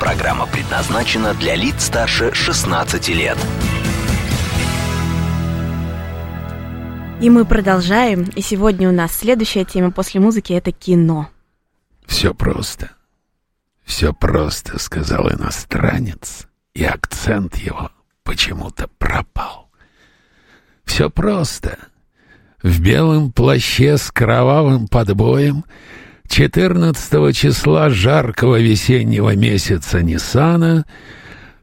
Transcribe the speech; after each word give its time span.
Программа 0.00 0.46
предназначена 0.46 1.34
для 1.34 1.54
лиц 1.54 1.84
старше 1.84 2.32
16 2.32 3.08
лет. 3.08 3.36
И 7.20 7.28
мы 7.28 7.44
продолжаем. 7.44 8.22
И 8.34 8.40
сегодня 8.40 8.88
у 8.88 8.92
нас 8.92 9.14
следующая 9.14 9.66
тема 9.66 9.90
после 9.90 10.20
музыки 10.20 10.54
это 10.54 10.72
кино. 10.72 11.28
Все 12.06 12.32
просто. 12.32 12.92
Все 13.84 14.14
просто, 14.14 14.78
сказал 14.78 15.30
иностранец, 15.30 16.46
и 16.72 16.82
акцент 16.82 17.56
его 17.56 17.90
почему-то 18.22 18.88
пропал. 18.96 19.70
Все 20.84 21.10
просто. 21.10 21.76
В 22.62 22.80
белом 22.80 23.32
плаще 23.32 23.98
с 23.98 24.10
кровавым 24.10 24.88
подбоем 24.88 25.64
14 26.30 27.36
числа 27.36 27.90
жаркого 27.90 28.60
весеннего 28.60 29.34
месяца 29.34 30.00
Ниссана 30.00 30.86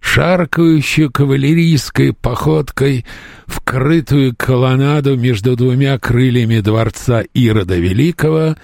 шаркающую 0.02 1.10
кавалерийской 1.10 2.14
походкой 2.14 3.06
вкрытую 3.46 4.36
колоннаду 4.36 5.18
между 5.18 5.56
двумя 5.56 5.98
крыльями 5.98 6.60
дворца 6.60 7.24
Ирода 7.34 7.78
Великого 7.78 8.56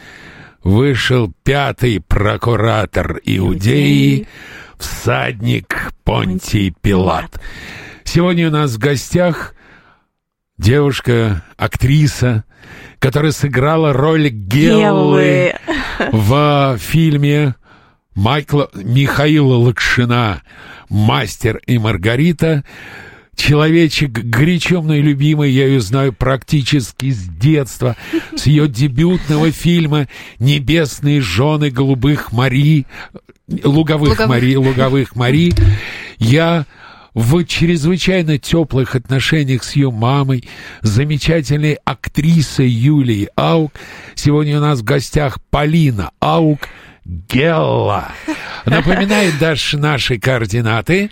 вышел 0.62 1.34
пятый 1.44 2.02
прокуратор 2.02 3.20
Иудеи, 3.24 4.28
всадник 4.78 5.94
Понтий 6.04 6.74
Пилат. 6.82 7.42
Сегодня 8.04 8.50
у 8.50 8.52
нас 8.52 8.72
в 8.72 8.78
гостях 8.78 9.56
девушка, 10.58 11.44
актриса, 11.56 12.44
которая 13.00 13.32
сыграла 13.32 13.94
роль 13.94 14.30
Геллы, 14.30 15.54
в 16.12 16.78
фильме 16.80 17.56
Майкла 18.16 18.70
Михаила 18.74 19.56
Лакшина 19.56 20.42
«Мастер 20.90 21.62
и 21.66 21.78
Маргарита». 21.78 22.64
Человечек 23.36 24.12
горячо 24.12 24.84
мной 24.84 25.02
любимый, 25.02 25.52
я 25.52 25.66
ее 25.66 25.82
знаю 25.82 26.14
практически 26.14 27.10
с 27.10 27.24
детства, 27.24 27.98
с 28.36 28.46
ее 28.46 28.68
дебютного 28.68 29.52
фильма 29.52 30.08
«Небесные 30.38 31.20
жены 31.20 31.72
голубых 31.72 32.32
Мари», 32.32 32.86
луговых, 33.48 34.10
луговых. 34.10 34.30
Мари, 34.30 34.56
луговых 34.56 35.16
Мари. 35.16 35.54
Я 36.18 36.66
в 37.14 37.44
чрезвычайно 37.46 38.38
теплых 38.38 38.96
отношениях 38.96 39.64
с 39.64 39.76
ее 39.76 39.92
мамой, 39.92 40.48
замечательной 40.82 41.78
актрисой 41.86 42.70
Юлией 42.70 43.30
Аук. 43.36 43.74
Сегодня 44.16 44.58
у 44.58 44.62
нас 44.62 44.80
в 44.80 44.84
гостях 44.84 45.40
Полина 45.50 46.12
Аук 46.20 46.68
Гелла. 47.06 48.10
Напоминает 48.66 49.38
даже 49.40 49.78
наши 49.78 50.20
координаты. 50.20 51.12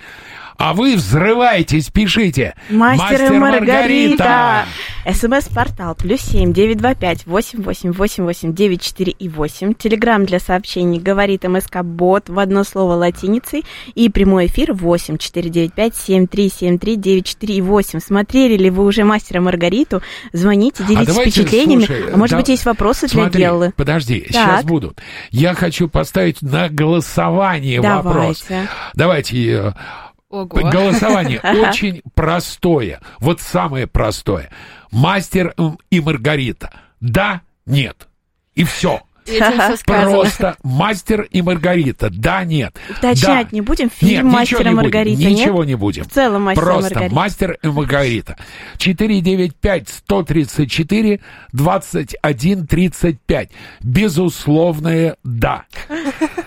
А 0.61 0.73
вы 0.73 0.95
взрывайтесь, 0.95 1.89
пишите. 1.89 2.53
Мастер, 2.69 3.03
Мастер 3.03 3.33
и 3.33 3.37
Маргарита. 3.37 4.65
СМС-портал 5.11 5.95
плюс 5.95 6.21
семь 6.21 6.53
девять 6.53 6.77
два 6.77 6.93
пять 6.93 7.25
восемь 7.25 7.63
восемь 7.63 7.91
восемь 7.91 8.23
восемь 8.25 8.53
девять 8.53 8.83
четыре 8.83 9.11
и 9.11 9.27
восемь. 9.27 9.73
Телеграмм 9.73 10.27
для 10.27 10.39
сообщений 10.39 10.99
говорит 10.99 11.43
МСК 11.45 11.81
Бот 11.81 12.29
в 12.29 12.37
одно 12.37 12.63
слово 12.63 12.93
латиницей. 12.93 13.65
И 13.95 14.09
прямой 14.09 14.45
эфир 14.45 14.73
восемь 14.73 15.17
четыре 15.17 15.49
девять 15.49 15.73
пять 15.73 15.95
семь 15.95 16.27
три 16.27 16.49
семь 16.49 16.77
три 16.77 16.95
девять 16.95 17.25
четыре 17.25 17.55
и 17.55 17.61
восемь. 17.61 17.99
Смотрели 17.99 18.55
ли 18.55 18.69
вы 18.69 18.85
уже 18.85 19.03
Мастера 19.03 19.41
Маргариту? 19.41 20.03
Звоните, 20.31 20.83
делитесь 20.83 21.17
а 21.17 21.21
впечатлениями. 21.21 21.85
Слушай, 21.85 22.11
а 22.13 22.17
может 22.17 22.31
да, 22.33 22.37
быть 22.37 22.49
есть 22.49 22.65
вопросы 22.65 23.07
смотри, 23.07 23.31
для 23.31 23.47
Геллы? 23.47 23.73
Подожди, 23.75 24.19
так. 24.19 24.31
сейчас 24.31 24.63
будут. 24.63 25.01
Я 25.31 25.55
хочу 25.55 25.89
поставить 25.89 26.43
на 26.43 26.69
голосование 26.69 27.81
Давайте. 27.81 28.07
вопрос. 28.07 28.45
Давайте 28.93 29.51
э, 29.51 29.71
Ого. 30.31 30.45
Голосование 30.47 31.39
очень 31.43 32.01
простое. 32.15 33.01
Вот 33.19 33.41
самое 33.41 33.85
простое. 33.85 34.49
Мастер 34.91 35.53
и 35.89 35.99
Маргарита. 35.99 36.71
Да, 36.99 37.41
нет. 37.65 38.07
И 38.55 38.63
все. 38.63 39.01
Просто 39.85 40.57
мастер 40.63 41.21
и 41.21 41.41
Маргарита. 41.41 42.09
Да, 42.09 42.43
нет. 42.43 42.75
Уточнять 42.89 43.49
да. 43.49 43.55
не 43.55 43.61
будем. 43.61 43.89
Фильм 43.89 44.25
нет, 44.25 44.33
мастер 44.33 44.67
и 44.67 44.71
Маргарита. 44.71 45.21
Нет? 45.21 45.31
Ничего 45.31 45.63
не 45.63 45.75
будем. 45.75 46.03
В 46.05 46.09
целом 46.09 46.43
мастер 46.43 46.63
Просто 46.63 46.89
и 46.89 46.93
Маргарита. 46.93 47.15
мастер 47.15 47.57
и 47.61 47.67
Маргарита. 47.67 48.37
495 48.77 49.89
134 49.89 51.19
21 51.53 52.67
35. 52.67 53.49
Безусловное 53.81 55.15
да. 55.23 55.65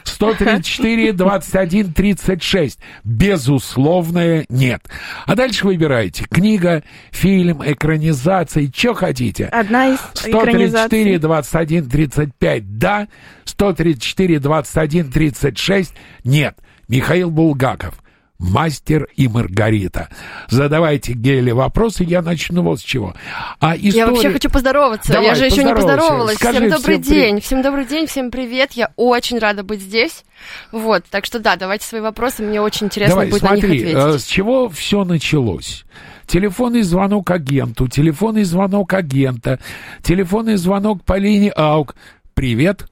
134 0.05 1.13
21 1.13 1.93
36. 1.93 2.79
Безусловное 3.05 4.47
нет. 4.49 4.83
А 5.27 5.35
дальше 5.35 5.67
выбирайте. 5.67 6.25
Книга, 6.31 6.83
фильм, 7.11 7.63
экранизация, 7.65 8.71
что 8.75 8.95
хотите. 8.95 9.47
Одна 9.47 9.89
из 9.89 9.99
134 10.15 11.19
21 11.19 11.89
35 11.89 12.74
да, 12.79 13.09
134, 13.45 14.39
21, 14.39 15.11
36 15.11 15.93
нет. 16.25 16.57
Михаил 16.89 17.31
Булгаков. 17.31 17.95
Мастер 18.39 19.09
и 19.17 19.29
Маргарита. 19.29 20.09
Задавайте 20.49 21.13
Геле 21.13 21.55
вопросы, 21.55 22.05
я 22.05 22.21
начну 22.21 22.63
вот 22.63 22.81
с 22.81 22.83
чего. 22.83 23.15
А 23.61 23.77
история... 23.77 23.97
Я 23.97 24.07
вообще 24.09 24.31
хочу 24.31 24.51
поздороваться. 24.51 25.13
Давай, 25.13 25.29
я 25.29 25.35
же 25.37 25.47
еще 25.47 25.63
не 25.63 25.73
поздоровалась. 25.73 26.37
Скажи, 26.37 26.59
всем 26.59 26.71
добрый 26.71 27.01
всем 27.01 27.15
день. 27.15 27.35
При... 27.37 27.41
Всем 27.41 27.63
добрый 27.63 27.85
день, 27.87 28.07
всем 28.07 28.31
привет. 28.31 28.73
Я 28.73 28.93
очень 28.97 29.39
рада 29.39 29.63
быть 29.63 29.81
здесь. 29.81 30.25
Вот, 30.73 31.05
так 31.11 31.25
что 31.25 31.39
да, 31.39 31.57
давайте 31.57 31.87
свои 31.87 32.01
вопросы. 32.01 32.43
Мне 32.43 32.61
очень 32.61 32.87
интересно 32.87 33.15
Давай, 33.15 33.31
будет 33.31 33.41
смотри, 33.41 33.61
на 33.63 33.73
них 33.73 33.83
ответить. 33.83 33.97
Э, 33.97 34.19
с 34.19 34.25
чего 34.25 34.69
все 34.69 35.05
началось? 35.05 35.85
телефонный 36.27 36.83
звонок 36.83 37.31
агенту, 37.31 37.89
телефонный 37.89 38.45
звонок 38.45 38.93
агента, 38.95 39.59
телефонный 40.03 40.57
звонок 40.57 41.05
по 41.05 41.19
линии 41.19 41.53
АУК. 41.55 41.95
Привет, 42.35 42.87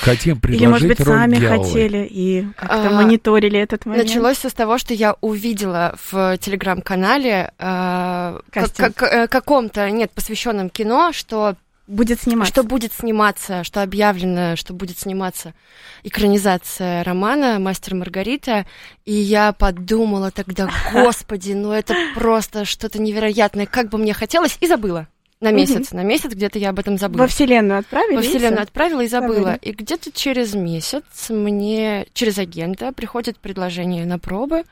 Хотим 0.00 0.40
предложить 0.40 0.62
Или, 0.62 0.70
может 0.70 0.88
быть, 0.88 1.00
роль 1.00 1.16
сами 1.16 1.36
Геллы. 1.36 1.64
хотели 1.64 2.06
и 2.10 2.46
как-то 2.56 2.88
а, 2.88 2.90
мониторили 2.90 3.58
этот 3.58 3.86
момент. 3.86 4.08
Началось 4.08 4.36
все 4.36 4.50
с 4.50 4.52
того, 4.52 4.78
что 4.78 4.92
я 4.92 5.16
увидела 5.20 5.94
в 6.10 6.36
телеграм-канале 6.38 7.52
э, 7.58 8.40
как, 8.50 8.72
как, 8.76 9.02
э, 9.02 9.26
каком-то, 9.28 9.90
нет, 9.90 10.10
посвященном 10.10 10.68
кино, 10.68 11.12
что 11.12 11.56
будет 11.86 12.20
сниматься. 12.20 12.52
Что 12.52 12.62
будет 12.62 12.92
сниматься, 12.92 13.64
что 13.64 13.82
объявлено, 13.82 14.56
что 14.56 14.74
будет 14.74 14.98
сниматься 14.98 15.54
экранизация 16.02 17.02
романа 17.04 17.58
«Мастер 17.58 17.94
Маргарита». 17.94 18.66
И 19.04 19.12
я 19.12 19.52
подумала 19.52 20.30
тогда, 20.30 20.68
господи, 20.92 21.52
ну 21.52 21.72
это 21.72 21.94
просто 22.14 22.64
что-то 22.64 23.00
невероятное, 23.00 23.66
как 23.66 23.88
бы 23.88 23.98
мне 23.98 24.12
хотелось, 24.12 24.58
и 24.60 24.66
забыла. 24.66 25.08
На 25.40 25.50
месяц, 25.50 25.88
угу. 25.88 25.96
на 25.98 26.02
месяц 26.02 26.30
где-то 26.32 26.58
я 26.58 26.70
об 26.70 26.78
этом 26.78 26.96
забыла. 26.96 27.22
Во 27.22 27.28
Вселенную 27.28 27.80
отправили? 27.80 28.16
Во 28.16 28.22
Вселенную 28.22 28.62
отправила 28.62 29.02
и 29.02 29.06
забыла. 29.06 29.34
Забыли. 29.34 29.58
И 29.62 29.72
где-то 29.72 30.10
через 30.10 30.54
месяц 30.54 31.28
мне, 31.28 32.06
через 32.14 32.38
агента, 32.38 32.92
приходит 32.92 33.38
предложение 33.38 34.06
на 34.06 34.18
пробы 34.18 34.60
э, 34.60 34.62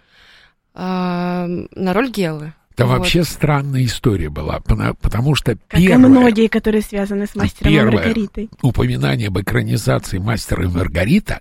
на 0.74 1.92
роль 1.92 2.10
Гелы. 2.10 2.54
Да 2.76 2.86
вот. 2.86 2.98
вообще 2.98 3.22
странная 3.22 3.84
история 3.84 4.30
была, 4.30 4.60
потому 5.00 5.36
что 5.36 5.56
как 5.68 5.80
первое... 5.80 6.08
многие, 6.08 6.48
которые 6.48 6.82
связаны 6.82 7.26
с 7.26 7.36
«Мастером 7.36 7.72
первое 7.72 7.92
и 7.92 7.94
Маргаритой». 7.94 8.50
упоминание 8.62 9.28
об 9.28 9.38
экранизации 9.38 10.18
«Мастера 10.18 10.64
и 10.64 10.68
Маргарита» 10.68 11.40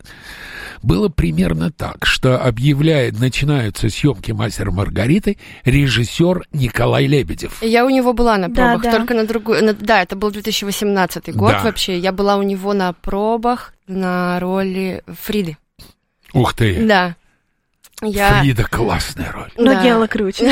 было 0.84 1.10
примерно 1.10 1.72
так, 1.72 2.06
что 2.06 2.38
объявляет, 2.40 3.20
начинаются 3.20 3.90
съемки 3.90 4.32
«Мастера 4.32 4.70
Маргариты» 4.70 5.38
режиссер 5.66 6.46
Николай 6.52 7.08
Лебедев. 7.08 7.64
Я 7.64 7.86
у 7.86 7.90
него 7.90 8.14
была 8.14 8.38
на 8.38 8.50
пробах, 8.50 8.84
да, 8.84 8.92
да. 8.92 8.98
только 8.98 9.14
на 9.16 9.26
другую... 9.26 9.64
На, 9.64 9.74
да, 9.74 10.04
это 10.04 10.16
был 10.16 10.30
2018 10.30 11.36
год 11.36 11.52
да. 11.52 11.64
вообще. 11.64 11.98
Я 11.98 12.12
была 12.12 12.36
у 12.36 12.44
него 12.44 12.74
на 12.74 12.94
пробах 12.94 13.74
на 13.88 14.40
роли 14.40 15.04
Фриды. 15.08 15.58
Ух 16.34 16.54
ты! 16.54 16.86
Да. 16.86 17.16
Я... 18.08 18.42
Фрида 18.42 18.64
классная 18.64 19.32
роль. 19.32 19.52
Но 19.58 19.74
да. 19.74 19.84
Гела 19.84 20.08
круче. 20.08 20.52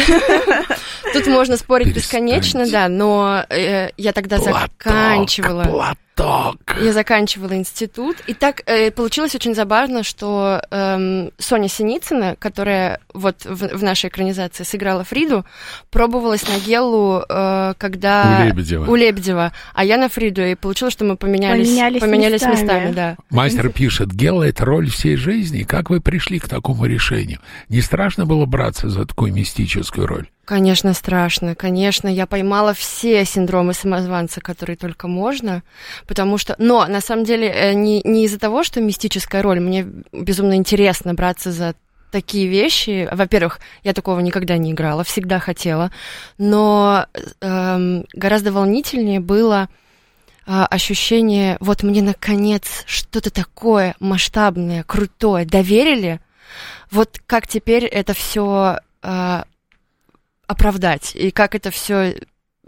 Тут 1.13 1.27
можно 1.27 1.57
спорить 1.57 1.93
бесконечно, 1.93 2.69
да, 2.69 2.87
но 2.87 3.45
э, 3.49 3.89
я 3.97 4.13
тогда 4.13 4.37
заканчивала. 4.37 5.95
Так. 6.21 6.77
Я 6.81 6.93
заканчивала 6.93 7.53
институт. 7.55 8.17
И 8.27 8.33
так 8.33 8.61
э, 8.65 8.91
получилось 8.91 9.35
очень 9.35 9.55
забавно, 9.55 10.03
что 10.03 10.61
э, 10.69 11.29
Соня 11.37 11.67
Синицына, 11.67 12.35
которая 12.37 12.99
вот 13.13 13.45
в, 13.45 13.77
в 13.77 13.83
нашей 13.83 14.09
экранизации 14.09 14.63
сыграла 14.63 15.03
Фриду, 15.03 15.45
пробовалась 15.89 16.47
на 16.47 16.59
Геллу, 16.59 17.23
э, 17.27 17.73
когда... 17.77 18.41
У 18.41 18.47
Лебедева. 18.47 18.91
У 18.91 18.95
Лебедева. 18.95 19.51
А 19.73 19.83
я 19.83 19.97
на 19.97 20.09
Фриду. 20.09 20.43
И 20.43 20.55
получилось, 20.55 20.93
что 20.93 21.05
мы 21.05 21.17
поменялись, 21.17 21.67
Поменялись 21.67 22.01
поменялись 22.01 22.41
местами. 22.41 22.61
местами. 22.61 22.91
да. 22.93 23.15
Мастер 23.29 23.69
пишет, 23.69 24.11
Гела— 24.11 24.43
это 24.47 24.65
роль 24.65 24.89
всей 24.89 25.15
жизни. 25.15 25.63
Как 25.63 25.89
вы 25.89 26.01
пришли 26.01 26.39
к 26.39 26.47
такому 26.47 26.85
решению? 26.85 27.39
Не 27.69 27.81
страшно 27.81 28.25
было 28.25 28.45
браться 28.45 28.89
за 28.89 29.05
такую 29.05 29.33
мистическую 29.33 30.07
роль? 30.07 30.27
Конечно, 30.45 30.93
страшно. 30.93 31.55
Конечно, 31.55 32.07
я 32.07 32.25
поймала 32.25 32.73
все 32.73 33.23
синдромы 33.25 33.73
самозванца, 33.73 34.41
которые 34.41 34.75
только 34.75 35.07
можно, 35.07 35.63
потому 36.07 36.37
что... 36.37 36.55
Но, 36.57 36.85
на 36.87 36.99
самом 36.99 37.25
деле, 37.25 37.47
э, 37.47 37.73
не, 37.73 38.01
не 38.03 38.25
из-за 38.25 38.39
того, 38.39 38.63
что 38.63 38.81
мистическая 38.81 39.43
роль. 39.43 39.59
Мне 39.59 39.87
безумно 40.11 40.55
интересно 40.55 41.13
браться 41.13 41.51
за 41.51 41.75
такие 42.11 42.47
вещи. 42.47 43.07
Во-первых, 43.11 43.59
я 43.83 43.93
такого 43.93 44.19
никогда 44.19 44.57
не 44.57 44.71
играла, 44.71 45.03
всегда 45.03 45.39
хотела. 45.39 45.91
Но 46.37 47.05
эм, 47.39 48.05
гораздо 48.13 48.51
волнительнее 48.51 49.19
было 49.19 49.69
э, 50.45 50.51
ощущение, 50.69 51.57
вот 51.59 51.83
мне 51.83 52.01
наконец 52.01 52.83
что-то 52.85 53.31
такое 53.31 53.95
масштабное, 53.99 54.83
крутое 54.83 55.45
доверили. 55.45 56.19
Вот 56.91 57.21
как 57.25 57.47
теперь 57.47 57.85
это 57.85 58.13
все 58.13 58.79
э, 59.01 59.43
оправдать 60.51 61.15
и 61.15 61.31
как 61.31 61.55
это 61.55 61.71
все 61.71 62.15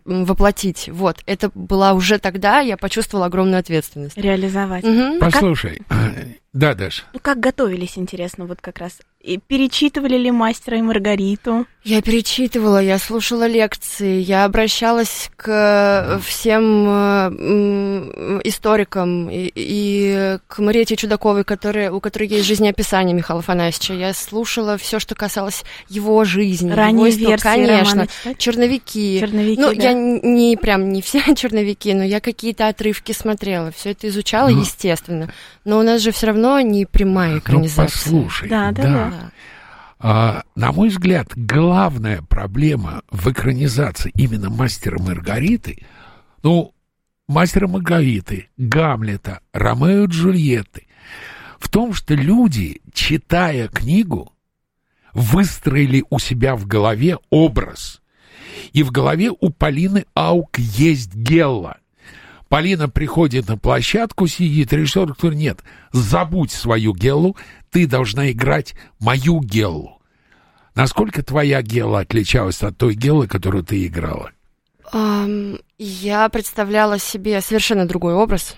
воплотить. 0.05 0.89
Вот, 0.91 1.21
это 1.25 1.49
была 1.53 1.93
уже 1.93 2.19
тогда, 2.19 2.59
я 2.59 2.77
почувствовала 2.77 3.27
огромную 3.27 3.59
ответственность. 3.59 4.17
Реализовать. 4.17 4.83
Мгм. 4.83 5.19
Послушай, 5.19 5.81
э, 5.89 6.33
да, 6.51 6.73
Даш, 6.73 7.05
Ну, 7.13 7.19
как 7.21 7.39
готовились, 7.39 7.97
интересно, 7.97 8.45
вот 8.45 8.59
как 8.61 8.79
раз. 8.79 8.99
И 9.23 9.37
перечитывали 9.37 10.17
ли 10.17 10.31
мастера 10.31 10.77
и 10.77 10.81
Маргариту? 10.81 11.65
Я 11.85 12.01
перечитывала, 12.01 12.81
я 12.81 12.97
слушала 12.97 13.45
лекции, 13.47 14.19
я 14.21 14.43
обращалась 14.45 15.29
к 15.35 15.47
э, 15.49 16.19
всем 16.19 16.85
э, 16.87 18.41
историкам 18.45 19.29
и, 19.29 19.51
и 19.53 20.37
к 20.47 20.59
Мариете 20.59 20.95
Чудаковой, 20.95 21.43
которая, 21.43 21.91
у 21.91 21.99
которой 21.99 22.27
есть 22.29 22.45
жизнеописание 22.45 23.13
Михаила 23.13 23.39
Афанасьевича. 23.41 23.93
Я 23.93 24.13
слушала 24.13 24.77
все, 24.77 24.99
что 24.99 25.15
касалось 25.15 25.63
его 25.89 26.23
жизни, 26.25 26.67
его 26.67 26.75
Ранние 26.77 27.09
истории. 27.09 27.27
версии 27.27 27.43
конечно. 27.43 27.91
романа? 27.91 28.37
Черновики. 28.37 29.19
Черновики, 29.19 29.61
ну, 29.61 29.67
да. 29.75 29.83
я 29.83 29.93
не 29.93 30.57
прям 30.57 30.91
не 30.91 31.01
все 31.01 31.21
черновики, 31.35 31.93
но 31.93 32.03
я 32.03 32.19
какие-то 32.21 32.67
отрывки 32.67 33.11
смотрела, 33.13 33.71
все 33.71 33.91
это 33.91 34.07
изучала, 34.09 34.49
Ну. 34.49 34.61
естественно. 34.61 35.31
Но 35.65 35.79
у 35.79 35.83
нас 35.83 36.01
же 36.01 36.11
все 36.11 36.27
равно 36.27 36.59
не 36.61 36.85
прямая 36.85 37.33
ну 37.33 37.39
экранизация. 37.39 37.85
послушай, 37.85 38.49
Да, 38.49 38.71
да, 38.71 38.83
Да. 38.83 39.12
А, 39.99 40.43
на 40.55 40.71
мой 40.71 40.89
взгляд, 40.89 41.29
главная 41.35 42.21
проблема 42.21 43.03
в 43.09 43.31
экранизации 43.31 44.11
именно 44.15 44.49
«Мастера 44.49 44.99
Маргариты», 44.99 45.85
ну, 46.43 46.73
«Мастера 47.27 47.67
Маргариты», 47.67 48.49
«Гамлета», 48.57 49.39
«Ромео 49.53 50.03
и 50.03 50.07
Джульетты», 50.07 50.87
в 51.57 51.69
том, 51.69 51.93
что 51.93 52.15
люди, 52.15 52.81
читая 52.91 53.69
книгу, 53.69 54.33
выстроили 55.13 56.03
у 56.09 56.19
себя 56.19 56.55
в 56.55 56.67
голове 56.67 57.17
образ. 57.29 58.01
И 58.73 58.83
в 58.83 58.91
голове 58.91 59.31
у 59.31 59.49
Полины 59.49 60.05
Аук 60.13 60.59
есть 60.59 61.15
Гелла. 61.15 61.77
Полина 62.49 62.89
приходит 62.89 63.47
на 63.47 63.57
площадку, 63.57 64.27
сидит, 64.27 64.73
режиссер 64.73 65.15
говорит, 65.19 65.39
нет, 65.39 65.63
забудь 65.91 66.51
свою 66.51 66.93
Геллу, 66.93 67.35
ты 67.73 67.87
должна 67.87 68.31
играть 68.31 68.75
мою 68.99 69.41
Геллу. 69.41 69.99
Насколько 70.75 71.23
твоя 71.23 71.61
Гелла 71.61 71.99
отличалась 71.99 72.61
от 72.63 72.77
той 72.77 72.93
Геллы, 72.93 73.27
которую 73.27 73.63
ты 73.63 73.85
играла? 73.85 74.31
Ам, 74.91 75.57
я 75.77 76.29
представляла 76.29 76.99
себе 76.99 77.41
совершенно 77.41 77.87
другой 77.87 78.13
образ, 78.13 78.55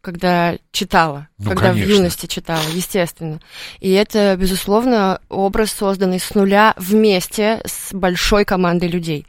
когда 0.00 0.56
читала, 0.70 1.28
Ну, 1.38 1.50
когда 1.50 1.68
конечно. 1.70 1.86
в 1.86 1.96
юности 1.96 2.26
читала, 2.26 2.62
естественно. 2.72 3.40
И 3.80 3.90
это, 3.90 4.36
безусловно, 4.36 5.20
образ, 5.28 5.72
созданный 5.72 6.20
с 6.20 6.34
нуля 6.34 6.74
вместе 6.76 7.60
с 7.64 7.92
большой 7.92 8.44
командой 8.44 8.88
людей. 8.88 9.26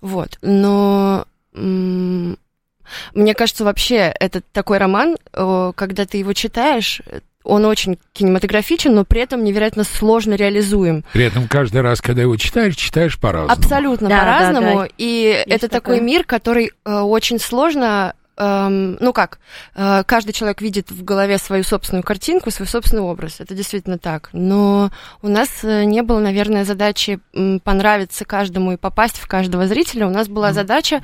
Вот. 0.00 0.38
Но 0.42 1.26
мне 1.52 3.34
кажется, 3.34 3.64
вообще, 3.64 4.14
это 4.18 4.40
такой 4.40 4.78
роман, 4.78 5.16
когда 5.32 6.06
ты 6.06 6.18
его 6.18 6.32
читаешь, 6.32 7.02
он 7.48 7.64
очень 7.64 7.98
кинематографичен, 8.12 8.94
но 8.94 9.04
при 9.04 9.20
этом 9.22 9.42
невероятно 9.42 9.82
сложно 9.84 10.34
реализуем. 10.34 11.04
При 11.12 11.24
этом 11.24 11.48
каждый 11.48 11.80
раз, 11.80 12.00
когда 12.00 12.22
его 12.22 12.36
читаешь, 12.36 12.76
читаешь 12.76 13.18
по-разному. 13.18 13.52
Абсолютно 13.58 14.08
Да, 14.08 14.18
по-разному. 14.20 14.74
да, 14.74 14.82
да. 14.84 14.88
И 14.98 15.44
это 15.48 15.68
такой 15.68 15.96
такое. 15.96 16.00
мир, 16.00 16.24
который 16.24 16.70
э, 16.84 16.98
очень 17.00 17.38
сложно. 17.40 18.14
эм, 18.36 18.96
ну 19.00 19.12
как, 19.12 19.40
э, 19.74 20.04
каждый 20.06 20.32
человек 20.32 20.60
видит 20.60 20.90
в 20.92 21.02
голове 21.02 21.38
свою 21.38 21.64
собственную 21.64 22.04
картинку, 22.04 22.52
свой 22.52 22.68
собственный 22.68 23.02
образ. 23.02 23.40
Это 23.40 23.52
действительно 23.54 23.98
так. 23.98 24.28
Но 24.32 24.92
у 25.22 25.28
нас 25.28 25.48
э, 25.64 25.82
не 25.84 26.02
было, 26.02 26.20
наверное, 26.20 26.64
задачи 26.64 27.18
понравиться 27.64 28.24
каждому 28.24 28.72
и 28.72 28.76
попасть 28.76 29.18
в 29.18 29.26
каждого 29.26 29.66
зрителя. 29.66 30.06
У 30.06 30.10
нас 30.10 30.28
была 30.28 30.52
задача 30.52 31.02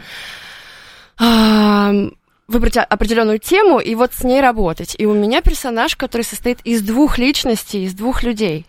ам, 1.18 2.12
выбрать 2.48 2.76
определенную 2.76 3.38
тему 3.38 3.78
и 3.78 3.94
вот 3.94 4.12
с 4.14 4.24
ней 4.24 4.40
работать. 4.40 4.94
И 4.98 5.06
у 5.06 5.14
меня 5.14 5.40
персонаж, 5.40 5.96
который 5.96 6.22
состоит 6.22 6.60
из 6.64 6.82
двух 6.82 7.18
личностей, 7.18 7.84
из 7.84 7.94
двух 7.94 8.22
людей. 8.22 8.66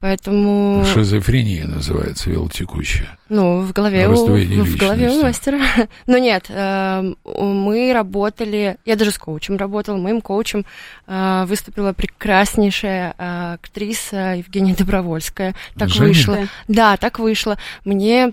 Поэтому... 0.00 0.82
Шизофрения 0.94 1.66
называется 1.66 2.30
велотекущая. 2.30 3.18
Ну, 3.28 3.60
в 3.60 3.72
голове, 3.72 4.08
у, 4.08 4.14
в 4.14 4.76
голове 4.76 5.10
у 5.10 5.22
мастера. 5.22 5.60
Но 6.06 6.16
нет, 6.16 6.46
эм, 6.48 7.18
мы 7.22 7.92
работали, 7.92 8.78
я 8.86 8.96
даже 8.96 9.10
с 9.10 9.18
коучем 9.18 9.58
работала, 9.58 9.98
моим 9.98 10.22
коучем 10.22 10.64
э, 11.06 11.44
выступила 11.46 11.92
прекраснейшая 11.92 13.14
э, 13.18 13.54
актриса 13.54 14.36
Евгения 14.38 14.74
Добровольская. 14.74 15.54
Так 15.76 15.90
Женя? 15.90 16.08
вышло. 16.08 16.38
Да, 16.66 16.96
так 16.96 17.18
вышло. 17.18 17.58
Мне 17.84 18.32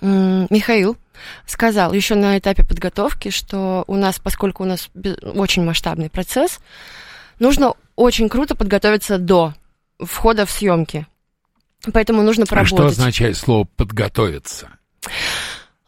Михаил 0.00 0.96
сказал 1.46 1.92
еще 1.92 2.14
на 2.14 2.38
этапе 2.38 2.64
подготовки, 2.64 3.30
что 3.30 3.84
у 3.86 3.96
нас, 3.96 4.18
поскольку 4.18 4.62
у 4.62 4.66
нас 4.66 4.90
очень 5.22 5.64
масштабный 5.64 6.10
процесс, 6.10 6.58
нужно 7.38 7.74
очень 7.96 8.28
круто 8.28 8.54
подготовиться 8.54 9.18
до 9.18 9.54
входа 9.98 10.46
в 10.46 10.50
съемки. 10.50 11.06
Поэтому 11.92 12.22
нужно 12.22 12.44
А 12.44 12.46
поработать. 12.46 12.76
что 12.76 12.86
означает 12.86 13.36
слово 13.36 13.66
«подготовиться»? 13.76 14.68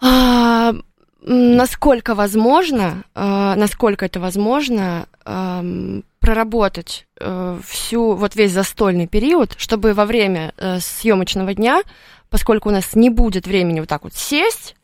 А, 0.01 0.75
насколько 1.23 2.15
возможно, 2.15 3.05
а, 3.15 3.55
насколько 3.57 4.05
это 4.05 4.21
возможно, 4.21 5.07
ам, 5.25 6.05
проработать 6.21 7.07
э, 7.21 7.61
всю, 7.65 8.15
вот 8.15 8.35
весь 8.35 8.51
застольный 8.51 9.07
период, 9.07 9.55
чтобы 9.59 9.95
во 9.95 10.07
время 10.07 10.53
э, 10.57 10.81
съемочного 10.81 11.55
дня, 11.55 11.83
поскольку 12.31 12.69
у 12.69 12.73
нас 12.73 12.97
не 12.97 13.11
будет 13.11 13.47
времени 13.47 13.79
вот 13.79 13.89
так 13.89 14.03
вот 14.03 14.13
сесть, 14.15 14.75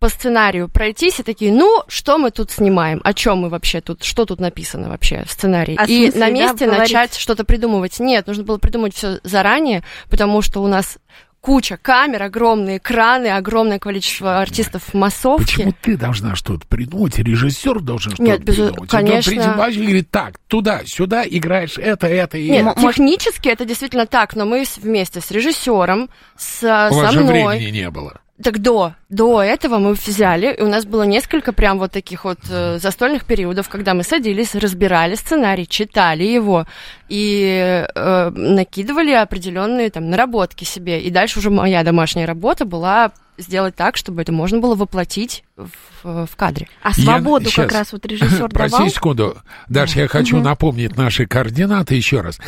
по 0.00 0.08
сценарию 0.08 0.68
пройтись 0.68 1.20
и 1.20 1.22
такие, 1.22 1.52
ну, 1.52 1.82
что 1.86 2.16
мы 2.16 2.30
тут 2.30 2.50
снимаем, 2.50 3.00
о 3.04 3.12
чем 3.12 3.38
мы 3.38 3.50
вообще 3.50 3.82
тут, 3.82 4.02
что 4.02 4.24
тут 4.24 4.40
написано 4.40 4.88
вообще 4.88 5.24
в 5.26 5.30
сценарии. 5.30 5.76
А 5.78 5.84
и 5.84 6.04
смысле, 6.10 6.20
на 6.20 6.26
да, 6.26 6.32
месте 6.32 6.66
говорить? 6.66 6.80
начать 6.92 7.14
что-то 7.16 7.44
придумывать. 7.44 8.00
Нет, 8.00 8.26
нужно 8.26 8.42
было 8.42 8.56
придумать 8.56 8.94
все 8.94 9.20
заранее, 9.24 9.84
потому 10.08 10.40
что 10.40 10.62
у 10.62 10.68
нас 10.68 10.96
куча 11.42 11.76
камер, 11.76 12.22
огромные 12.22 12.78
экраны, 12.78 13.26
огромное 13.28 13.78
количество 13.78 14.40
артистов 14.40 14.82
в 14.84 14.94
массовке. 14.94 15.44
Почему 15.44 15.74
ты 15.82 15.96
должна 15.98 16.34
что-то 16.34 16.66
придумать, 16.66 17.18
режиссер 17.18 17.80
должен 17.80 18.12
что-то 18.12 18.22
Нет, 18.22 18.42
без- 18.42 18.54
придумать? 18.56 18.90
конечно. 18.90 19.52
Он 19.52 19.70
говорит, 19.72 20.10
так, 20.10 20.38
туда, 20.48 20.80
сюда 20.86 21.24
играешь 21.28 21.76
это, 21.76 22.06
это 22.06 22.38
и 22.38 22.48
Нет, 22.50 22.66
это. 22.66 22.80
технически 22.80 23.48
это 23.48 23.66
действительно 23.66 24.06
так, 24.06 24.34
но 24.34 24.46
мы 24.46 24.64
вместе 24.78 25.20
с 25.20 25.30
режиссером, 25.30 26.08
с, 26.38 26.58
У 26.62 26.64
со 26.64 26.90
вас 26.90 27.12
же 27.12 27.20
мной. 27.20 27.58
времени 27.58 27.70
не 27.70 27.90
было. 27.90 28.20
Так 28.42 28.58
до, 28.60 28.94
до 29.10 29.42
этого 29.42 29.78
мы 29.78 29.92
взяли, 29.92 30.54
и 30.58 30.62
у 30.62 30.68
нас 30.68 30.86
было 30.86 31.02
несколько 31.02 31.52
прям 31.52 31.78
вот 31.78 31.92
таких 31.92 32.24
вот 32.24 32.38
э, 32.48 32.78
застольных 32.78 33.26
периодов, 33.26 33.68
когда 33.68 33.92
мы 33.92 34.02
садились, 34.02 34.54
разбирали 34.54 35.14
сценарий, 35.14 35.66
читали 35.66 36.24
его 36.24 36.66
и 37.10 37.84
э, 37.92 38.30
накидывали 38.30 39.10
определенные 39.10 39.90
там 39.90 40.08
наработки 40.08 40.64
себе. 40.64 41.02
И 41.02 41.10
дальше 41.10 41.40
уже 41.40 41.50
моя 41.50 41.82
домашняя 41.82 42.24
работа 42.24 42.64
была 42.64 43.10
сделать 43.40 43.74
так, 43.74 43.96
чтобы 43.96 44.22
это 44.22 44.32
можно 44.32 44.58
было 44.58 44.74
воплотить 44.74 45.44
в, 45.56 46.26
в 46.26 46.36
кадре. 46.36 46.68
А 46.82 46.92
свободу 46.92 47.48
я, 47.48 47.62
как 47.62 47.72
раз 47.72 47.92
вот 47.92 48.06
режиссер 48.06 48.48
Прости 48.52 48.76
давал? 48.76 48.90
секунду. 48.90 49.36
Даша, 49.68 50.00
я 50.00 50.08
хочу 50.08 50.36
угу. 50.36 50.44
напомнить 50.44 50.96
наши 50.96 51.26
координаты 51.26 51.94
еще 51.94 52.20
раз. 52.20 52.38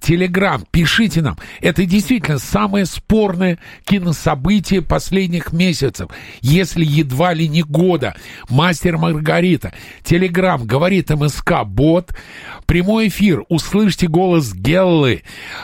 Телеграм, 0.00 0.64
пишите 0.70 1.22
нам. 1.22 1.38
Это 1.60 1.84
действительно 1.84 2.38
самое 2.38 2.86
спорное 2.86 3.58
кинособытие 3.84 4.82
последних 4.82 5.52
месяцев, 5.52 6.10
если 6.40 6.84
едва 6.84 7.32
ли 7.32 7.48
не 7.48 7.62
года. 7.62 8.14
Мастер 8.48 8.98
Маргарита. 8.98 9.72
Телеграм 10.04 10.64
говорит 10.64 11.10
МСК 11.10 11.64
Бот. 11.64 12.10
Прямой 12.66 13.08
эфир. 13.08 13.44
Услышьте 13.48 14.06
голос 14.10 14.52
Геллы. 14.52 15.22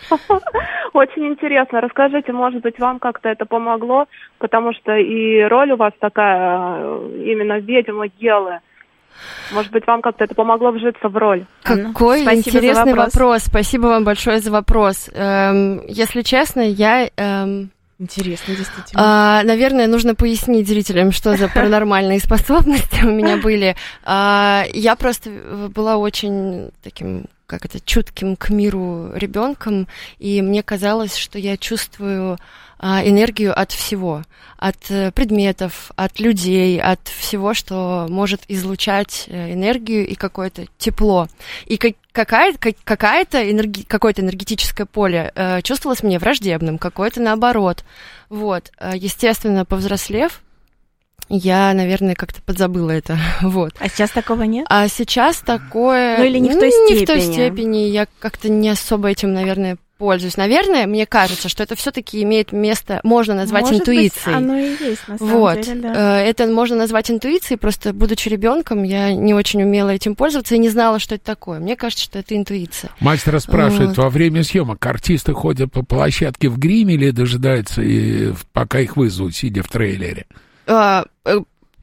Очень 0.93 1.27
интересно. 1.27 1.81
Расскажите, 1.81 2.31
может 2.31 2.61
быть, 2.61 2.79
вам 2.79 2.99
как-то 2.99 3.27
это 3.27 3.45
помогло, 3.45 4.05
потому 4.37 4.73
что 4.73 4.95
и 4.95 5.41
роль 5.43 5.71
у 5.71 5.75
вас 5.75 5.91
такая, 5.99 6.77
э, 6.79 7.23
именно 7.25 7.59
ведьма 7.59 8.07
Гелы. 8.07 8.59
Может 9.51 9.71
быть, 9.71 9.85
вам 9.87 10.01
как-то 10.01 10.23
это 10.23 10.35
помогло 10.35 10.71
вжиться 10.71 11.07
в 11.07 11.15
роль? 11.17 11.45
Какой 11.63 12.21
спасибо 12.21 12.47
интересный 12.47 12.93
вопрос. 12.93 13.13
вопрос. 13.13 13.43
Спасибо 13.43 13.87
вам 13.87 14.03
большое 14.03 14.39
за 14.39 14.51
вопрос. 14.51 15.09
Эм, 15.13 15.85
если 15.87 16.21
честно, 16.21 16.61
я... 16.61 17.09
эм, 17.15 17.71
Интересно, 17.97 18.53
действительно. 18.55 19.01
А, 19.01 19.43
наверное, 19.43 19.87
нужно 19.87 20.15
пояснить 20.15 20.67
зрителям, 20.67 21.13
что 21.13 21.37
за 21.37 21.47
паранормальные 21.47 22.19
способности 22.19 23.05
у 23.05 23.11
меня 23.11 23.37
были. 23.37 23.77
А, 24.03 24.65
я 24.73 24.97
просто 24.97 25.29
была 25.73 25.95
очень 25.95 26.71
таким, 26.83 27.25
как 27.47 27.63
это, 27.63 27.79
чутким 27.79 28.35
к 28.35 28.49
миру 28.49 29.11
ребенком, 29.13 29.87
и 30.19 30.41
мне 30.41 30.61
казалось, 30.61 31.15
что 31.15 31.39
я 31.39 31.55
чувствую 31.55 32.37
энергию 33.03 33.57
от 33.59 33.71
всего, 33.71 34.23
от 34.57 34.75
э, 34.89 35.11
предметов, 35.11 35.91
от 35.95 36.19
людей, 36.19 36.79
от 36.81 37.07
всего, 37.07 37.53
что 37.53 38.05
может 38.09 38.41
излучать 38.47 39.25
э, 39.27 39.53
энергию 39.53 40.07
и 40.07 40.15
какое-то 40.15 40.65
тепло. 40.77 41.27
И 41.65 41.77
как- 41.77 41.95
какая- 42.11 42.53
как- 42.59 42.75
какая-то 42.83 43.37
энерги- 43.49 43.85
какое-то 43.87 44.21
энергетическое 44.21 44.85
поле 44.85 45.31
э, 45.35 45.61
чувствовалось 45.61 46.03
мне 46.03 46.19
враждебным, 46.19 46.77
какое-то 46.77 47.21
наоборот. 47.21 47.83
Вот, 48.29 48.71
Э, 48.79 48.91
естественно, 48.95 49.65
повзрослев, 49.65 50.41
я, 51.27 51.73
наверное, 51.73 52.13
как-то 52.13 52.41
подзабыла 52.41 52.91
это. 52.91 53.17
Вот. 53.41 53.73
А 53.79 53.89
сейчас 53.89 54.11
такого 54.11 54.43
нет? 54.43 54.67
А 54.69 54.87
сейчас 54.87 55.37
такое... 55.37 56.17
Ну, 56.19 56.23
или 56.23 56.37
не 56.37 56.49
в 56.51 56.59
той 56.59 56.69
Не 56.69 57.03
в 57.03 57.07
той 57.07 57.19
степени. 57.21 57.33
степени. 57.33 57.77
Я 57.87 58.07
как-то 58.19 58.47
не 58.49 58.69
особо 58.69 59.09
этим, 59.09 59.33
наверное, 59.33 59.77
пользуюсь. 59.97 60.37
Наверное, 60.37 60.87
мне 60.87 61.05
кажется, 61.05 61.49
что 61.49 61.63
это 61.63 61.75
все-таки 61.75 62.21
имеет 62.23 62.51
место, 62.51 62.99
можно 63.03 63.33
назвать 63.33 63.63
Может 63.63 63.81
интуицией. 63.81 64.25
Быть, 64.25 64.35
оно 64.35 64.57
и 64.57 64.69
есть, 64.89 65.07
на 65.07 65.17
самом 65.17 65.33
Вот. 65.33 65.61
деле, 65.61 65.81
да. 65.81 66.21
Э, 66.21 66.29
Это 66.29 66.47
можно 66.47 66.75
назвать 66.75 67.09
интуицией, 67.11 67.57
просто 67.57 67.93
будучи 67.93 68.29
ребенком, 68.29 68.83
я 68.83 69.13
не 69.13 69.33
очень 69.33 69.63
умела 69.63 69.89
этим 69.89 70.15
пользоваться 70.15 70.55
и 70.55 70.59
не 70.59 70.69
знала, 70.69 70.99
что 70.99 71.15
это 71.15 71.23
такое. 71.25 71.59
Мне 71.59 71.75
кажется, 71.75 72.03
что 72.03 72.19
это 72.19 72.35
интуиция. 72.35 72.91
Мастера 72.99 73.39
спрашивает, 73.39 73.89
Вот. 73.89 73.97
во 73.97 74.09
время 74.09 74.43
съемок 74.43 74.85
артисты 74.85 75.33
ходят 75.33 75.71
по 75.71 75.83
площадке 75.83 76.49
в 76.49 76.57
гриме 76.57 76.95
или 76.95 77.11
дожидаются, 77.11 77.81
и, 77.81 78.33
пока 78.53 78.79
их 78.79 78.97
вызовут, 78.97 79.35
сидя 79.35 79.63
в 79.63 79.67
трейлере? 79.69 80.25
А, 80.67 81.05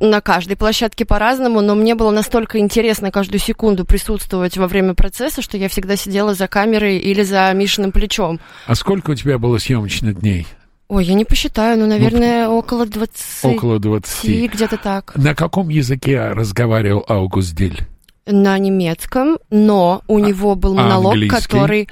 на 0.02 0.21
каждой 0.21 0.56
площадке 0.56 1.04
по-разному, 1.04 1.61
но 1.61 1.75
мне 1.75 1.94
было 1.94 2.11
настолько 2.11 2.59
интересно 2.59 3.11
каждую 3.11 3.38
секунду 3.40 3.85
присутствовать 3.85 4.56
во 4.56 4.66
время 4.66 4.94
процесса, 4.94 5.42
что 5.42 5.56
я 5.56 5.68
всегда 5.68 5.97
сидела 5.97 6.35
за 6.35 6.49
камерой 6.49 6.99
или 6.99 7.23
за 7.23 7.52
Мишиным 7.54 7.92
плечом. 7.92 8.40
А 8.66 8.75
сколько 8.75 9.12
у 9.12 9.14
тебя 9.14 9.38
было 9.38 9.59
съемочных 9.59 10.21
дней? 10.21 10.47
Ой, 10.88 11.04
я 11.04 11.14
не 11.14 11.25
посчитаю, 11.25 11.78
ну, 11.78 11.87
наверное, 11.87 12.49
около 12.49 12.85
20, 12.85 13.44
Около 13.44 13.78
20. 13.78 14.52
где-то 14.52 14.76
так. 14.76 15.12
На 15.16 15.35
каком 15.35 15.68
языке 15.68 16.21
разговаривал 16.32 17.04
Аугуст 17.09 17.54
Диль? 17.54 17.80
На 18.26 18.59
немецком, 18.59 19.38
но 19.50 20.02
у 20.06 20.18
него 20.18 20.54
был 20.54 20.78
а 20.78 20.82
монолог, 20.82 21.14
английский? 21.14 21.42
который... 21.42 21.88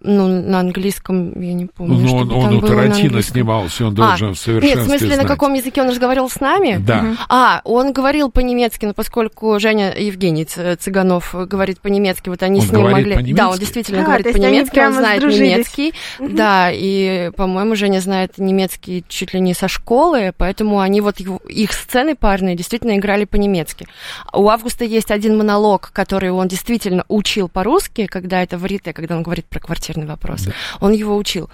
ну, 0.00 0.28
на 0.28 0.60
английском, 0.60 1.40
я 1.40 1.54
не 1.54 1.66
помню, 1.66 1.98
Ну, 1.98 2.06
что 2.08 2.16
он, 2.18 2.28
там 2.28 2.38
он 2.38 2.54
у 2.54 2.60
Тарантино 2.60 3.22
снимался, 3.22 3.86
он 3.86 3.92
А, 3.94 3.96
должен 3.96 4.34
в 4.34 4.38
совершенстве 4.38 4.76
Нет, 4.76 4.86
в 4.86 4.88
смысле, 4.90 5.06
знать. 5.14 5.22
на 5.22 5.28
каком 5.28 5.54
языке 5.54 5.82
он 5.82 5.88
разговаривал 5.88 6.28
с 6.28 6.38
нами? 6.38 6.76
Да. 6.78 7.16
А, 7.28 7.60
он 7.64 7.92
говорил 7.92 8.30
по-немецки, 8.30 8.84
но 8.86 8.92
поскольку 8.94 9.58
Женя 9.58 9.94
Евгений 9.96 10.44
Цыганов 10.44 11.34
говорит 11.48 11.80
по-немецки, 11.80 12.28
вот 12.28 12.42
они 12.42 12.60
Он 12.60 12.66
с 12.66 12.70
ним 12.72 12.82
могли... 12.90 13.32
Да, 13.32 13.48
он 13.50 13.58
действительно 13.58 14.02
А, 14.02 14.04
говорит 14.04 14.32
по-немецки, 14.32 14.78
он 14.78 14.92
знает 14.92 15.20
сдружились. 15.20 15.50
немецкий. 15.78 15.94
Да, 16.20 16.70
и, 16.72 17.30
по-моему, 17.36 17.74
Женя 17.74 18.00
знает 18.00 18.34
немецкий 18.38 19.04
чуть 19.08 19.32
ли 19.34 19.40
не 19.40 19.54
со 19.54 19.66
школы, 19.66 20.32
поэтому 20.36 20.80
они 20.80 21.00
вот 21.00 21.18
его- 21.20 21.40
их 21.48 21.72
сцены 21.72 22.14
парные 22.14 22.54
действительно 22.54 22.96
играли 22.96 23.24
по-немецки. 23.24 23.86
У 24.32 24.48
Августа 24.48 24.84
есть 24.84 25.10
один 25.10 25.38
монолог, 25.38 25.90
который 25.92 26.30
он 26.30 26.48
действительно 26.48 27.04
учил 27.08 27.48
по-русски, 27.48 28.06
когда 28.06 28.42
это 28.42 28.58
в 28.58 28.66
Рите, 28.66 28.92
когда 28.92 29.16
он 29.16 29.22
говорит 29.22 29.46
про 29.46 29.58
квартирный 29.86 30.06
вопрос. 30.06 30.48
Он 30.80 30.92
его 30.92 31.16
учил. 31.16 31.48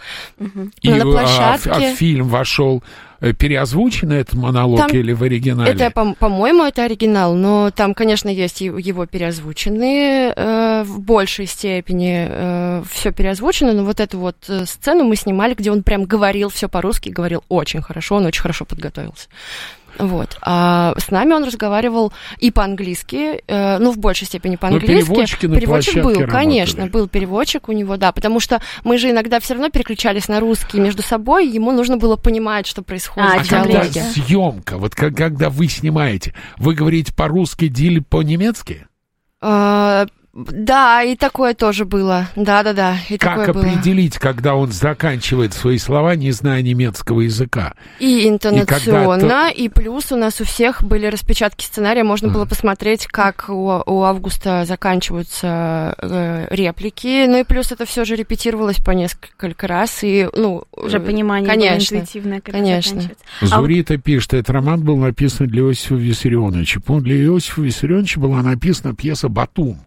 И 0.81 0.91
Но 0.91 0.97
на 0.97 1.03
а, 1.03 1.25
площадке- 1.25 1.71
а 1.71 1.93
в 1.95 1.97
фильм 1.97 2.29
вошел 2.29 2.83
э, 3.21 3.33
переозвученный 3.35 4.17
этот 4.19 4.35
монолог 4.35 4.79
Там- 4.79 4.91
или 4.91 5.13
в 5.13 5.23
оригинале? 5.23 5.71
Это, 5.73 5.91
по- 5.91 6.15
по-моему, 6.15 6.65
это 6.65 6.85
оригинал, 6.85 7.35
но 7.35 7.71
там, 7.71 7.95
конечно, 7.95 8.29
есть 8.29 8.63
и 8.63 8.65
его 8.65 9.07
переозвученные 9.07 10.33
э, 10.35 10.83
в 10.85 11.01
большей 11.01 11.47
степени 11.47 12.83
все 12.93 13.13
переозвучено, 13.13 13.73
но 13.73 13.85
вот 13.85 14.01
эту 14.01 14.19
вот 14.19 14.37
э, 14.49 14.65
сцену 14.67 15.05
мы 15.05 15.17
снимали, 15.17 15.55
где 15.55 15.71
он 15.71 15.83
прям 15.83 16.05
говорил 16.05 16.49
все 16.49 16.69
по-русски, 16.69 17.11
говорил 17.11 17.45
очень 17.49 17.83
хорошо, 17.83 18.17
он 18.17 18.27
очень 18.27 18.43
хорошо 18.43 18.65
подготовился. 18.65 19.29
Вот. 19.99 20.39
А 20.43 20.95
с 20.99 21.11
нами 21.11 21.33
он 21.35 21.45
разговаривал 21.45 22.13
и 22.39 22.51
по-английски, 22.51 23.43
э, 23.47 23.79
ну, 23.79 23.93
в 23.93 23.99
большей 23.99 24.27
степени 24.27 24.57
по-английски. 24.57 25.07
переводчики 25.07 25.47
на 25.47 25.55
Переводчик 25.57 25.95
был, 25.97 26.03
работали. 26.11 26.31
конечно, 26.31 26.87
был 26.87 27.09
переводчик 27.09 27.69
у 27.69 27.73
него, 27.73 27.97
да, 27.97 28.13
потому 28.13 28.41
что 28.41 28.61
мы 28.85 28.99
же 28.99 29.11
иногда 29.11 29.39
все 29.41 29.55
равно 29.55 29.69
переключались 29.71 30.29
на 30.29 30.41
русский 30.41 30.81
между 30.81 31.03
собой, 31.03 31.47
ему 31.49 31.73
нужно 31.73 31.97
было 31.99 32.17
понимать, 32.17 32.67
что 32.67 32.83
происходит 32.83 33.31
А, 33.31 33.35
А 33.41 33.45
в 33.45 33.49
когда 33.49 33.69
диалоге. 33.85 34.03
съемка, 34.03 34.79
вот 34.79 34.95
как- 34.95 35.15
когда 35.17 35.51
вы 35.51 35.69
снимаете, 35.69 36.35
вы 36.59 36.75
говорите 36.75 37.15
по-русски, 37.15 37.69
Диль 37.69 38.03
по-немецки? 38.03 38.87
А, 40.35 40.39
Да, 40.53 41.03
и 41.03 41.17
такое 41.17 41.55
тоже 41.55 41.85
было. 41.85 42.29
Да-да-да, 42.37 42.97
и 43.09 43.19
как 43.19 43.37
такое 43.37 43.53
было. 43.53 43.65
определить, 43.65 44.19
когда 44.19 44.55
он 44.55 44.73
заканчивает 44.73 45.53
свои 45.53 45.79
слова, 45.79 46.17
не 46.17 46.31
зная 46.33 46.63
немецкого 46.63 47.21
языка? 47.21 47.75
И 47.99 48.29
интонационно, 48.29 49.49
И 49.51 49.65
и, 49.65 49.69
плюс 49.69 50.11
у 50.13 50.17
нас 50.17 50.41
у 50.41 50.45
всех 50.45 50.83
были 50.83 51.07
распечатки 51.07 51.65
сценария, 51.65 52.05
можно 52.05 52.29
было 52.29 52.45
посмотреть, 52.47 53.07
как 53.07 53.47
у, 53.49 53.83
у 53.87 54.03
Августа 54.03 54.65
заканчиваются 54.67 55.95
э, 55.99 56.47
реплики, 56.51 57.27
ну 57.27 57.41
и 57.41 57.45
плюс 57.45 57.73
это 57.73 57.85
все 57.85 58.05
же 58.05 58.17
репетировалось 58.17 58.79
по 58.79 58.91
несколько 58.91 59.67
раз, 59.67 60.03
и, 60.03 60.29
ну... 60.35 60.65
Уже 60.77 60.99
понимание 60.99 61.49
конечно, 61.49 61.97
было 61.97 62.03
интуитивное, 62.03 62.41
как 62.41 62.55
конечно. 62.55 63.01
заканчивается. 63.01 63.25
А 63.41 63.47
Зурита 63.47 63.99
пишет, 63.99 64.35
этот 64.35 64.51
роман 64.51 64.83
был 64.83 64.97
написан 64.97 65.47
для 65.47 65.63
Иосифа 65.63 65.95
Виссарионовича. 65.95 66.81
По-моему, 66.81 67.05
для 67.05 67.25
Иосифа 67.25 67.61
Виссарионовича 67.61 68.21
была 68.21 68.43
написана 68.43 68.95
пьеса 68.95 69.29
«Батум». 69.29 69.81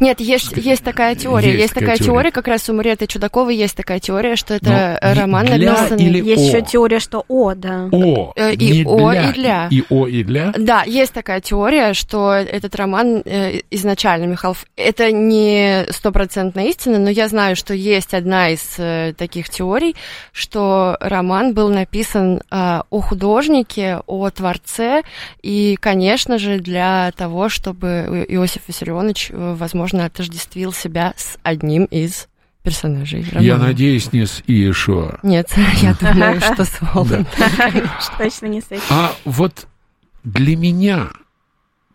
Нет, 0.00 0.20
есть, 0.20 0.56
есть 0.56 0.82
такая 0.82 1.14
теория. 1.14 1.48
Есть 1.48 1.60
Есть, 1.60 1.74
такая 1.74 1.90
такая 1.90 1.98
теория. 1.98 2.12
теория, 2.12 2.30
как 2.32 2.48
раз 2.48 2.68
у 2.68 2.72
Мариэты 2.74 3.06
Чудаковой 3.06 3.56
есть 3.56 3.76
такая 3.76 4.00
теория, 4.00 4.36
что 4.36 4.54
это 4.54 4.98
Но 5.02 5.08
э, 5.08 5.14
роман 5.14 5.46
для 5.46 5.72
написан... 5.72 5.98
Есть 5.98 6.42
О. 6.42 6.46
еще 6.46 6.62
теория, 6.62 6.98
что 7.00 7.24
О, 7.28 7.54
да. 7.54 7.88
О, 7.92 8.32
Э, 8.36 8.52
и 8.52 8.82
не 8.82 8.84
О, 8.84 9.12
и 9.12 9.32
для. 9.32 9.68
И 9.70 9.84
О, 9.90 10.06
и 10.06 10.24
для. 10.24 10.52
Да, 10.56 10.82
есть 10.84 11.12
такая 11.12 11.40
теория, 11.40 11.94
что 11.94 12.32
этот 12.32 12.74
роман 12.76 13.22
э, 13.24 13.60
изначально, 13.70 14.24
Михалков, 14.24 14.64
это 14.76 15.12
не 15.12 15.86
стопроцентная 15.90 16.66
истина, 16.66 16.98
но 16.98 17.10
я 17.10 17.28
знаю, 17.28 17.56
что 17.56 17.74
есть 17.74 18.14
одна 18.14 18.50
из 18.50 18.78
таких 19.16 19.48
теорий, 19.48 19.96
что 20.32 20.96
роман 21.00 21.54
был 21.54 21.68
написан 21.68 22.40
о 22.50 22.82
художнике, 22.90 24.00
о 24.06 24.30
творце, 24.30 25.02
и, 25.42 25.76
конечно 25.80 26.38
же, 26.38 26.58
для 26.58 27.12
того, 27.16 27.48
чтобы 27.48 28.24
Иосиф 28.28 28.62
Виссарионович, 28.68 29.30
возможно, 29.64 30.04
отождествил 30.04 30.74
себя 30.74 31.14
с 31.16 31.38
одним 31.42 31.84
из 31.86 32.28
персонажей 32.62 33.24
романа. 33.24 33.46
Я 33.46 33.56
надеюсь, 33.56 34.12
не 34.12 34.26
с 34.26 34.42
Иешуа. 34.46 35.18
Нет, 35.22 35.50
я 35.80 35.94
думаю, 35.94 36.38
что 36.40 36.64
с 36.64 36.80
Волом. 36.82 37.26
Точно 38.18 38.46
не 38.46 38.60
с 38.60 38.66
этим. 38.68 38.82
А 38.90 39.14
вот 39.24 39.66
для 40.22 40.54
меня 40.54 41.08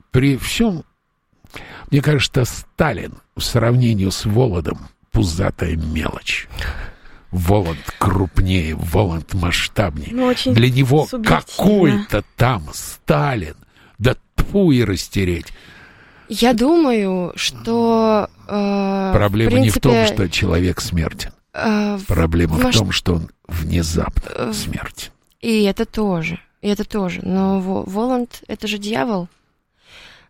при 0.09 0.37
всем, 0.37 0.83
мне 1.91 2.01
кажется, 2.01 2.43
Сталин 2.43 3.13
в 3.35 3.41
сравнении 3.41 4.09
с 4.09 4.25
Володом 4.25 4.79
пузатая 5.11 5.75
мелочь. 5.75 6.47
Воланд 7.29 7.79
крупнее, 7.99 8.75
Воланд 8.75 9.35
масштабнее. 9.35 10.09
Ну, 10.11 10.25
очень 10.25 10.55
Для 10.55 10.71
него 10.71 11.07
какой-то 11.23 12.23
там 12.35 12.67
Сталин. 12.73 13.55
Да 13.99 14.15
тьфу 14.35 14.71
и 14.71 14.83
растереть. 14.83 15.53
Я 16.29 16.53
думаю, 16.53 17.33
что... 17.35 18.29
э, 18.47 19.11
Проблема 19.13 19.55
в 19.57 19.59
не 19.59 19.69
в 19.69 19.79
том, 19.79 19.91
принципе, 19.93 20.13
что 20.15 20.29
человек 20.29 20.79
смертен. 20.81 21.31
э, 21.53 21.97
в- 21.97 22.05
Проблема 22.05 22.55
в 22.55 22.61
Маш- 22.63 22.77
том, 22.77 22.91
что 22.91 23.15
он 23.15 23.29
внезапно 23.47 24.29
Э, 24.35 24.53
смертен. 24.53 25.11
И 25.41 25.63
это 25.63 25.85
тоже, 25.85 26.39
и 26.61 26.67
это 26.67 26.83
тоже. 26.85 27.21
Но 27.23 27.59
Во- 27.59 27.83
Воланд— 27.83 28.43
это 28.47 28.67
же 28.67 28.77
дьявол. 28.77 29.27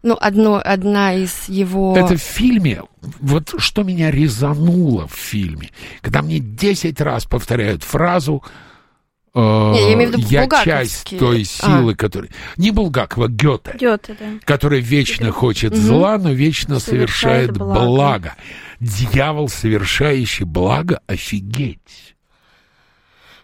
Ну, 0.02 0.18
одно, 0.20 0.62
одна 0.64 1.14
из 1.16 1.50
его... 1.50 1.94
Это 1.98 2.16
в 2.16 2.22
фильме, 2.22 2.84
вот 3.20 3.54
что 3.58 3.84
меня 3.84 4.10
резануло 4.12 5.08
в 5.10 5.14
фильме, 5.14 5.72
когда 6.00 6.22
мне 6.22 6.40
10 6.40 7.02
раз 7.02 7.26
повторяют 7.26 7.84
фразу 7.84 8.42
э, 9.34 9.40
я 9.40 9.96
в 9.96 10.00
виду 10.00 10.18
«Я 10.30 10.48
часть 10.64 11.18
той 11.18 11.44
силы, 11.44 11.96
которая...» 11.96 12.32
Не 12.58 12.72
Булгакова, 12.72 13.28
Гёте, 13.28 13.76
Гёте, 13.80 14.16
да. 14.20 14.26
который 14.46 14.82
вечно 14.82 15.32
хочет 15.32 15.72
Мгм. 15.72 15.82
зла, 15.82 16.18
но 16.18 16.32
вечно 16.32 16.80
совершает, 16.80 17.50
Совершает 17.52 17.58
благо. 17.58 17.86
благо. 17.86 18.36
Дьявол, 18.80 19.50
совершающий 19.50 20.46
благо, 20.46 21.02
офигеть. 21.08 22.16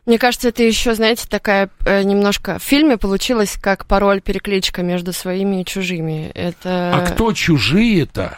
Мне 0.06 0.20
кажется, 0.20 0.50
это 0.50 0.62
еще, 0.62 0.94
знаете, 0.94 1.28
такая 1.28 1.70
э, 1.86 2.04
немножко... 2.04 2.60
В 2.60 2.64
фильме 2.64 2.98
получилось 2.98 3.58
как 3.60 3.88
пароль-перекличка 3.88 4.84
между 4.84 5.14
своими 5.14 5.62
и 5.62 5.66
чужими. 5.66 6.32
Это... 6.36 6.92
А 6.94 7.06
кто 7.08 7.34
чужие-то? 7.34 8.38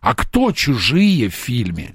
А 0.00 0.14
кто 0.14 0.52
чужие 0.52 1.28
в 1.28 1.34
фильме? 1.34 1.94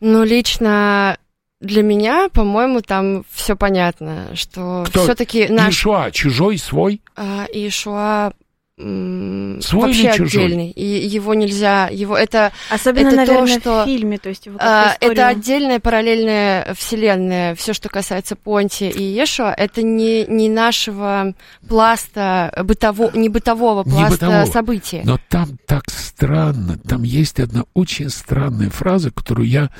Ну, 0.00 0.24
лично 0.24 1.18
для 1.64 1.82
меня, 1.82 2.28
по-моему, 2.32 2.80
там 2.80 3.24
все 3.30 3.56
понятно, 3.56 4.28
что 4.34 4.84
все-таки 4.92 5.48
наш 5.48 5.74
Ишуа, 5.74 6.10
чужой, 6.10 6.58
свой? 6.58 7.00
А, 7.16 7.46
Иешуа 7.52 8.32
Свой 8.76 9.60
вообще 9.86 10.08
или 10.08 10.16
чужой? 10.16 10.44
отдельный. 10.46 10.70
И 10.70 10.84
его 11.06 11.32
нельзя, 11.34 11.88
его 11.88 12.16
это, 12.16 12.52
Особенно, 12.70 13.06
Это 13.06 13.10
то, 13.10 13.16
наверное, 13.16 13.60
что, 13.60 13.82
в 13.82 13.84
фильме, 13.86 14.18
то 14.18 14.28
есть 14.28 14.46
его 14.46 14.58
а, 14.60 14.96
это 14.98 15.28
отдельная 15.28 15.78
параллельная 15.78 16.74
вселенная. 16.74 17.54
Все, 17.54 17.72
что 17.72 17.88
касается 17.88 18.34
Понти 18.34 18.88
и 18.88 19.00
Иешуа, 19.00 19.52
это 19.52 19.82
не, 19.82 20.26
не 20.26 20.48
нашего 20.48 21.34
пласта 21.68 22.52
бытово, 22.64 23.12
не 23.14 23.28
бытового 23.28 23.84
Не 23.84 23.92
пласта 23.92 24.10
бытового. 24.26 24.46
события. 24.46 25.02
Но 25.04 25.20
там 25.28 25.56
так 25.66 25.84
странно. 25.88 26.76
Там 26.78 27.04
есть 27.04 27.38
одна 27.38 27.64
очень 27.74 28.10
странная 28.10 28.70
фраза, 28.70 29.12
которую 29.12 29.48
я 29.48 29.70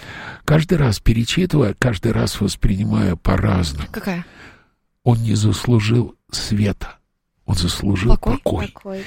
каждый 0.45 0.79
раз 0.79 1.01
перечитываю, 1.01 1.75
каждый 1.81 2.13
раз 2.13 2.41
воспринимаю 2.41 3.17
по-разному. 3.17 3.89
Какая? 3.91 4.25
Он 5.03 5.21
не 5.21 5.35
заслужил 5.35 6.15
света. 6.31 6.99
Он 7.47 7.55
заслужил 7.55 8.11
Покой? 8.13 8.39
покой. 8.39 8.67
Такой, 8.69 8.99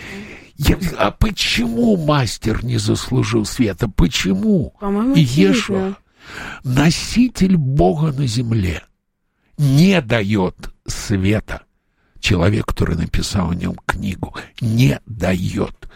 да. 0.58 0.70
Я- 0.70 0.78
а 1.00 1.12
почему 1.12 1.98
мастер 1.98 2.64
не 2.64 2.78
заслужил 2.78 3.46
света? 3.46 3.88
Почему? 3.90 4.74
По-моему, 4.80 5.16
И 5.16 5.24
очевидно. 5.24 5.50
Ешуа, 5.54 5.96
носитель 6.64 7.58
Бога 7.58 8.12
на 8.12 8.28
земле, 8.28 8.84
не 9.58 10.00
дает 10.02 10.56
света. 10.86 11.64
Человек, 12.20 12.66
который 12.68 12.96
написал 12.96 13.52
о 13.52 13.56
нем 13.56 13.76
книгу, 13.86 14.36
не 14.62 15.00
дает. 15.06 15.90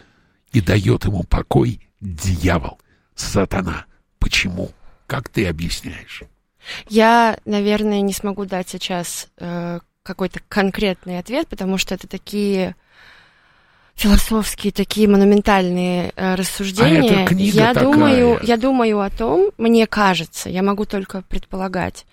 И 0.52 0.62
дает 0.62 1.06
ему 1.06 1.24
покой 1.24 1.80
дьявол, 2.00 2.80
сатана. 3.16 3.86
Почему? 4.20 4.72
Как 5.08 5.30
ты 5.30 5.46
объясняешь? 5.48 6.24
Я, 6.90 7.38
наверное, 7.46 8.02
не 8.02 8.14
смогу 8.14 8.46
дать 8.46 8.70
сейчас 8.70 9.30
э, 9.38 9.80
какой-то 10.04 10.40
конкретный 10.50 11.20
ответ, 11.20 11.48
потому 11.48 11.78
что 11.78 11.94
это 11.96 12.08
такие 12.08 12.76
философские, 13.96 14.74
такие 14.74 15.08
монументальные 15.08 16.14
э, 16.16 16.36
рассуждения. 16.36 17.24
А 17.24 17.28
книга 17.28 17.58
я 17.58 17.74
такая. 17.74 17.84
думаю, 17.92 18.40
я 18.42 18.58
думаю 18.58 19.00
о 19.02 19.10
том, 19.10 19.52
мне 19.58 19.86
кажется, 19.86 20.50
я 20.50 20.64
могу 20.64 20.86
только 20.86 21.22
предполагать, 21.24 22.06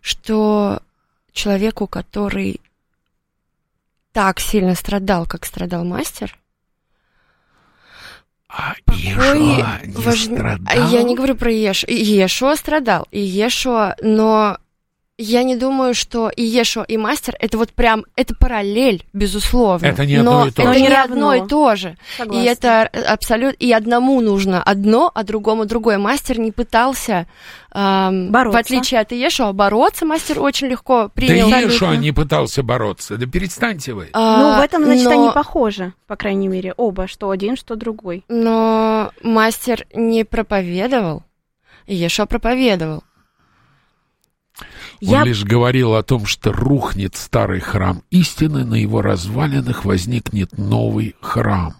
что 0.00 0.80
человеку, 1.32 1.86
который 1.86 2.60
так 4.12 4.38
сильно 4.40 4.74
страдал, 4.74 5.26
как 5.26 5.44
страдал 5.46 5.84
мастер, 5.84 6.38
А 8.48 8.74
Иешуа 8.92 9.80
не 9.86 9.94
важн- 9.94 10.34
страдал? 10.34 10.66
А 10.66 10.76
Я 10.90 11.02
не 11.02 11.16
говорю 11.16 11.34
про 11.34 11.50
Еш... 11.50 11.84
Иешуа 11.84 12.54
страдал, 12.56 13.08
и 13.10 13.18
Иешуа, 13.18 13.96
но 14.02 14.58
я 15.22 15.42
не 15.42 15.56
думаю, 15.56 15.94
что 15.94 16.28
и 16.28 16.42
Иешуа, 16.42 16.82
и 16.82 16.96
мастер 16.96 17.36
это 17.38 17.56
вот 17.58 17.70
прям, 17.72 18.04
это 18.16 18.34
параллель, 18.34 19.06
безусловно. 19.12 19.86
Это 19.86 20.04
не 20.04 20.16
одно 20.16 20.40
но 20.40 20.46
и 20.46 20.50
то 20.50 20.62
это 20.62 20.72
же. 20.74 20.80
не 20.80 20.88
Но 20.88 20.94
не 20.94 21.00
одно 21.00 21.34
и 21.34 21.46
то 21.46 21.76
же. 21.76 21.96
Согласна. 22.16 22.42
И 22.42 22.46
это 22.46 22.82
абсолютно... 22.82 23.56
И 23.58 23.72
одному 23.72 24.20
нужно 24.20 24.62
одно, 24.62 25.10
а 25.14 25.22
другому 25.22 25.64
другое. 25.64 25.98
Мастер 25.98 26.38
не 26.38 26.50
пытался, 26.50 27.26
эм, 27.72 28.30
Бороться. 28.32 28.58
в 28.58 28.60
отличие 28.60 29.00
от 29.00 29.12
Иешуа, 29.12 29.52
бороться. 29.52 30.04
Мастер 30.04 30.40
очень 30.40 30.66
легко 30.66 31.04
Да 31.04 31.08
принял... 31.08 31.48
Иешуа 31.48 31.94
не 31.96 32.12
пытался 32.12 32.62
бороться. 32.62 33.16
Да 33.16 33.26
перестаньте 33.26 33.92
вы. 33.94 34.08
А, 34.12 34.42
Ну, 34.42 34.60
в 34.60 34.64
этом, 34.64 34.84
значит, 34.84 35.04
но- 35.04 35.10
они 35.10 35.30
похожи, 35.32 35.92
по 36.06 36.16
крайней 36.16 36.48
мере, 36.48 36.74
оба, 36.76 37.06
что 37.06 37.30
один, 37.30 37.56
что 37.56 37.76
другой. 37.76 38.24
Но 38.28 39.10
мастер 39.22 39.86
не 39.94 40.24
проповедовал. 40.24 41.22
Иешуа 41.86 42.26
проповедовал. 42.26 43.04
Он 45.02 45.08
Я 45.08 45.24
лишь 45.24 45.42
говорил 45.44 45.94
о 45.94 46.02
том, 46.04 46.26
что 46.26 46.52
рухнет 46.52 47.16
старый 47.16 47.58
храм 47.60 48.02
истины, 48.10 48.64
на 48.64 48.76
его 48.76 49.02
развалинах 49.02 49.84
возникнет 49.84 50.56
новый 50.56 51.16
храм. 51.20 51.74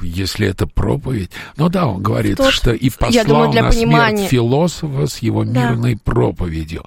Если 0.00 0.46
это 0.48 0.66
проповедь. 0.66 1.30
Ну 1.56 1.68
да, 1.70 1.86
он 1.86 2.02
говорит, 2.02 2.36
Тот- 2.36 2.52
что 2.52 2.72
и 2.72 2.90
послал 2.90 3.10
Я 3.12 3.24
думаю, 3.24 3.50
для 3.52 3.62
на 3.62 3.70
понимания- 3.70 4.16
смерть 4.18 4.30
философа 4.30 5.06
с 5.06 5.18
его 5.18 5.44
Да. 5.44 5.70
мирной 5.70 5.96
проповедью. 5.96 6.84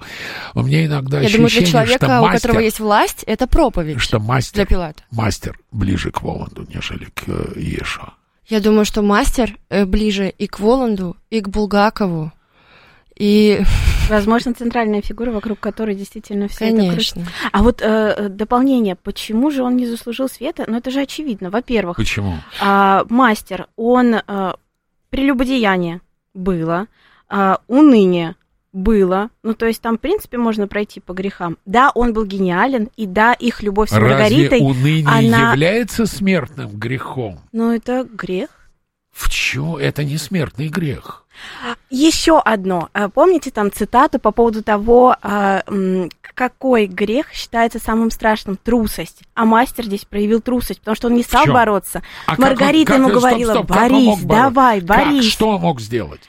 У 0.54 0.62
меня 0.62 0.84
иногда 0.86 1.20
Я 1.20 1.28
думаю, 1.30 1.36
для 1.38 1.46
ощущение, 1.46 1.70
человека, 1.72 2.06
что 2.06 2.20
у 2.20 2.22
мастер, 2.22 2.40
которого 2.42 2.60
есть 2.64 2.80
власть, 2.80 3.24
это 3.26 3.46
проповедь 3.48 4.00
что 4.00 4.20
мастер, 4.20 4.54
для 4.56 4.66
Пилата. 4.66 5.02
мастер 5.10 5.58
ближе 5.72 6.10
к 6.12 6.22
Воланду, 6.22 6.66
нежели 6.72 7.06
к 7.06 7.24
э, 7.26 7.52
Иешуа. 7.56 8.12
Я 8.46 8.60
думаю, 8.60 8.84
что 8.84 9.02
мастер 9.02 9.56
э, 9.68 9.84
ближе 9.84 10.28
и 10.28 10.46
к 10.46 10.60
Воланду, 10.60 11.16
и 11.30 11.40
к 11.40 11.48
Булгакову. 11.48 12.30
И 13.18 13.60
Возможно, 14.08 14.54
центральная 14.54 15.02
фигура, 15.02 15.30
вокруг 15.30 15.60
которой 15.60 15.94
действительно 15.94 16.48
все 16.48 16.60
Конечно. 16.70 16.82
это 16.86 16.92
крутится. 16.94 17.26
А 17.52 17.62
вот 17.62 17.82
э, 17.82 18.28
дополнение, 18.30 18.94
почему 18.96 19.50
же 19.50 19.62
он 19.62 19.76
не 19.76 19.86
заслужил 19.86 20.28
света? 20.30 20.64
Ну, 20.66 20.78
это 20.78 20.90
же 20.90 21.00
очевидно. 21.00 21.50
Во-первых, 21.50 21.96
Почему? 21.96 22.36
а, 22.60 23.04
мастер, 23.10 23.66
он 23.76 24.14
э, 24.14 24.52
прелюбодеяние 25.10 26.00
было, 26.32 26.86
а, 27.28 27.58
уныние 27.66 28.36
было. 28.72 29.30
Ну, 29.42 29.54
то 29.54 29.66
есть 29.66 29.80
там, 29.82 29.98
в 29.98 30.00
принципе, 30.00 30.38
можно 30.38 30.68
пройти 30.68 31.00
по 31.00 31.12
грехам. 31.12 31.58
Да, 31.66 31.90
он 31.94 32.12
был 32.12 32.24
гениален, 32.24 32.88
и 32.96 33.06
да, 33.06 33.32
их 33.32 33.62
любовь 33.62 33.90
с 33.90 33.92
Разве 33.92 34.08
Маргаритой, 34.10 34.60
уныние 34.60 35.06
она- 35.08 35.50
является 35.52 36.06
смертным 36.06 36.70
грехом? 36.70 37.40
ну, 37.52 37.72
это 37.72 38.04
грех. 38.10 38.50
В 39.10 39.28
чё? 39.30 39.78
Это 39.78 40.04
не 40.04 40.16
смертный 40.16 40.68
грех. 40.68 41.24
Еще 41.90 42.38
одно. 42.38 42.88
А, 42.92 43.08
Помните 43.08 43.50
там 43.50 43.72
цитату 43.72 44.18
по 44.18 44.30
поводу 44.30 44.62
того, 44.62 45.16
а, 45.22 45.62
какой 46.34 46.86
грех 46.86 47.32
считается 47.32 47.78
самым 47.78 48.10
страшным? 48.10 48.56
Трусость. 48.56 49.22
А 49.34 49.44
мастер 49.44 49.84
здесь 49.86 50.04
проявил 50.04 50.40
трусость, 50.40 50.80
потому 50.80 50.94
что 50.94 51.08
он 51.08 51.14
не 51.14 51.22
стал 51.22 51.46
бороться. 51.46 52.02
А 52.26 52.30
как 52.32 52.38
Маргарита 52.38 52.94
он- 52.94 53.00
ему 53.00 53.08
как- 53.08 53.18
стоп, 53.18 53.30
говорила, 53.30 53.52
стоп, 53.54 53.68
как 53.72 53.90
он 53.90 54.04
мог 54.04 54.20
бороться? 54.22 54.26
давай, 54.54 54.80
Как? 54.80 54.88
борись. 54.88 55.24
Что 55.32 55.48
он 55.48 55.60
мог 55.60 55.80
сделать? 55.80 56.20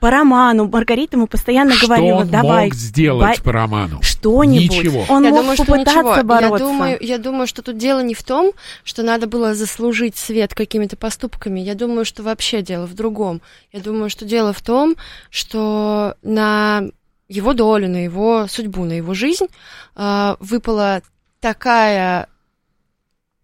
По 0.00 0.10
роману 0.10 0.68
Маргарита 0.68 1.16
ему 1.16 1.26
постоянно 1.26 1.72
Что 1.74 1.86
говорила, 1.86 2.16
он 2.18 2.28
давай, 2.28 2.64
мог 2.66 2.74
сделать 2.74 3.42
по 3.42 3.52
роману? 3.52 4.00
что-нибудь. 4.02 4.76
Ничего. 4.78 5.04
Он 5.08 5.24
я 5.24 5.30
мог 5.30 5.40
думаю, 5.40 5.56
что 5.56 5.64
попытаться 5.64 6.00
ничего. 6.02 6.22
бороться. 6.24 6.56
Я 6.64 6.70
думаю, 6.70 6.98
я 7.00 7.18
думаю, 7.18 7.46
что 7.46 7.62
тут 7.62 7.78
дело 7.78 8.00
не 8.02 8.14
в 8.14 8.22
том, 8.22 8.52
что 8.84 9.02
надо 9.02 9.26
было 9.26 9.54
заслужить 9.54 10.16
свет 10.16 10.54
какими-то 10.54 10.96
поступками. 10.96 11.60
Я 11.60 11.74
думаю, 11.74 12.04
что 12.04 12.22
вообще 12.22 12.60
дело 12.62 12.86
в 12.86 12.94
другом. 12.94 13.40
Я 13.72 13.80
думаю, 13.80 14.10
что 14.10 14.24
дело 14.26 14.52
в 14.52 14.60
том, 14.60 14.96
что 15.30 16.14
на 16.22 16.84
его 17.28 17.54
долю, 17.54 17.88
на 17.88 18.04
его 18.04 18.46
судьбу, 18.48 18.84
на 18.84 18.92
его 18.92 19.14
жизнь 19.14 19.46
а, 19.94 20.36
выпала 20.40 21.02
такая 21.40 22.28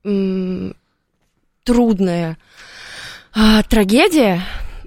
м, 0.05 0.75
трудная 1.65 2.37
а, 3.35 3.63
трагедия, 3.63 4.43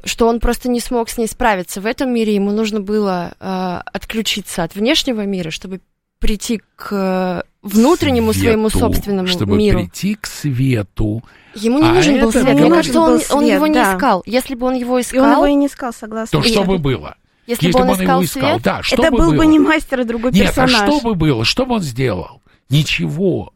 что 0.05 0.27
он 0.27 0.39
просто 0.39 0.69
не 0.69 0.79
смог 0.79 1.09
с 1.09 1.17
ней 1.17 1.27
справиться. 1.27 1.81
В 1.81 1.85
этом 1.85 2.13
мире 2.13 2.35
ему 2.35 2.51
нужно 2.51 2.79
было 2.79 3.33
а, 3.39 3.81
отключиться 3.91 4.63
от 4.63 4.75
внешнего 4.75 5.25
мира, 5.25 5.49
чтобы 5.49 5.81
прийти 6.19 6.61
к 6.75 6.89
э, 6.91 7.43
внутреннему 7.61 8.31
Свету, 8.31 8.45
своему 8.45 8.69
собственному 8.69 9.27
чтобы 9.27 9.57
миру. 9.57 9.79
прийти 9.79 10.15
к 10.15 10.25
свету. 10.27 11.23
Ему 11.55 11.79
не 11.79 11.89
А 11.89 11.93
нужен 11.93 12.19
был 12.21 12.31
свет. 12.31 12.53
Мне 12.53 12.69
кажется, 12.69 12.99
он, 13.01 13.05
был 13.07 13.13
он 13.15 13.21
свет, 13.43 13.55
его 13.55 13.67
не 13.67 13.73
да. 13.73 13.93
искал. 13.95 14.23
Если 14.25 14.55
бы 14.55 14.65
он 14.67 14.75
его 14.75 14.97
И 14.97 15.01
искал, 15.01 15.23
он 15.23 15.31
его 15.33 15.45
и 15.47 15.53
не 15.55 15.67
искал, 15.67 15.91
согласна. 15.93 16.39
То 16.39 16.45
И- 16.47 16.49
что 16.51 16.63
бы 16.63 16.77
было? 16.77 17.17
если, 17.47 17.65
Если 17.67 17.77
бы 17.77 17.83
он 17.83 17.91
его 17.91 18.03
искал 18.03 18.23
искал, 18.23 18.49
свет, 18.53 18.61
да, 18.63 18.81
что 18.83 18.95
это 19.03 19.11
бы 19.11 19.17
был 19.17 19.29
было? 19.31 19.37
бы 19.37 19.45
не 19.45 19.59
мастер, 19.59 19.99
а 19.99 20.03
другой 20.05 20.31
Нет, 20.31 20.47
персонаж. 20.47 20.73
а 20.73 20.85
что 20.87 20.99
бы 21.01 21.15
было? 21.15 21.43
Что 21.45 21.65
бы 21.65 21.75
он 21.75 21.81
сделал? 21.81 22.41
Ничего. 22.69 23.51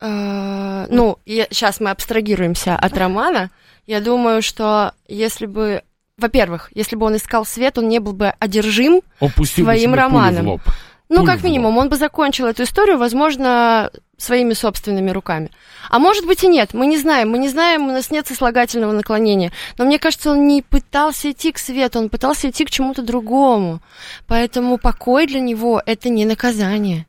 э, 0.00 0.86
ну, 0.90 1.18
сейчас 1.26 1.80
мы 1.80 1.90
абстрагируемся 1.90 2.74
от 2.76 2.96
романа. 2.96 3.50
Я 3.86 4.00
думаю, 4.00 4.42
что 4.42 4.92
если 5.08 5.46
бы, 5.46 5.82
во-первых, 6.18 6.70
если 6.74 6.96
бы 6.96 7.06
он 7.06 7.16
искал 7.16 7.44
свет, 7.46 7.78
он 7.78 7.88
не 7.88 8.00
был 8.00 8.12
бы 8.12 8.34
одержим 8.38 9.00
Он 9.20 9.30
пустил 9.30 9.64
бы 9.64 9.70
Своим 9.72 9.80
себе 9.80 9.88
пулю 9.90 10.02
романом. 10.02 10.44
в 10.44 10.48
лоб. 10.48 10.62
Ну, 11.08 11.16
Пулю 11.20 11.26
как 11.26 11.42
минимум, 11.42 11.78
он 11.78 11.88
бы 11.88 11.96
закончил 11.96 12.46
эту 12.46 12.64
историю, 12.64 12.98
возможно, 12.98 13.90
своими 14.18 14.52
собственными 14.52 15.10
руками. 15.10 15.50
А 15.88 15.98
может 15.98 16.26
быть 16.26 16.44
и 16.44 16.48
нет, 16.48 16.74
мы 16.74 16.86
не 16.86 16.98
знаем, 16.98 17.30
мы 17.30 17.38
не 17.38 17.48
знаем, 17.48 17.88
у 17.88 17.92
нас 17.92 18.10
нет 18.10 18.26
сослагательного 18.26 18.92
наклонения. 18.92 19.50
Но 19.78 19.86
мне 19.86 19.98
кажется, 19.98 20.32
он 20.32 20.46
не 20.46 20.60
пытался 20.60 21.30
идти 21.30 21.52
к 21.52 21.58
свету, 21.58 21.98
он 22.00 22.10
пытался 22.10 22.50
идти 22.50 22.66
к 22.66 22.70
чему-то 22.70 23.00
другому. 23.00 23.80
Поэтому 24.26 24.76
покой 24.76 25.26
для 25.26 25.40
него— 25.40 25.80
это 25.86 26.10
не 26.10 26.26
наказание. 26.26 27.06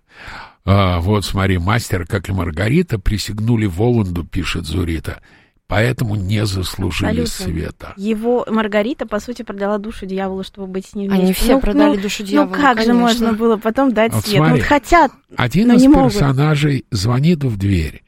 А, 0.65 0.99
вот 0.99 1.25
смотри, 1.25 1.57
мастер, 1.57 2.05
как 2.05 2.29
и 2.29 2.31
Маргарита, 2.31 2.99
присягнули 2.99 3.65
Воланду, 3.65 4.23
пишет 4.23 4.65
Зурита. 4.65 5.21
Поэтому 5.69 6.15
не 6.15 6.47
заслужили 6.47 7.21
Абсолютно. 7.21 7.45
света. 7.61 7.93
Его 7.95 8.43
Маргарита, 8.49 9.05
по 9.05 9.19
сути, 9.19 9.43
продала 9.43 9.77
душу 9.77 10.07
дьяволу, 10.07 10.43
чтобы 10.43 10.65
быть 10.65 10.87
с 10.87 10.95
ним 10.95 11.11
Они 11.13 11.31
все 11.31 11.53
Ну, 11.53 11.61
продали 11.61 11.95
ну, 11.95 12.01
душу 12.01 12.23
дьявола. 12.23 12.47
Ну 12.49 12.55
как 12.55 12.79
же 12.79 12.87
конечно. 12.87 12.93
можно 12.95 13.33
было 13.33 13.57
потом 13.57 13.93
дать 13.93 14.11
Вот 14.11 14.25
свет? 14.25 14.37
смотри. 14.37 14.53
Ну, 14.53 14.57
вот 14.57 14.65
хотят. 14.67 15.11
Один 15.37 15.67
Но 15.67 15.75
из 15.75 15.81
не 15.83 15.87
могут. 15.87 16.11
персонажей 16.13 16.85
звонит 16.89 17.43
в 17.43 17.55
дверь. 17.55 18.01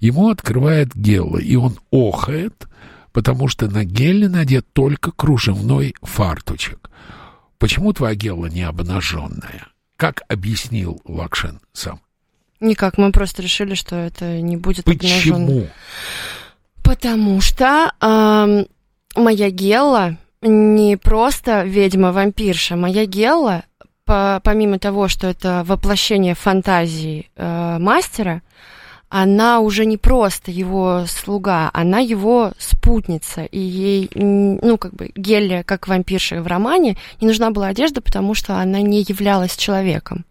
Ему 0.00 0.30
открывает 0.30 0.94
Гелла, 0.96 1.36
и 1.36 1.54
он 1.56 1.78
охает, 1.92 2.66
потому 3.12 3.48
что 3.48 3.68
на 3.68 3.84
Гелле 3.84 4.30
надет 4.30 4.66
только 4.72 5.12
кружевной 5.12 5.94
фартучек. 6.00 6.88
Почему 7.58 7.92
твоя 7.92 8.14
Гелла 8.14 8.46
не 8.46 8.62
обнаженная? 8.62 9.66
Как 9.98 10.22
объяснил 10.28 11.02
Лакшин 11.04 11.60
сам? 11.74 12.00
Никак, 12.60 12.96
мы 12.96 13.12
просто 13.12 13.42
решили, 13.42 13.74
что 13.74 13.94
это 13.94 14.40
не 14.40 14.56
будет. 14.56 14.86
Почему? 14.86 15.68
Потому 16.84 17.40
что 17.40 17.92
ам, 18.00 18.66
моя 19.16 19.50
Гелла 19.50 20.16
не 20.42 20.96
просто 20.96 21.62
ведьма-вампирша. 21.64 22.76
Моя 22.76 23.06
Гелла, 23.06 23.64
по- 24.04 24.40
помимо 24.44 24.78
того, 24.78 25.08
что 25.08 25.26
это 25.26 25.64
воплощение 25.66 26.34
фантазии 26.34 27.30
э, 27.36 27.78
мастера, 27.78 28.42
она 29.08 29.60
уже 29.60 29.86
не 29.86 29.96
просто 29.96 30.50
его 30.50 31.04
слуга, 31.06 31.70
она 31.72 32.00
его 32.00 32.52
спутница. 32.58 33.44
И 33.44 33.58
ей, 33.60 34.10
ну, 34.14 34.76
как 34.76 34.92
бы, 34.94 35.12
Гелле, 35.14 35.62
как 35.62 35.88
вампирша 35.88 36.42
в 36.42 36.46
романе, 36.46 36.96
не 37.20 37.28
нужна 37.28 37.50
была 37.50 37.68
одежда, 37.68 38.00
потому 38.02 38.34
что 38.34 38.56
она 38.56 38.80
не 38.82 39.02
являлась 39.02 39.56
человеком. 39.56 40.24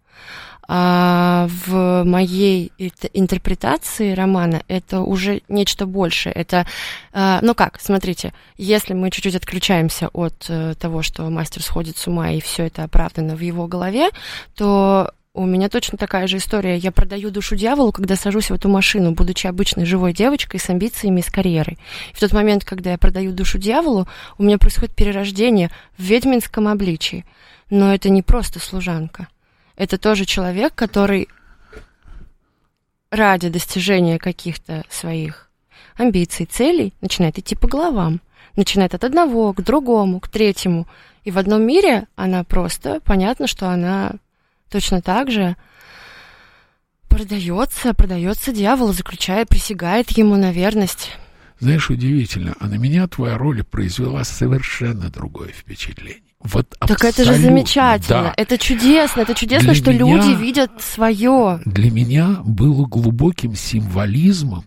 А 0.66 1.48
в 1.66 2.04
моей 2.04 2.72
интерпретации 3.12 4.14
романа 4.14 4.62
это 4.68 5.00
уже 5.00 5.42
нечто 5.48 5.86
большее. 5.86 6.32
Это, 6.32 6.66
а, 7.12 7.40
ну 7.42 7.54
как, 7.54 7.80
смотрите, 7.80 8.32
если 8.56 8.94
мы 8.94 9.10
чуть-чуть 9.10 9.34
отключаемся 9.34 10.08
от 10.08 10.46
э, 10.48 10.74
того, 10.78 11.02
что 11.02 11.28
мастер 11.28 11.62
сходит 11.62 11.96
с 11.96 12.06
ума 12.06 12.30
и 12.30 12.40
все 12.40 12.64
это 12.64 12.84
оправдано 12.84 13.36
в 13.36 13.40
его 13.40 13.66
голове, 13.66 14.08
то 14.54 15.12
у 15.36 15.46
меня 15.46 15.68
точно 15.68 15.98
такая 15.98 16.28
же 16.28 16.36
история. 16.36 16.76
Я 16.76 16.92
продаю 16.92 17.30
душу 17.30 17.56
дьяволу, 17.56 17.90
когда 17.90 18.14
сажусь 18.14 18.50
в 18.50 18.54
эту 18.54 18.68
машину, 18.68 19.10
будучи 19.10 19.48
обычной 19.48 19.84
живой 19.84 20.12
девочкой 20.12 20.60
с 20.60 20.70
амбициями 20.70 21.20
и 21.20 21.22
с 21.24 21.30
карьерой. 21.30 21.76
И 22.12 22.16
в 22.16 22.20
тот 22.20 22.32
момент, 22.32 22.64
когда 22.64 22.92
я 22.92 22.98
продаю 22.98 23.32
душу 23.32 23.58
дьяволу, 23.58 24.06
у 24.38 24.44
меня 24.44 24.58
происходит 24.58 24.94
перерождение 24.94 25.70
в 25.98 26.04
ведьминском 26.04 26.68
обличии. 26.68 27.24
Но 27.68 27.92
это 27.92 28.10
не 28.10 28.22
просто 28.22 28.60
служанка. 28.60 29.26
Это 29.76 29.98
тоже 29.98 30.24
человек, 30.24 30.74
который 30.74 31.28
ради 33.10 33.48
достижения 33.48 34.18
каких-то 34.18 34.84
своих 34.88 35.50
амбиций, 35.96 36.46
целей 36.46 36.92
начинает 37.00 37.38
идти 37.38 37.54
по 37.54 37.68
головам. 37.68 38.20
Начинает 38.56 38.94
от 38.94 39.04
одного 39.04 39.52
к 39.52 39.62
другому, 39.62 40.20
к 40.20 40.28
третьему. 40.28 40.86
И 41.24 41.30
в 41.30 41.38
одном 41.38 41.62
мире 41.66 42.06
она 42.14 42.44
просто, 42.44 43.00
понятно, 43.04 43.46
что 43.46 43.68
она 43.68 44.12
точно 44.68 45.02
так 45.02 45.30
же 45.30 45.56
продается, 47.08 47.94
продается 47.94 48.52
дьяволу, 48.52 48.92
заключает, 48.92 49.48
присягает 49.48 50.10
ему 50.10 50.36
на 50.36 50.52
верность. 50.52 51.10
Знаешь, 51.60 51.90
удивительно, 51.90 52.54
а 52.60 52.66
на 52.66 52.74
меня 52.74 53.06
твоя 53.06 53.38
роль 53.38 53.62
произвела 53.64 54.24
совершенно 54.24 55.10
другое 55.10 55.48
впечатление. 55.48 56.33
Вот 56.44 56.68
Так 56.78 57.02
это 57.04 57.24
же 57.24 57.34
замечательно, 57.34 58.22
да. 58.24 58.34
это 58.36 58.58
чудесно, 58.58 59.22
это 59.22 59.34
чудесно, 59.34 59.72
Для 59.72 59.74
что 59.74 59.92
меня- 59.92 60.04
люди 60.16 60.38
видят 60.40 60.70
свое. 60.80 61.60
Для 61.64 61.90
меня 61.90 62.36
было 62.44 62.86
глубоким 62.86 63.54
символизмом 63.54 64.64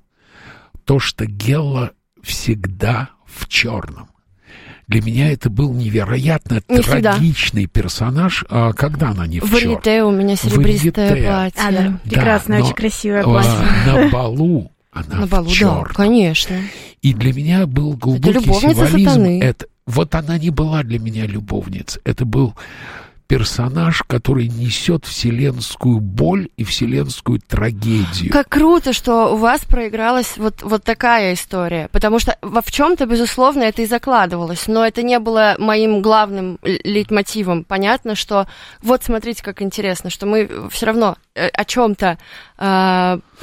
то, 0.85 0.99
что 0.99 1.25
Гелла 1.25 1.91
всегда 2.23 3.09
в 3.25 3.47
черном. 3.47 4.09
Для 4.87 5.01
меня 5.01 5.31
это 5.31 5.49
был 5.49 5.73
невероятно 5.73 6.61
Не 6.69 6.81
всегда. 6.81 7.13
трагичный 7.13 7.67
персонаж. 7.67 8.45
А 8.49 8.71
когда 8.73 9.09
она 9.09 9.27
не 9.27 9.39
в 9.39 9.43
В 9.43 9.59
черном? 9.59 9.75
Арите 9.75 10.03
у 10.03 10.11
меня 10.11 10.35
серебристое 10.35 11.09
платье. 11.27 11.61
А, 11.61 11.71
да, 11.71 11.99
прекрасное, 12.05 12.59
но, 12.59 12.65
очень 12.65 12.75
красивое 12.75 13.21
а, 13.21 13.23
платье. 13.23 13.51
На 13.85 14.09
балу 14.09 14.71
она 14.93 15.15
На 15.17 15.27
в 15.27 15.29
балу, 15.29 15.49
да, 15.59 15.83
конечно. 15.93 16.55
И 17.01 17.13
для 17.13 17.33
меня 17.33 17.67
был 17.67 17.93
глубокий 17.93 18.33
любовница 18.39 18.85
символизм. 18.87 19.09
сатаны. 19.09 19.41
Это, 19.43 19.65
вот 19.87 20.13
она 20.15 20.37
не 20.37 20.51
была 20.51 20.83
для 20.83 20.99
меня 20.99 21.25
любовницей. 21.25 22.01
Это 22.03 22.25
был 22.25 22.53
персонаж, 23.27 24.03
который 24.07 24.47
несет 24.47 25.05
вселенскую 25.05 25.99
боль 25.99 26.49
и 26.57 26.63
вселенскую 26.63 27.39
трагедию. 27.39 28.31
Как 28.31 28.47
круто, 28.49 28.93
что 28.93 29.33
у 29.33 29.37
вас 29.37 29.65
проигралась 29.65 30.37
вот, 30.37 30.63
вот 30.63 30.83
такая 30.83 31.33
история. 31.33 31.89
Потому 31.91 32.19
что 32.19 32.37
во 32.41 32.61
в 32.61 32.71
чем-то, 32.71 33.05
безусловно, 33.05 33.63
это 33.63 33.81
и 33.81 33.85
закладывалось. 33.85 34.67
Но 34.67 34.85
это 34.85 35.03
не 35.03 35.19
было 35.19 35.55
моим 35.59 36.01
главным 36.01 36.59
лейтмотивом. 36.63 37.63
Понятно, 37.63 38.15
что 38.15 38.47
вот 38.81 39.03
смотрите, 39.03 39.43
как 39.43 39.61
интересно, 39.61 40.09
что 40.09 40.25
мы 40.25 40.69
все 40.69 40.85
равно 40.85 41.17
э, 41.35 41.47
о 41.47 41.65
чем-то 41.65 42.17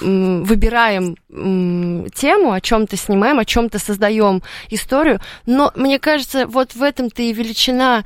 выбираем 0.01 1.17
м, 1.31 2.11
тему, 2.11 2.53
о 2.53 2.61
чем-то 2.61 2.97
снимаем, 2.97 3.39
о 3.39 3.45
чем-то 3.45 3.79
создаем 3.79 4.43
историю. 4.71 5.21
Но 5.47 5.71
мне 5.77 6.01
кажется, 6.01 6.49
вот 6.49 6.75
в 6.75 6.83
этом-то 6.83 7.23
и 7.23 7.33
величина 7.33 8.05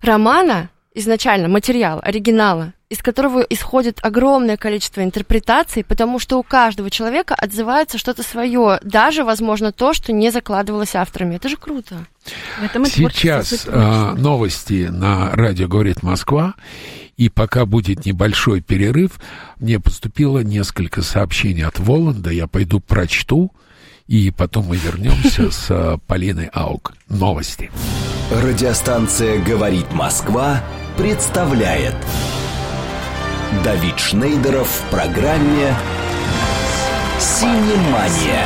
романа 0.00 0.70
изначально 0.98 1.48
материала, 1.48 2.00
оригинала, 2.00 2.72
из 2.88 2.98
которого 2.98 3.40
исходит 3.40 3.98
огромное 4.02 4.56
количество 4.56 5.02
интерпретаций, 5.02 5.84
потому 5.84 6.18
что 6.18 6.38
у 6.38 6.42
каждого 6.42 6.90
человека 6.90 7.34
отзывается 7.34 7.98
что-то 7.98 8.22
свое, 8.22 8.80
даже, 8.82 9.24
возможно, 9.24 9.72
то, 9.72 9.92
что 9.92 10.12
не 10.12 10.30
закладывалось 10.30 10.94
авторами. 10.94 11.36
Это 11.36 11.48
же 11.48 11.56
круто. 11.56 12.06
Сейчас 12.86 13.66
а, 13.66 14.14
новости 14.14 14.88
на 14.90 15.30
радио 15.32 15.68
«Говорит 15.68 16.02
Москва». 16.02 16.54
И 17.16 17.28
пока 17.28 17.66
будет 17.66 18.06
небольшой 18.06 18.60
перерыв, 18.60 19.18
мне 19.58 19.80
поступило 19.80 20.38
несколько 20.38 21.02
сообщений 21.02 21.64
от 21.64 21.80
Воланда. 21.80 22.30
Я 22.30 22.46
пойду 22.46 22.78
прочту, 22.78 23.50
и 24.06 24.30
потом 24.30 24.66
мы 24.66 24.76
вернемся 24.76 25.50
с 25.50 25.66
а, 25.68 25.98
Полиной 26.06 26.48
Аук. 26.52 26.94
Новости. 27.08 27.70
Радиостанция 28.30 29.42
«Говорит 29.42 29.92
Москва» 29.92 30.62
представляет 30.98 31.94
Давид 33.62 33.98
Шнейдеров 34.00 34.66
в 34.66 34.90
программе 34.90 35.72
«Синемания». 37.20 38.44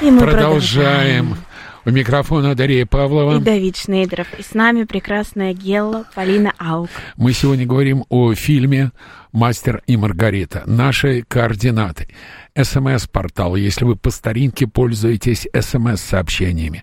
И 0.00 0.10
мы 0.10 0.20
продолжаем. 0.20 1.36
продолжаем. 1.36 1.49
У 1.86 1.90
микрофона 1.90 2.54
Дарья 2.54 2.84
Павлова. 2.84 3.38
И 3.38 3.40
Давид 3.40 3.76
Шнейдеров. 3.76 4.26
И 4.38 4.42
с 4.42 4.52
нами 4.52 4.84
прекрасная 4.84 5.54
Гелла 5.54 6.04
Полина 6.14 6.52
Аук. 6.58 6.90
Мы 7.16 7.32
сегодня 7.32 7.64
говорим 7.66 8.04
о 8.10 8.34
фильме 8.34 8.90
«Мастер 9.32 9.82
и 9.86 9.96
Маргарита». 9.96 10.62
Наши 10.66 11.22
координаты. 11.26 12.08
СМС-портал, 12.54 13.56
если 13.56 13.86
вы 13.86 13.96
по 13.96 14.10
старинке 14.10 14.66
пользуетесь 14.66 15.48
СМС-сообщениями. 15.58 16.82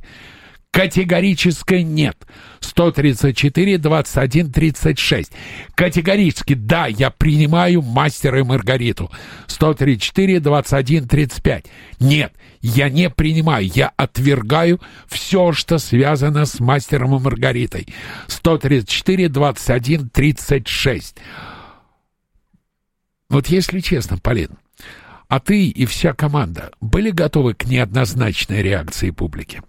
Категорическое 0.72 1.84
нет. 1.84 2.26
134, 2.62 3.78
21, 3.78 4.52
36. 4.52 5.32
Категорически 5.76 6.54
да, 6.54 6.88
я 6.88 7.10
принимаю 7.10 7.82
мастера 7.82 8.40
и 8.40 8.44
Маргариту. 8.44 9.12
134, 9.48 10.40
21, 10.40 11.08
35. 11.10 11.66
Нет, 12.00 12.34
я 12.62 12.90
не 12.90 13.10
принимаю, 13.10 13.70
я 13.74 13.92
отвергаю 13.98 14.80
все, 15.08 15.52
что 15.52 15.78
связано 15.78 16.46
с 16.46 16.62
мастером 16.62 17.18
и 17.18 17.20
Маргаритой. 17.20 17.88
134, 18.28 19.28
21, 19.28 20.10
36. 20.10 21.18
Вот 23.30 23.48
если 23.48 23.82
честно, 23.82 24.18
Полин, 24.18 24.52
а 25.32 25.40
ты 25.40 25.70
и 25.70 25.86
вся 25.86 26.14
команда 26.14 26.72
были 26.82 27.10
готовы 27.10 27.54
к 27.54 27.64
неоднозначной 27.64 28.62
реакции 28.62 29.12
публики? 29.12 29.62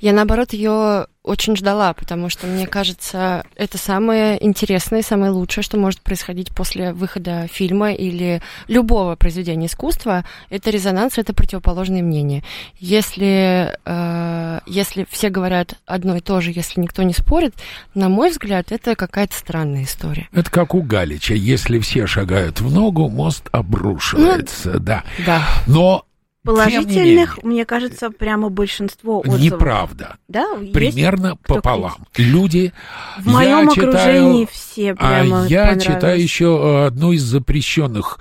Я, 0.00 0.12
наоборот, 0.12 0.52
ее 0.52 1.06
очень 1.28 1.56
ждала, 1.56 1.92
потому 1.92 2.30
что, 2.30 2.46
мне 2.46 2.66
кажется, 2.66 3.44
это 3.54 3.76
самое 3.76 4.42
интересное, 4.44 5.02
самое 5.02 5.30
лучшее, 5.30 5.62
что 5.62 5.76
может 5.76 6.00
происходить 6.00 6.54
после 6.54 6.92
выхода 6.94 7.46
фильма 7.52 7.92
или 7.92 8.40
любого 8.66 9.14
произведения 9.14 9.66
искусства. 9.66 10.24
Это 10.48 10.70
резонанс, 10.70 11.18
это 11.18 11.34
противоположные 11.34 12.02
мнения. 12.02 12.42
Если, 12.78 13.76
э, 13.84 14.60
если 14.66 15.06
все 15.10 15.28
говорят 15.28 15.74
одно 15.84 16.16
и 16.16 16.20
то 16.20 16.40
же, 16.40 16.50
если 16.50 16.80
никто 16.80 17.02
не 17.02 17.12
спорит, 17.12 17.54
на 17.94 18.08
мой 18.08 18.30
взгляд, 18.30 18.72
это 18.72 18.96
какая-то 18.96 19.34
странная 19.34 19.84
история. 19.84 20.28
Это 20.32 20.50
как 20.50 20.74
у 20.74 20.80
Галича. 20.80 21.34
Если 21.34 21.78
все 21.78 22.06
шагают 22.06 22.60
в 22.60 22.72
ногу, 22.72 23.08
мост 23.10 23.48
обрушивается, 23.52 24.72
ну, 24.72 24.78
да. 24.80 25.04
Да. 25.26 25.42
Но 25.66 26.07
Положительных, 26.48 27.42
мне 27.42 27.64
кажется, 27.66 28.10
прямо 28.10 28.48
большинство 28.48 29.20
отзывов. 29.20 29.40
Неправда. 29.40 30.16
Да? 30.28 30.46
Примерно 30.72 31.28
Есть 31.28 31.40
пополам. 31.42 32.06
Люди... 32.16 32.72
В 33.18 33.26
моем 33.26 33.68
окружении 33.68 34.44
читаю, 34.44 34.48
все 34.50 34.94
прямо 34.94 35.44
А 35.44 35.46
я 35.46 35.78
читаю 35.78 36.20
еще 36.20 36.44
э, 36.44 36.86
одну 36.86 37.12
из 37.12 37.22
запрещенных 37.22 38.18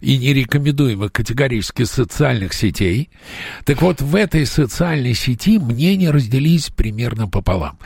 и 0.00 0.16
нерекомендуемых 0.16 1.12
категорически 1.12 1.84
социальных 1.84 2.54
сетей. 2.54 3.10
Так 3.64 3.82
вот, 3.82 4.00
в 4.00 4.14
этой 4.14 4.46
социальной 4.46 5.14
сети 5.14 5.58
мнения 5.58 6.10
разделились 6.10 6.70
примерно 6.70 7.28
пополам. 7.28 7.78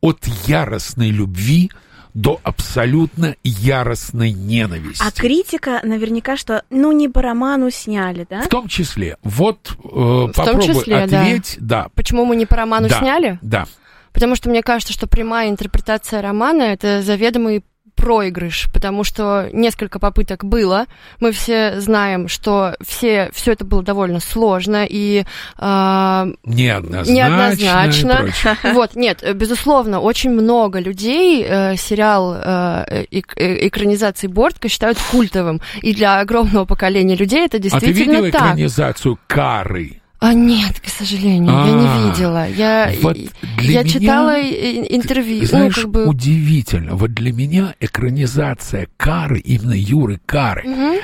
От 0.00 0.26
яростной 0.46 1.10
любви 1.10 1.70
до 2.14 2.40
абсолютно 2.44 3.36
яростной 3.42 4.32
ненависти. 4.32 5.02
А 5.04 5.10
критика 5.10 5.80
наверняка, 5.82 6.36
что 6.36 6.62
ну 6.70 6.92
не 6.92 7.08
по 7.08 7.20
роману 7.20 7.70
сняли, 7.70 8.26
да? 8.30 8.42
В 8.42 8.48
том 8.48 8.68
числе. 8.68 9.18
Вот 9.22 9.72
э, 9.72 9.74
в 9.82 10.32
попробуй 10.32 10.66
том 10.66 10.74
числе, 10.74 10.96
ответь. 10.96 11.56
Да. 11.58 11.82
да. 11.82 11.88
Почему 11.94 12.24
мы 12.24 12.36
не 12.36 12.46
по 12.46 12.56
роману 12.56 12.88
да, 12.88 13.00
сняли? 13.00 13.38
Да. 13.42 13.66
Потому 14.12 14.36
что 14.36 14.48
мне 14.48 14.62
кажется, 14.62 14.92
что 14.92 15.08
прямая 15.08 15.50
интерпретация 15.50 16.22
романа 16.22 16.62
это 16.62 17.02
заведомый 17.02 17.64
проигрыш, 17.94 18.68
потому 18.72 19.04
что 19.04 19.48
несколько 19.52 19.98
попыток 19.98 20.44
было. 20.44 20.86
Мы 21.20 21.32
все 21.32 21.80
знаем, 21.80 22.28
что 22.28 22.74
все, 22.84 23.30
все 23.32 23.52
это 23.52 23.64
было 23.64 23.82
довольно 23.82 24.20
сложно 24.20 24.86
и 24.88 25.24
э, 25.58 26.32
неоднозначно. 26.44 27.12
неоднозначно. 27.12 28.28
Вот, 28.74 28.96
нет, 28.96 29.22
безусловно, 29.34 30.00
очень 30.00 30.30
много 30.30 30.78
людей 30.78 31.44
э, 31.46 31.76
сериал 31.76 32.34
э, 32.34 33.04
э, 33.10 33.66
экранизации 33.68 34.26
Бортка 34.26 34.68
считают 34.68 34.98
культовым. 35.10 35.60
И 35.82 35.94
для 35.94 36.20
огромного 36.20 36.64
поколения 36.64 37.16
людей 37.16 37.44
это 37.44 37.58
действительно 37.58 37.94
так. 37.94 38.04
А 38.04 38.04
ты 38.04 38.10
видела 38.10 38.30
так. 38.30 38.42
экранизацию 38.42 39.18
Кары? 39.26 40.00
А 40.24 40.32
нет, 40.32 40.80
к 40.80 40.88
сожалению, 40.88 41.52
а, 41.54 41.66
я 41.66 41.74
не 41.74 41.86
а, 41.86 42.08
видела. 42.08 42.48
Я, 42.48 42.94
вот 43.02 43.14
я 43.60 43.82
меня, 43.82 43.84
читала 43.84 44.40
интервью. 44.40 45.42
Ну, 45.42 45.46
знаешь, 45.48 45.76
ну, 45.76 45.82
как 45.82 45.90
бы... 45.90 46.06
удивительно. 46.06 46.94
Вот 46.94 47.12
для 47.12 47.30
меня 47.30 47.74
экранизация 47.78 48.88
Кары, 48.96 49.38
именно 49.40 49.74
Юры 49.74 50.18
Кары, 50.24 50.66
угу. 50.66 50.98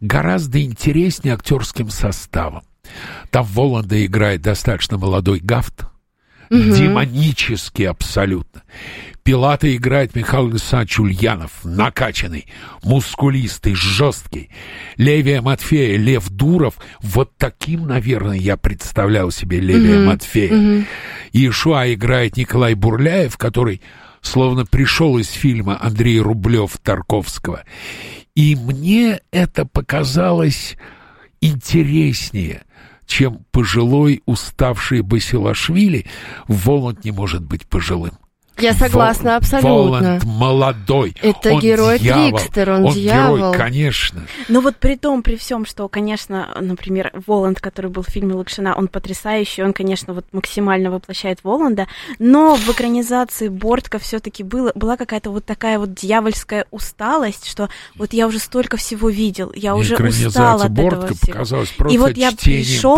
гораздо 0.00 0.62
интереснее 0.62 1.34
актерским 1.34 1.90
составом. 1.90 2.62
Там 3.28 3.44
Воланда 3.44 4.06
играет 4.06 4.40
достаточно 4.40 4.96
молодой 4.96 5.40
Гафт, 5.40 5.82
угу. 6.48 6.58
демонический 6.58 7.86
абсолютно. 7.86 8.62
Пилата 9.22 9.74
играет 9.74 10.16
Михаил 10.16 10.48
Александрович 10.48 10.98
Ульянов, 10.98 11.50
накачанный, 11.64 12.46
мускулистый, 12.82 13.74
жесткий. 13.74 14.50
Левия 14.96 15.40
Матфея, 15.42 15.96
Лев 15.96 16.28
Дуров, 16.28 16.74
вот 17.00 17.32
таким, 17.36 17.86
наверное, 17.86 18.36
я 18.36 18.56
представлял 18.56 19.30
себе 19.30 19.60
Левия 19.60 19.96
mm-hmm. 19.96 20.04
Матфея. 20.06 20.52
Mm-hmm. 20.52 20.86
Иешуа 21.32 21.92
играет 21.92 22.36
Николай 22.36 22.74
Бурляев, 22.74 23.36
который 23.36 23.80
словно 24.22 24.66
пришел 24.66 25.18
из 25.18 25.30
фильма 25.30 25.78
Андрея 25.80 26.22
Рублев-Тарковского. 26.22 27.60
И 28.34 28.56
мне 28.56 29.20
это 29.30 29.66
показалось 29.66 30.76
интереснее– 31.40 32.62
чем 33.04 33.44
пожилой 33.50 34.22
уставший 34.24 35.02
Басилашвили, 35.02 36.06
Воланд 36.48 37.04
не 37.04 37.10
может 37.10 37.42
быть 37.42 37.66
пожилым. 37.66 38.12
Я 38.58 38.74
согласна 38.74 39.30
Вол, 39.30 39.36
абсолютно. 39.38 39.70
Воланд 39.70 40.24
молодой. 40.24 41.16
Это 41.22 41.54
он 41.54 41.60
герой 41.60 41.98
дьявол. 41.98 42.38
Трикстер, 42.38 42.70
он, 42.70 42.86
он 42.86 42.92
дьявол. 42.92 43.36
герой, 43.36 43.56
конечно. 43.56 44.26
Но 44.48 44.60
вот 44.60 44.76
при 44.76 44.96
том, 44.96 45.22
при 45.22 45.36
всем, 45.36 45.64
что, 45.64 45.88
конечно, 45.88 46.48
например, 46.60 47.12
Воланд, 47.26 47.60
который 47.60 47.90
был 47.90 48.02
в 48.02 48.08
фильме 48.08 48.34
Лакшина, 48.34 48.74
он 48.76 48.88
потрясающий, 48.88 49.62
он, 49.62 49.72
конечно, 49.72 50.12
вот 50.12 50.26
максимально 50.32 50.90
воплощает 50.90 51.40
Воланда, 51.42 51.86
но 52.18 52.54
в 52.54 52.68
экранизации 52.68 53.48
Бортка 53.48 53.98
все-таки 53.98 54.42
было, 54.42 54.72
была 54.74 54.96
какая-то 54.96 55.30
вот 55.30 55.44
такая 55.44 55.78
вот 55.78 55.94
дьявольская 55.94 56.66
усталость, 56.70 57.48
что 57.48 57.68
вот 57.96 58.12
я 58.12 58.26
уже 58.26 58.38
столько 58.38 58.76
всего 58.76 59.08
видел, 59.08 59.52
я 59.54 59.74
уже 59.74 59.96
устала 59.96 60.64
от 60.64 60.72
Бортка 60.72 60.96
этого 60.96 61.14
всего. 61.14 61.32
показалась 61.32 61.70
просто 61.70 61.94
И 61.94 61.98
вот 61.98 62.16
я 62.16 62.32
пришел, 62.32 62.96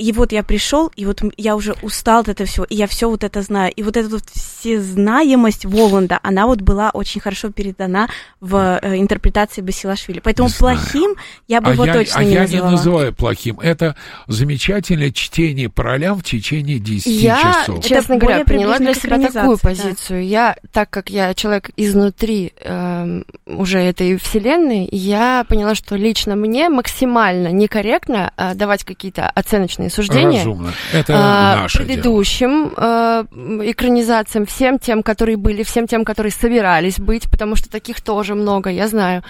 И 0.00 0.12
вот 0.12 0.32
я 0.32 0.42
пришел, 0.42 0.90
и 0.96 1.04
вот 1.04 1.20
я 1.36 1.54
уже 1.56 1.74
устал 1.82 2.22
от 2.22 2.30
этого 2.30 2.48
всего, 2.48 2.64
и 2.64 2.74
я 2.74 2.86
все 2.86 3.10
вот 3.10 3.22
это 3.22 3.42
знаю. 3.42 3.70
И 3.72 3.82
вот 3.82 3.98
эта 3.98 4.08
вот 4.08 4.24
всезнаемость 4.32 5.66
Воланда, 5.66 6.18
она 6.22 6.46
вот 6.46 6.62
была 6.62 6.88
очень 6.90 7.20
хорошо 7.20 7.50
передана 7.50 8.08
в 8.40 8.78
э, 8.80 8.96
интерпретации 8.96 9.60
Басилашвили. 9.60 10.20
Поэтому 10.20 10.48
не 10.48 10.54
плохим 10.54 11.14
я 11.48 11.60
бы 11.60 11.70
а 11.70 11.72
его 11.74 11.84
я, 11.84 11.92
точно 11.92 12.20
а 12.20 12.24
не 12.24 12.32
я 12.32 12.40
называла. 12.42 12.70
не 12.70 12.76
называю 12.76 13.14
плохим. 13.14 13.60
Это 13.60 13.94
замечательное 14.26 15.10
чтение 15.10 15.68
по 15.68 15.82
ролям 15.82 16.18
в 16.18 16.24
течение 16.24 16.78
10 16.78 17.06
я, 17.06 17.36
часов. 17.60 17.84
честно 17.84 18.14
это 18.14 18.20
говоря, 18.24 18.44
приняла 18.44 18.78
для 18.78 18.94
себя 18.94 19.18
такую 19.18 19.56
да. 19.56 19.68
позицию. 19.68 20.26
Я, 20.26 20.56
так 20.72 20.88
как 20.88 21.10
я 21.10 21.34
человек 21.34 21.70
изнутри 21.76 22.54
э, 22.58 23.22
уже 23.44 23.80
этой 23.80 24.16
вселенной, 24.16 24.88
я 24.90 25.44
поняла, 25.46 25.74
что 25.74 25.96
лично 25.96 26.36
мне 26.36 26.70
максимально 26.70 27.48
некорректно 27.48 28.32
э, 28.38 28.54
давать 28.54 28.84
какие-то 28.84 29.28
оценочные 29.28 29.89
суждения. 29.90 30.38
Разумно. 30.38 30.72
Это 30.92 31.14
а, 31.16 31.62
наше 31.62 31.78
предыдущим 31.78 32.70
дело. 32.70 32.72
Э, 32.76 33.24
экранизациям, 33.62 34.46
всем 34.46 34.78
тем, 34.78 35.02
которые 35.02 35.36
были, 35.36 35.62
всем 35.62 35.86
тем, 35.86 36.04
которые 36.04 36.32
собирались 36.32 36.98
быть, 36.98 37.30
потому 37.30 37.56
что 37.56 37.70
таких 37.70 38.00
тоже 38.00 38.34
много, 38.34 38.70
я 38.70 38.88
знаю. 38.88 39.22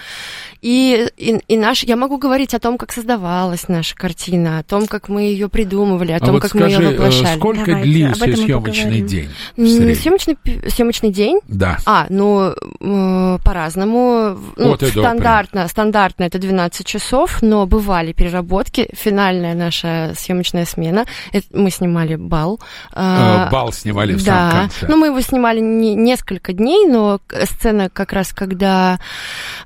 И, 0.61 1.07
и, 1.17 1.39
и 1.47 1.57
наш, 1.57 1.83
я 1.83 1.95
могу 1.95 2.17
говорить 2.17 2.53
о 2.53 2.59
том, 2.59 2.77
как 2.77 2.91
создавалась 2.91 3.67
наша 3.67 3.95
картина, 3.95 4.59
о 4.59 4.63
том, 4.63 4.85
как 4.87 5.09
мы 5.09 5.23
ее 5.23 5.49
придумывали, 5.49 6.11
о 6.11 6.17
а 6.17 6.19
том, 6.19 6.33
вот 6.33 6.41
как 6.41 6.51
скажи, 6.51 6.77
мы 6.77 6.83
ее 6.83 6.89
воплощали. 6.91 7.37
Сколько 7.37 7.65
Давайте, 7.65 7.89
длился 7.89 8.35
съемочный 8.35 9.01
день? 9.01 9.29
Съемочный, 9.55 10.37
съемочный 10.67 11.11
день? 11.11 11.39
Да. 11.47 11.77
А, 11.85 12.05
ну, 12.09 12.53
э, 12.79 13.37
по-разному. 13.43 14.37
Ну, 14.55 14.75
стандартно, 14.75 15.67
стандартно 15.67 16.25
это 16.25 16.37
12 16.37 16.85
часов, 16.85 17.41
но 17.41 17.65
бывали 17.65 18.13
переработки. 18.13 18.89
Финальная 18.93 19.55
наша 19.55 20.13
съемочная 20.15 20.50
смена. 20.65 21.05
Это, 21.31 21.47
мы 21.51 21.71
снимали 21.71 22.15
бал. 22.15 22.59
Э, 22.93 23.49
бал 23.51 23.71
снимали 23.73 24.13
в 24.13 24.23
да. 24.23 24.49
самом 24.49 24.51
конце. 24.51 24.87
Ну, 24.87 24.97
мы 24.97 25.07
его 25.07 25.21
снимали 25.21 25.59
не, 25.59 25.95
несколько 25.95 26.53
дней, 26.53 26.87
но 26.87 27.19
сцена 27.45 27.89
как 27.89 28.13
раз, 28.13 28.33
когда 28.33 28.99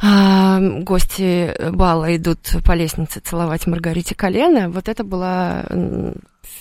э, 0.01 0.79
гости 0.81 1.53
бала 1.71 2.15
идут 2.15 2.39
по 2.63 2.73
лестнице 2.73 3.19
целовать 3.19 3.67
Маргарите 3.67 4.15
колено, 4.15 4.69
вот 4.69 4.89
это 4.89 5.03
была 5.03 5.65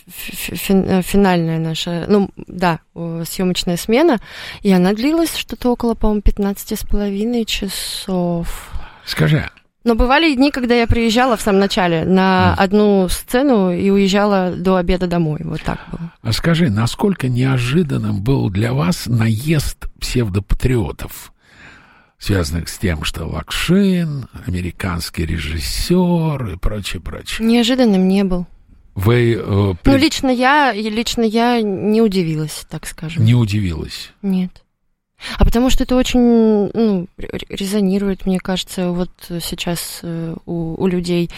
финальная 0.07 1.59
наша, 1.59 2.05
ну, 2.09 2.31
да, 2.37 2.81
съемочная 2.95 3.77
смена, 3.77 4.19
и 4.63 4.73
она 4.73 4.93
длилась 4.93 5.35
что-то 5.35 5.71
около, 5.71 5.95
по-моему, 5.95 6.23
15 6.23 6.79
с 6.79 6.85
половиной 6.85 7.45
часов. 7.45 8.71
Скажи, 9.05 9.49
но 9.85 9.95
бывали 9.95 10.35
дни, 10.35 10.51
когда 10.51 10.75
я 10.75 10.87
приезжала 10.87 11.37
в 11.37 11.43
самом 11.43 11.61
начале 11.61 12.05
на 12.05 12.55
одну 12.55 13.09
сцену 13.09 13.71
и 13.71 13.91
уезжала 13.91 14.53
до 14.57 14.77
обеда 14.77 15.07
домой. 15.07 15.41
Вот 15.45 15.63
так 15.63 15.79
было. 15.93 16.13
А 16.23 16.33
скажи, 16.33 16.71
насколько 16.71 17.29
неожиданным 17.29 18.23
был 18.23 18.51
для 18.51 18.73
вас 18.73 19.07
наезд 19.07 19.87
псевдопатриотов? 20.01 21.31
связанных 22.17 22.71
с 22.71 22.79
тем, 22.79 23.05
что 23.05 23.27
Лакшин, 23.27 24.29
американский 24.47 25.27
режиссер 25.27 26.55
и 26.55 26.57
прочее, 26.57 27.03
прочее. 27.03 27.47
Неожиданным 27.47 28.09
не 28.09 28.25
был. 28.25 28.47
Вы... 28.95 29.35
Э, 29.39 29.75
при... 29.83 29.91
Ну, 29.91 29.97
лично 29.99 30.31
я, 30.31 30.73
лично 30.73 31.21
я 31.21 31.61
не 31.61 32.01
удивилась, 32.01 32.65
так 32.71 32.87
скажем. 32.87 33.25
Не 33.25 33.35
удивилась? 33.35 34.13
Нет. 34.23 34.64
А 35.39 35.45
потому 35.45 35.71
что 35.71 35.85
это 35.85 35.97
очень 35.97 36.71
ну, 36.73 37.07
резонирует, 37.49 38.27
мне 38.27 38.39
кажется, 38.39 38.91
вот 38.91 39.11
сейчас 39.41 40.01
э, 40.03 40.35
у, 40.47 40.83
у 40.83 40.87
людей. 40.87 41.31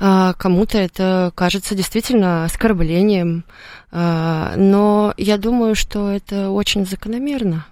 А, 0.00 0.34
кому-то 0.34 0.78
это 0.78 1.32
кажется 1.34 1.74
действительно 1.74 2.44
оскорблением, 2.44 3.44
а, 3.90 4.54
но 4.56 5.14
я 5.16 5.38
думаю, 5.38 5.74
что 5.74 6.10
это 6.10 6.50
очень 6.50 6.86
закономерно. 6.86 7.66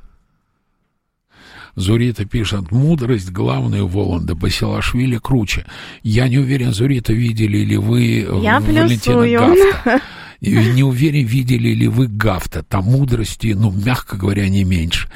Зурита 1.77 2.25
пишет, 2.25 2.70
мудрость 2.70 3.31
главная 3.31 3.83
у 3.83 3.87
Воланда, 3.87 4.35
Басилашвили 4.35 5.18
круче. 5.18 5.66
Я 6.03 6.29
не 6.29 6.38
уверен, 6.38 6.73
Зурита, 6.73 7.12
видели 7.12 7.59
ли 7.59 7.77
вы 7.77 8.23
э, 8.23 8.40
Я 8.42 8.61
Валентина 8.61 10.01
Не 10.40 10.83
уверен, 10.83 11.26
видели 11.26 11.70
ли 11.70 11.88
вы 11.88 12.07
Гафта. 12.07 12.62
Там 12.62 12.85
мудрости, 12.85 13.55
ну, 13.55 13.70
мягко 13.70 14.16
говоря, 14.16 14.48
не 14.48 14.64
меньше. 14.64 15.09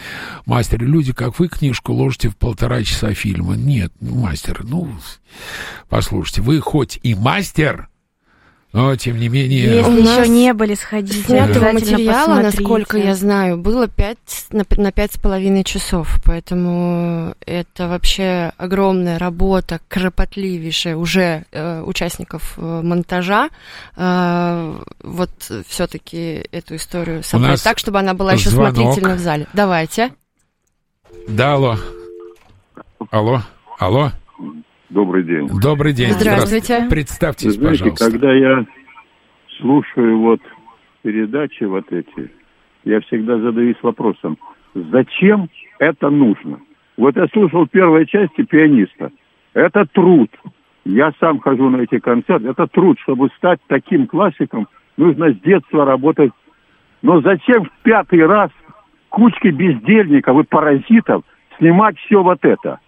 Мастер, 0.44 0.82
люди, 0.82 1.12
как 1.12 1.38
вы 1.38 1.48
книжку 1.48 1.92
ложите 1.92 2.28
в 2.28 2.36
полтора 2.36 2.82
часа 2.82 3.14
фильма. 3.14 3.56
Нет, 3.56 3.92
мастер, 4.00 4.64
ну, 4.64 4.90
послушайте, 5.88 6.42
вы 6.42 6.60
хоть 6.60 7.00
и 7.02 7.14
мастер, 7.14 7.88
но, 8.74 8.96
тем 8.96 9.20
не 9.20 9.28
менее... 9.28 9.76
Если 9.76 10.00
еще 10.00 10.28
не 10.28 10.52
были, 10.52 10.74
сходите. 10.74 11.22
Снятого 11.22 11.70
материала, 11.70 12.40
насколько 12.40 12.98
я 12.98 13.14
знаю, 13.14 13.56
было 13.56 13.86
5, 13.86 14.18
на, 14.50 14.64
с 14.64 15.16
половиной 15.16 15.62
часов. 15.62 16.18
Поэтому 16.24 17.36
это 17.46 17.86
вообще 17.86 18.52
огромная 18.56 19.20
работа, 19.20 19.78
кропотливейшая 19.86 20.96
уже 20.96 21.44
э, 21.52 21.82
участников 21.82 22.54
э, 22.56 22.80
монтажа. 22.82 23.50
Э, 23.96 24.76
вот 25.04 25.30
все-таки 25.68 26.44
эту 26.50 26.74
историю 26.74 27.22
собрать 27.22 27.62
так, 27.62 27.78
чтобы 27.78 28.00
она 28.00 28.12
была 28.14 28.32
еще 28.32 28.50
звонок. 28.50 28.74
смотрительна 28.74 29.14
в 29.14 29.20
зале. 29.20 29.46
Давайте. 29.52 30.12
Да, 31.28 31.54
алло. 31.54 31.78
Алло. 33.12 33.40
Алло. 33.78 34.10
Добрый 34.94 35.24
день. 35.24 35.48
Добрый 35.60 35.92
день. 35.92 36.12
Здравствуйте. 36.12 36.86
Представьтесь, 36.88 37.54
Знаете, 37.54 37.78
пожалуйста. 37.82 38.10
когда 38.12 38.32
я 38.32 38.64
слушаю 39.58 40.20
вот 40.20 40.40
передачи 41.02 41.64
вот 41.64 41.90
эти, 41.90 42.30
я 42.84 43.00
всегда 43.00 43.38
задаюсь 43.38 43.74
вопросом, 43.82 44.38
зачем 44.72 45.48
это 45.80 46.10
нужно? 46.10 46.60
Вот 46.96 47.16
я 47.16 47.26
слушал 47.32 47.66
первой 47.66 48.06
части 48.06 48.42
«Пианиста». 48.44 49.10
Это 49.52 49.84
труд. 49.84 50.30
Я 50.84 51.12
сам 51.18 51.40
хожу 51.40 51.70
на 51.70 51.78
эти 51.78 51.98
концерты. 51.98 52.46
Это 52.46 52.68
труд, 52.68 52.96
чтобы 53.00 53.30
стать 53.36 53.58
таким 53.66 54.06
классиком, 54.06 54.68
нужно 54.96 55.32
с 55.32 55.40
детства 55.40 55.84
работать. 55.84 56.30
Но 57.02 57.20
зачем 57.20 57.64
в 57.64 57.70
пятый 57.82 58.24
раз 58.24 58.52
кучки 59.08 59.48
бездельников 59.48 60.38
и 60.38 60.46
паразитов 60.46 61.24
снимать 61.58 61.98
все 61.98 62.22
вот 62.22 62.38
это? 62.44 62.78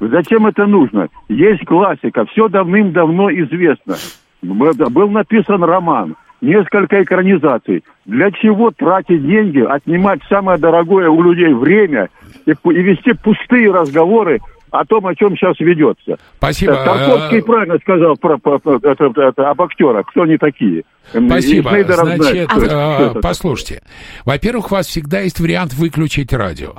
Зачем 0.00 0.46
это 0.46 0.66
нужно? 0.66 1.08
Есть 1.28 1.64
классика, 1.66 2.24
все 2.26 2.48
давным-давно 2.48 3.30
известно. 3.30 3.96
Был 4.42 5.10
написан 5.10 5.62
роман, 5.62 6.16
несколько 6.40 7.02
экранизаций. 7.02 7.84
Для 8.06 8.30
чего 8.30 8.70
тратить 8.70 9.26
деньги, 9.26 9.60
отнимать 9.60 10.20
самое 10.28 10.58
дорогое 10.58 11.10
у 11.10 11.22
людей 11.22 11.52
время 11.52 12.08
и, 12.46 12.52
и 12.52 12.82
вести 12.82 13.12
пустые 13.12 13.70
разговоры 13.70 14.40
о 14.70 14.84
том, 14.84 15.06
о 15.06 15.14
чем 15.14 15.36
сейчас 15.36 15.58
ведется. 15.60 16.18
Спасибо. 16.36 16.74
Тарковский 16.74 17.42
правильно 17.42 17.78
сказал 17.78 18.16
про, 18.16 18.38
про, 18.38 18.58
про, 18.58 18.76
это, 18.76 19.12
это, 19.16 19.50
об 19.50 19.62
актерах, 19.62 20.06
кто 20.06 20.22
они 20.22 20.36
такие. 20.36 20.84
Спасибо. 21.10 21.70
Значит, 21.70 22.50
а, 22.52 23.14
послушайте. 23.20 23.82
Во-первых, 24.24 24.70
у 24.70 24.74
вас 24.76 24.86
всегда 24.86 25.20
есть 25.20 25.40
вариант 25.40 25.74
выключить 25.74 26.32
радио. 26.32 26.74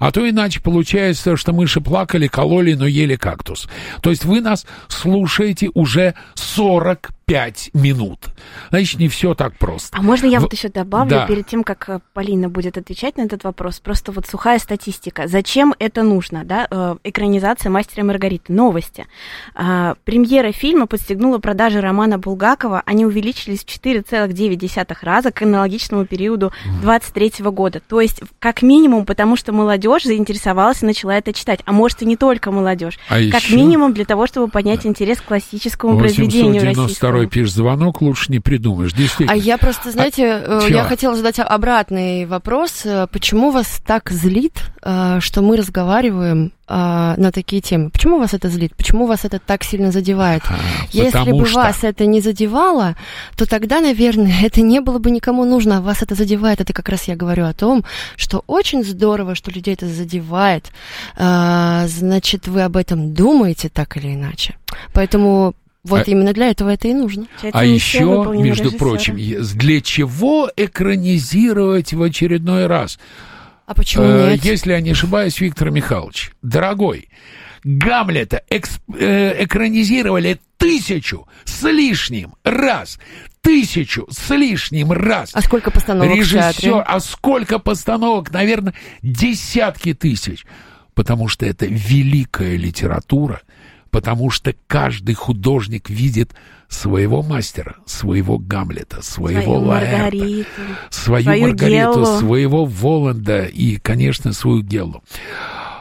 А 0.00 0.10
то 0.10 0.28
иначе 0.28 0.60
получается, 0.60 1.36
что 1.36 1.52
мыши 1.52 1.80
плакали, 1.80 2.26
кололи, 2.26 2.74
но 2.74 2.86
ели 2.86 3.16
кактус. 3.16 3.68
То 4.02 4.10
есть 4.10 4.24
вы 4.24 4.40
нас 4.40 4.66
слушаете 4.88 5.70
уже 5.74 6.14
40 6.34 7.10
пять 7.26 7.70
минут. 7.74 8.20
Значит, 8.70 9.00
не 9.00 9.08
все 9.08 9.34
так 9.34 9.58
просто. 9.58 9.96
А 9.98 10.00
можно 10.00 10.26
я 10.26 10.38
в... 10.38 10.42
вот 10.42 10.52
еще 10.52 10.68
добавлю, 10.68 11.10
да. 11.10 11.26
перед 11.26 11.44
тем, 11.44 11.64
как 11.64 11.88
э, 11.88 11.98
Полина 12.14 12.48
будет 12.48 12.78
отвечать 12.78 13.16
на 13.16 13.22
этот 13.22 13.42
вопрос, 13.42 13.80
просто 13.80 14.12
вот 14.12 14.26
сухая 14.28 14.60
статистика. 14.60 15.26
Зачем 15.26 15.74
это 15.80 16.04
нужно, 16.04 16.44
да? 16.44 16.68
Э, 16.70 16.96
экранизация 17.02 17.68
«Мастера 17.68 18.02
и 18.02 18.06
Маргариты». 18.06 18.52
Новости. 18.52 19.06
А, 19.56 19.96
премьера 20.04 20.52
фильма 20.52 20.86
подстегнула 20.86 21.38
продажи 21.38 21.80
романа 21.80 22.16
Булгакова. 22.16 22.84
Они 22.86 23.04
увеличились 23.04 23.64
в 23.64 23.66
4,9 23.66 24.96
раза 25.02 25.32
к 25.32 25.42
аналогичному 25.42 26.06
периоду 26.06 26.52
23 26.80 27.44
года. 27.50 27.80
То 27.80 28.00
есть, 28.00 28.20
как 28.38 28.62
минимум, 28.62 29.04
потому 29.04 29.34
что 29.34 29.52
молодежь 29.52 30.04
заинтересовалась 30.04 30.84
и 30.84 30.86
начала 30.86 31.16
это 31.16 31.32
читать. 31.32 31.58
А 31.64 31.72
может, 31.72 32.02
и 32.02 32.06
не 32.06 32.16
только 32.16 32.52
молодежь. 32.52 33.00
А 33.08 33.14
как 33.14 33.42
еще... 33.42 33.56
минимум 33.56 33.94
для 33.94 34.04
того, 34.04 34.28
чтобы 34.28 34.46
поднять 34.46 34.86
интерес 34.86 35.20
к 35.20 35.24
классическому 35.24 35.98
произведению 35.98 36.62
российскому 36.62 37.15
второй 37.16 37.30
пишет 37.30 37.54
звонок, 37.54 38.02
лучше 38.02 38.30
не 38.30 38.40
придумаешь. 38.40 38.92
Действительно. 38.92 39.32
А 39.32 39.36
я 39.36 39.58
просто, 39.58 39.90
знаете, 39.90 40.42
а, 40.46 40.60
я 40.68 40.84
хотела 40.84 41.14
задать 41.14 41.38
обратный 41.38 42.26
вопрос. 42.26 42.82
Э, 42.84 43.06
почему 43.10 43.50
вас 43.50 43.80
так 43.86 44.10
злит, 44.10 44.60
э, 44.82 45.18
что 45.20 45.42
мы 45.42 45.56
разговариваем 45.56 46.52
на 46.68 47.30
такие 47.32 47.62
темы? 47.62 47.90
Почему 47.90 48.18
вас 48.18 48.34
это 48.34 48.48
злит? 48.48 48.74
Почему 48.74 49.06
вас 49.06 49.24
это 49.24 49.38
так 49.38 49.62
сильно 49.62 49.92
задевает? 49.92 50.42
А, 50.48 50.56
Если 50.90 51.30
бы 51.30 51.46
что... 51.46 51.60
вас 51.60 51.84
это 51.84 52.06
не 52.06 52.20
задевало, 52.20 52.96
то 53.36 53.46
тогда, 53.46 53.80
наверное, 53.80 54.34
это 54.42 54.62
не 54.62 54.80
было 54.80 54.98
бы 54.98 55.12
никому 55.12 55.44
нужно, 55.44 55.78
а 55.78 55.80
вас 55.80 56.02
это 56.02 56.16
задевает. 56.16 56.60
Это 56.60 56.72
как 56.72 56.88
раз 56.88 57.04
я 57.04 57.14
говорю 57.14 57.44
о 57.44 57.52
том, 57.52 57.84
что 58.16 58.42
очень 58.48 58.82
здорово, 58.82 59.36
что 59.36 59.52
людей 59.52 59.74
это 59.74 59.86
задевает. 59.86 60.72
Значит, 61.16 62.48
вы 62.48 62.62
об 62.62 62.76
этом 62.76 63.14
думаете 63.14 63.68
так 63.68 63.96
или 63.96 64.14
иначе. 64.14 64.56
Поэтому 64.92 65.54
Вот 65.86 66.08
а, 66.08 66.10
именно 66.10 66.32
для 66.32 66.50
этого 66.50 66.70
это 66.70 66.88
и 66.88 66.94
нужно. 66.94 67.26
А 67.52 67.64
еще, 67.64 68.34
между 68.36 68.64
режиссера. 68.64 68.78
прочим, 68.78 69.16
для 69.16 69.80
чего 69.80 70.50
экранизировать 70.56 71.92
в 71.92 72.02
очередной 72.02 72.66
раз? 72.66 72.98
А 73.66 73.74
почему 73.74 74.04
э, 74.04 74.32
нет? 74.32 74.44
Если 74.44 74.72
я 74.72 74.80
не 74.80 74.90
ошибаюсь, 74.90 75.40
Виктор 75.40 75.70
Михайлович, 75.70 76.32
дорогой, 76.42 77.08
Гамлета 77.64 78.42
экс, 78.48 78.78
э, 78.96 79.44
экранизировали 79.44 80.40
тысячу 80.56 81.26
с 81.44 81.62
лишним 81.68 82.34
раз. 82.44 82.98
Тысячу 83.40 84.06
с 84.10 84.30
лишним 84.30 84.92
раз. 84.92 85.30
А 85.34 85.40
сколько 85.40 85.70
постановок 85.70 86.16
Режиссер, 86.16 86.84
а 86.86 87.00
сколько 87.00 87.58
постановок? 87.58 88.32
Наверное, 88.32 88.74
десятки 89.02 89.94
тысяч. 89.94 90.44
Потому 90.94 91.28
что 91.28 91.44
это 91.44 91.66
великая 91.66 92.56
литература, 92.56 93.42
потому 93.96 94.28
что 94.28 94.54
каждый 94.66 95.14
художник 95.14 95.88
видит 95.88 96.34
своего 96.68 97.22
мастера, 97.22 97.76
своего 97.86 98.36
Гамлета, 98.36 99.00
своего 99.00 99.56
Лаэрта, 99.56 100.44
свою, 100.90 101.24
свою 101.24 101.40
Маргариту, 101.40 101.92
Геллу. 101.94 102.18
своего 102.18 102.64
Воланда 102.66 103.44
и, 103.44 103.78
конечно, 103.78 104.34
свою 104.34 104.60
Геллу. 104.60 105.02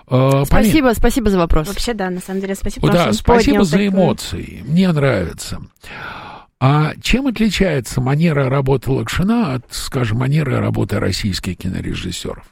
Uh, 0.07 0.45
спасибо, 0.45 0.71
помимо... 0.71 0.93
спасибо 0.93 1.29
за 1.29 1.37
вопрос. 1.39 1.67
Вообще, 1.67 1.93
да, 1.93 2.09
на 2.09 2.21
самом 2.21 2.39
деле, 2.39 2.55
спасибо. 2.55 2.89
Да, 2.89 3.11
спасибо 3.11 3.65
за 3.65 3.71
такой... 3.71 3.87
эмоции. 3.89 4.63
Мне 4.65 4.89
нравится. 4.93 5.61
А 6.61 6.93
чем 7.01 7.27
отличается 7.27 7.99
манера 7.99 8.49
работы 8.49 8.91
Лакшина 8.91 9.55
от, 9.55 9.65
скажем, 9.71 10.19
манеры 10.19 10.57
работы 10.59 11.01
российских 11.01 11.57
кинорежиссеров? 11.57 12.45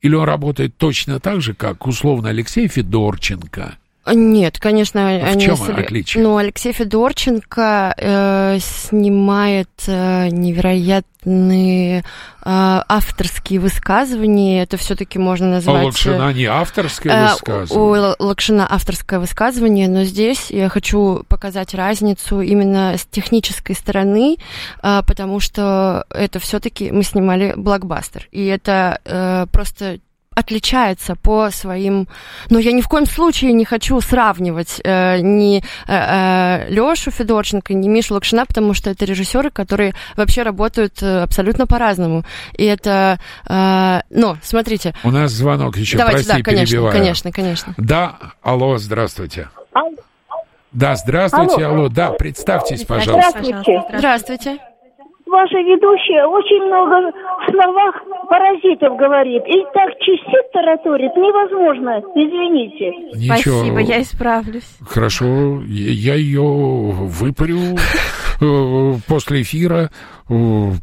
Или 0.00 0.16
он 0.16 0.24
работает 0.24 0.76
точно 0.76 1.20
так 1.20 1.42
же, 1.42 1.54
как 1.54 1.86
условно 1.86 2.30
Алексей 2.30 2.66
Федорченко 2.66 3.76
нет, 4.14 4.58
конечно, 4.58 5.00
в 5.00 5.24
они... 5.24 5.44
чем 5.44 5.56
отличие? 5.62 6.22
Ну, 6.22 6.36
Алексей 6.36 6.72
Федорченко 6.72 7.94
э, 7.96 8.58
снимает 8.60 9.70
э, 9.86 10.28
невероятные 10.28 11.98
э, 11.98 12.02
авторские 12.42 13.60
высказывания. 13.60 14.62
Это 14.62 14.76
все-таки 14.76 15.18
можно 15.18 15.50
назвать... 15.50 15.82
А 15.82 15.86
Лакшина 15.86 16.32
не 16.32 16.46
авторское 16.46 17.12
э, 17.12 17.32
высказывание? 17.32 18.14
У 18.18 18.24
Лакшина 18.24 18.66
авторское 18.70 19.20
высказывание, 19.20 19.88
но 19.88 20.04
здесь 20.04 20.50
я 20.50 20.68
хочу 20.68 21.24
показать 21.28 21.74
разницу 21.74 22.40
именно 22.40 22.96
с 22.96 23.06
технической 23.06 23.74
стороны, 23.74 24.36
э, 24.82 25.02
потому 25.06 25.40
что 25.40 26.04
это 26.10 26.38
все-таки 26.38 26.90
мы 26.90 27.02
снимали 27.02 27.54
блокбастер. 27.56 28.28
И 28.30 28.46
это 28.46 29.00
э, 29.04 29.46
просто 29.50 29.98
отличается 30.40 31.14
по 31.14 31.50
своим... 31.50 32.08
Но 32.50 32.58
я 32.58 32.72
ни 32.72 32.80
в 32.80 32.88
коем 32.88 33.06
случае 33.06 33.52
не 33.52 33.64
хочу 33.64 34.00
сравнивать 34.00 34.80
э, 34.82 35.20
ни 35.20 35.58
э, 35.58 35.62
э, 35.86 36.68
Лешу 36.70 37.10
Федорченко, 37.10 37.72
ни 37.74 37.88
Мишу 37.88 38.14
Лакшина, 38.14 38.46
потому 38.46 38.74
что 38.74 38.90
это 38.90 39.04
режиссеры, 39.04 39.50
которые 39.50 39.94
вообще 40.16 40.42
работают 40.42 41.02
э, 41.02 41.22
абсолютно 41.22 41.66
по-разному. 41.66 42.24
И 42.56 42.64
это... 42.64 43.18
Э, 43.48 44.00
но, 44.10 44.36
смотрите... 44.42 44.94
У 45.04 45.10
нас 45.10 45.30
звонок 45.30 45.76
еще, 45.76 45.96
Давайте, 45.96 46.24
прости, 46.24 46.42
да, 46.42 46.42
конечно, 46.42 46.66
перебиваю. 46.66 46.92
конечно, 46.92 47.32
конечно. 47.32 47.74
Да, 47.76 48.18
алло, 48.42 48.78
здравствуйте. 48.78 49.48
Да, 50.72 50.94
здравствуйте, 50.94 51.66
алло. 51.66 51.74
алло. 51.74 51.88
Да, 51.88 52.10
представьтесь, 52.12 52.84
пожалуйста. 52.84 53.40
Здравствуйте. 53.42 53.82
Здравствуйте 53.96 54.69
ваша 55.30 55.58
ведущая 55.58 56.26
очень 56.26 56.62
много 56.66 57.12
в 57.12 57.50
словах 57.50 57.94
паразитов 58.28 58.96
говорит. 58.98 59.42
И 59.46 59.64
так 59.72 59.90
чистит 60.00 60.52
тараторит 60.52 61.14
невозможно. 61.16 62.02
Извините. 62.14 62.90
Ничего. 63.16 63.58
Спасибо, 63.58 63.80
я 63.80 64.02
исправлюсь. 64.02 64.76
Хорошо, 64.86 65.62
я 65.66 66.14
ее 66.14 66.42
выпарю 66.42 67.76
э, 68.40 68.92
после 69.08 69.42
эфира 69.42 69.90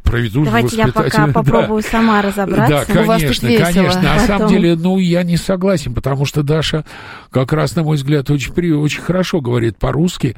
проведу 0.04 0.44
Давайте 0.44 0.76
я 0.76 0.88
пока 0.90 1.28
попробую 1.34 1.82
да. 1.82 1.90
сама 1.90 2.22
разобраться. 2.22 2.86
Да, 2.94 2.94
конечно, 2.94 3.48
конечно. 3.48 4.02
На 4.02 4.20
самом 4.20 4.50
деле, 4.50 4.76
ну, 4.76 5.00
я 5.00 5.24
не 5.24 5.38
согласен, 5.38 5.94
потому 5.94 6.26
что 6.26 6.44
Даша 6.44 6.84
как 7.32 7.54
раз, 7.54 7.76
на 7.76 7.84
мой 7.84 7.96
взгляд, 7.96 8.30
очень, 8.30 8.74
очень 8.74 9.02
хорошо 9.02 9.40
говорит 9.40 9.78
по-русски. 9.78 10.36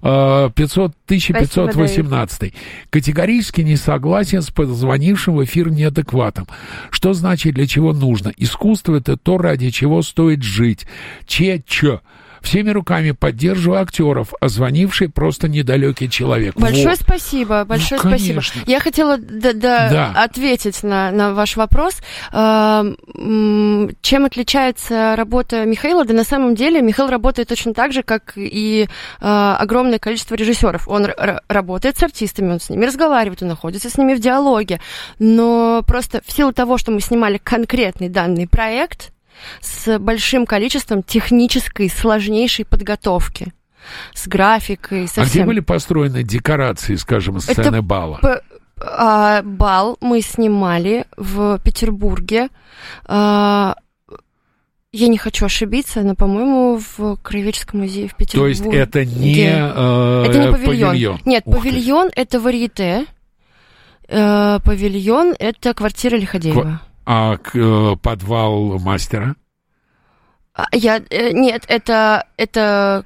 500, 0.00 0.92
1518. 1.04 2.54
Категорически 2.88 3.60
не 3.60 3.76
согласен 3.76 4.40
с 4.40 4.50
позвонившим 4.50 5.36
в 5.36 5.44
эфир 5.44 5.70
неадекватом. 5.70 6.46
Что 6.90 7.12
значит, 7.12 7.54
для 7.54 7.66
чего 7.66 7.92
нужно? 7.92 8.32
Искусство— 8.38 8.96
это 8.96 9.18
то, 9.18 9.36
ради 9.36 9.70
чего 9.70 10.00
стоит 10.00 10.42
жить. 10.42 10.86
Че-че. 11.26 12.00
Всеми 12.46 12.70
руками 12.70 13.10
поддерживаю 13.10 13.82
актеров, 13.82 14.32
а 14.40 14.46
звонивший 14.46 15.08
просто 15.08 15.48
недалекий 15.48 16.08
человек. 16.08 16.54
Большое 16.54 16.90
вот. 16.90 16.98
спасибо, 16.98 17.64
большое 17.64 18.00
ну, 18.00 18.10
спасибо. 18.10 18.40
Я 18.66 18.78
хотела 18.78 19.18
да, 19.18 19.52
да, 19.52 19.90
да. 19.90 20.12
ответить 20.14 20.84
на, 20.84 21.10
на 21.10 21.34
ваш 21.34 21.56
вопрос. 21.56 21.96
Чем 22.30 24.24
отличается 24.24 25.16
работа 25.16 25.64
Михаила? 25.64 26.04
Да 26.04 26.14
на 26.14 26.22
самом 26.22 26.54
деле 26.54 26.82
Михаил 26.82 27.10
работает 27.10 27.48
точно 27.48 27.74
так 27.74 27.92
же, 27.92 28.04
как 28.04 28.34
и 28.36 28.88
а, 29.20 29.56
огромное 29.56 29.98
количество 29.98 30.36
режиссеров. 30.36 30.86
Он 30.86 31.08
работает 31.48 31.98
с 31.98 32.02
артистами, 32.04 32.52
он 32.52 32.60
с 32.60 32.70
ними 32.70 32.84
разговаривает, 32.84 33.42
он 33.42 33.48
находится 33.48 33.90
с 33.90 33.98
ними 33.98 34.14
в 34.14 34.20
диалоге. 34.20 34.78
Но 35.18 35.82
просто 35.84 36.20
в 36.24 36.30
силу 36.30 36.52
того, 36.52 36.78
что 36.78 36.92
мы 36.92 37.00
снимали 37.00 37.38
конкретный 37.38 38.08
данный 38.08 38.46
проект, 38.46 39.10
с 39.60 39.98
большим 39.98 40.46
количеством 40.46 41.02
технической 41.02 41.88
сложнейшей 41.90 42.64
подготовки 42.64 43.52
с 44.14 44.26
графикой, 44.26 45.06
со 45.06 45.22
А 45.22 45.24
всем. 45.24 45.42
где 45.42 45.44
были 45.44 45.60
построены 45.60 46.22
декорации, 46.24 46.96
скажем, 46.96 47.38
сцены 47.40 47.66
Это 47.76 47.82
бала? 47.82 48.18
П- 48.20 48.40
а, 48.80 49.42
бал 49.42 49.96
мы 50.00 50.20
снимали 50.22 51.06
в 51.16 51.58
Петербурге. 51.60 52.48
А, 53.06 53.76
я 54.92 55.08
не 55.08 55.18
хочу 55.18 55.46
ошибиться, 55.46 56.00
но, 56.02 56.14
по-моему, 56.14 56.80
в 56.96 57.16
Краеведческом 57.22 57.80
музее 57.80 58.08
в 58.08 58.16
Петербурге. 58.16 58.54
То 58.56 58.64
есть 58.70 58.76
это 58.76 59.04
не, 59.04 59.44
э, 59.46 60.24
это 60.26 60.38
не 60.38 60.52
павильон. 60.52 60.88
павильон. 60.90 61.20
Нет, 61.24 61.42
Ух 61.46 61.56
павильон 61.58 62.08
ты. 62.10 62.20
это 62.20 62.40
варьете. 62.40 63.06
Э, 64.08 64.58
павильон 64.64 65.34
это 65.38 65.74
квартира 65.74 66.16
Лиходеева. 66.16 66.60
Ква- 66.62 66.78
а 67.06 67.38
э, 67.54 67.96
подвал 68.02 68.78
мастера? 68.80 69.36
А, 70.54 70.64
я 70.72 71.00
э, 71.08 71.30
нет, 71.32 71.64
это 71.68 72.26
это 72.36 73.04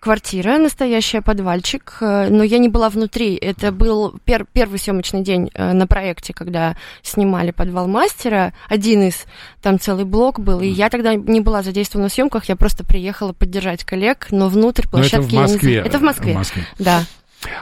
квартира, 0.00 0.58
настоящая 0.58 1.22
подвальчик, 1.22 1.96
э, 2.00 2.28
но 2.28 2.44
я 2.44 2.58
не 2.58 2.68
была 2.68 2.88
внутри. 2.88 3.34
Это 3.34 3.72
был 3.72 4.18
пер 4.24 4.46
первый 4.52 4.78
съемочный 4.78 5.22
день 5.22 5.50
на 5.54 5.86
проекте, 5.86 6.32
когда 6.32 6.76
снимали 7.02 7.50
подвал 7.50 7.88
мастера. 7.88 8.52
Один 8.68 9.02
из, 9.08 9.24
там 9.60 9.80
целый 9.80 10.04
блок 10.04 10.38
был, 10.38 10.60
и 10.60 10.68
я 10.68 10.88
тогда 10.88 11.14
не 11.14 11.40
была 11.40 11.62
задействована 11.62 12.08
в 12.08 12.12
съемках, 12.12 12.44
я 12.44 12.56
просто 12.56 12.84
приехала 12.84 13.32
поддержать 13.32 13.84
коллег, 13.84 14.28
но 14.30 14.48
внутрь 14.48 14.86
площадки... 14.88 15.34
Но 15.34 15.42
это 15.44 15.48
в 15.48 15.52
Москве. 15.52 15.72
Не... 15.72 15.86
Это 15.88 15.98
в 15.98 16.02
Москве, 16.02 16.32
в 16.32 16.36
Москве. 16.36 16.66
да. 16.78 17.04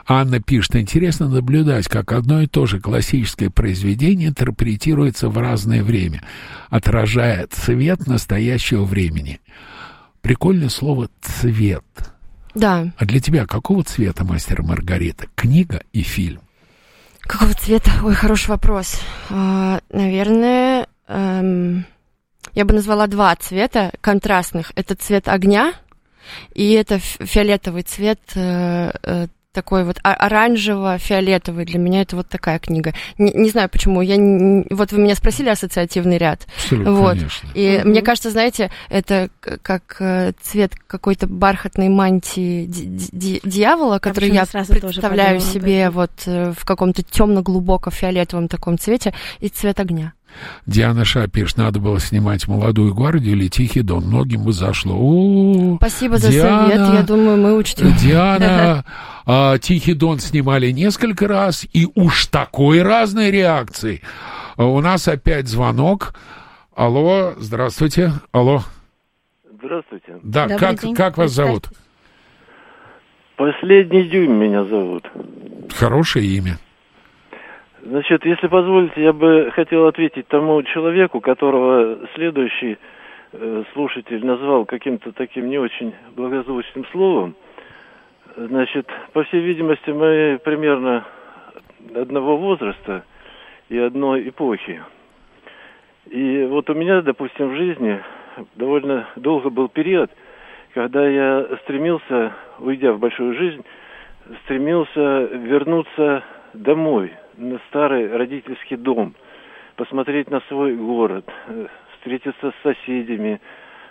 Анна 0.06 0.40
пишет, 0.40 0.76
интересно 0.76 1.28
наблюдать, 1.28 1.88
как 1.88 2.12
одно 2.12 2.42
и 2.42 2.46
то 2.46 2.66
же 2.66 2.80
классическое 2.80 3.50
произведение 3.50 4.28
интерпретируется 4.28 5.28
в 5.28 5.38
разное 5.38 5.82
время, 5.82 6.22
отражая 6.68 7.46
цвет 7.48 8.06
настоящего 8.06 8.84
времени. 8.84 9.40
Прикольное 10.20 10.68
слово 10.68 11.08
«цвет». 11.22 11.84
Да. 12.54 12.92
А 12.96 13.04
для 13.04 13.20
тебя 13.20 13.46
какого 13.46 13.84
цвета 13.84 14.24
«Мастер 14.24 14.62
Маргарита»? 14.62 15.26
Книга 15.34 15.82
и 15.92 16.02
фильм? 16.02 16.40
Какого 17.20 17.54
цвета? 17.54 17.90
Ой, 18.02 18.14
хороший 18.14 18.48
вопрос. 18.48 19.00
А, 19.30 19.80
наверное, 19.90 20.88
эм, 21.06 21.84
я 22.54 22.64
бы 22.64 22.74
назвала 22.74 23.06
два 23.06 23.34
цвета 23.36 23.92
контрастных. 24.00 24.72
Это 24.74 24.96
цвет 24.96 25.28
огня, 25.28 25.74
и 26.54 26.72
это 26.72 26.98
фиолетовый 26.98 27.82
цвет 27.82 28.20
э, 28.34 28.90
э, 29.02 29.26
такой 29.53 29.84
вот 29.84 29.98
оранжево-фиолетовый. 30.03 31.64
Для 31.64 31.78
меня 31.78 32.03
это 32.03 32.16
вот 32.16 32.28
такая 32.28 32.59
книга. 32.59 32.94
Не, 33.18 33.32
не 33.32 33.51
знаю 33.51 33.68
почему. 33.68 34.01
Я 34.01 34.16
не, 34.16 34.64
вот 34.70 34.92
вы 34.92 34.98
меня 34.98 35.14
спросили 35.14 35.48
ассоциативный 35.48 36.18
ряд. 36.18 36.46
Абсолютно, 36.57 36.92
вот. 36.92 37.14
конечно. 37.14 37.48
И 37.55 37.78
угу. 37.78 37.88
мне 37.88 38.03
кажется, 38.03 38.30
знаете, 38.30 38.70
это 38.88 39.30
как 39.40 39.96
э, 40.01 40.32
цвет 40.40 40.74
какой-то 40.86 41.26
бархатной 41.26 41.88
мантии 41.88 42.66
дьявола, 42.66 43.98
который 43.98 44.30
я 44.30 44.46
представляю 44.46 45.40
себе 45.40 45.90
вот 45.90 46.12
э, 46.26 46.53
в 46.57 46.64
каком-то 46.64 47.03
темно-глубоко 47.03 47.90
фиолетовом 47.90 48.48
таком 48.48 48.78
цвете, 48.78 49.14
и 49.40 49.48
цвет 49.48 49.80
огня. 49.80 50.12
Диана 50.66 51.04
Шапиш, 51.04 51.56
надо 51.56 51.80
было 51.80 52.00
снимать 52.00 52.46
«Молодую 52.48 52.94
гвардию» 52.94 53.36
или 53.36 53.48
«Тихий 53.48 53.82
дон». 53.82 54.04
Многим 54.04 54.44
бы 54.44 54.52
зашло. 54.52 54.96
О, 54.96 55.76
Спасибо 55.76 56.18
за 56.18 56.30
Диана, 56.30 56.68
совет, 56.68 56.94
я 56.94 57.02
думаю, 57.02 57.36
мы 57.36 57.56
учтем. 57.56 57.92
Диана, 57.96 58.84
а, 59.26 59.58
«Тихий 59.58 59.94
дон» 59.94 60.18
снимали 60.18 60.70
несколько 60.70 61.28
раз, 61.28 61.66
и 61.72 61.88
уж 61.94 62.26
такой 62.26 62.82
разной 62.82 63.30
реакции. 63.30 64.02
А 64.56 64.64
у 64.64 64.80
нас 64.80 65.08
опять 65.08 65.48
звонок. 65.48 66.14
Алло, 66.74 67.34
здравствуйте. 67.38 68.12
Алло. 68.32 68.62
Здравствуйте. 69.62 70.18
Да, 70.22 70.48
как, 70.48 70.80
как 70.96 71.18
вас 71.18 71.32
зовут? 71.32 71.68
Последний 73.36 74.04
дюйм 74.04 74.34
меня 74.34 74.64
зовут. 74.64 75.10
Хорошее 75.74 76.26
имя. 76.26 76.58
Значит, 77.82 78.26
если 78.26 78.46
позволите, 78.46 79.02
я 79.02 79.12
бы 79.14 79.50
хотел 79.54 79.86
ответить 79.86 80.28
тому 80.28 80.62
человеку, 80.64 81.20
которого 81.20 81.98
следующий 82.14 82.76
э, 83.32 83.64
слушатель 83.72 84.24
назвал 84.24 84.66
каким-то 84.66 85.12
таким 85.12 85.48
не 85.48 85.58
очень 85.58 85.94
благозвучным 86.14 86.84
словом. 86.92 87.34
Значит, 88.36 88.86
по 89.14 89.24
всей 89.24 89.40
видимости, 89.40 89.90
мы 89.90 90.38
примерно 90.44 91.06
одного 91.94 92.36
возраста 92.36 93.04
и 93.70 93.78
одной 93.78 94.28
эпохи. 94.28 94.82
И 96.10 96.46
вот 96.50 96.68
у 96.68 96.74
меня, 96.74 97.00
допустим, 97.00 97.48
в 97.48 97.56
жизни 97.56 97.98
довольно 98.56 99.08
долго 99.16 99.48
был 99.48 99.68
период, 99.68 100.10
когда 100.74 101.08
я 101.08 101.48
стремился, 101.62 102.32
уйдя 102.58 102.92
в 102.92 102.98
большую 102.98 103.34
жизнь, 103.34 103.64
стремился 104.44 105.24
вернуться 105.32 106.22
домой, 106.52 107.12
на 107.36 107.58
старый 107.68 108.14
родительский 108.16 108.76
дом, 108.76 109.14
посмотреть 109.76 110.30
на 110.30 110.40
свой 110.48 110.76
город, 110.76 111.24
э, 111.48 111.66
встретиться 111.94 112.52
с 112.52 112.62
соседями, 112.62 113.40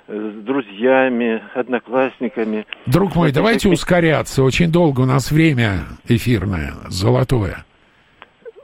э, 0.08 0.32
с 0.36 0.44
друзьями, 0.44 1.42
одноклассниками. 1.54 2.66
Друг 2.86 3.16
мой, 3.16 3.32
давайте 3.32 3.70
ускоряться. 3.70 4.44
Очень 4.44 4.72
долго 4.72 5.02
у 5.02 5.06
нас 5.06 5.32
время 5.32 5.86
эфирное, 6.08 6.74
золотое. 6.88 7.66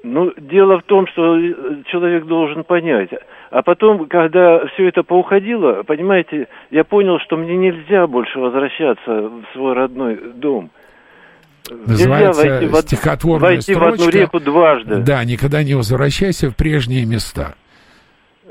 Ну, 0.04 0.32
дело 0.38 0.80
в 0.80 0.84
том, 0.84 1.08
что 1.08 1.36
э, 1.36 1.54
человек 1.88 2.26
должен 2.26 2.64
понять. 2.64 3.10
А 3.50 3.64
потом, 3.64 4.06
когда 4.08 4.66
все 4.68 4.88
это 4.88 5.02
поуходило, 5.02 5.82
понимаете, 5.84 6.48
я 6.70 6.84
понял, 6.84 7.20
что 7.20 7.38
мне 7.38 7.56
нельзя 7.58 8.06
больше 8.06 8.38
возвращаться 8.38 9.30
в 9.30 9.44
свой 9.54 9.74
родной 9.74 10.20
дом. 10.36 10.70
Называется 11.70 12.82
стихотворная 12.82 13.50
войти 13.52 13.74
строчка. 13.74 14.04
в 14.04 14.08
одну 14.08 14.10
реку 14.10 14.40
дважды. 14.40 14.98
Да, 14.98 15.24
никогда 15.24 15.64
не 15.64 15.74
возвращайся 15.74 16.50
в 16.50 16.56
прежние 16.56 17.06
места. 17.06 17.56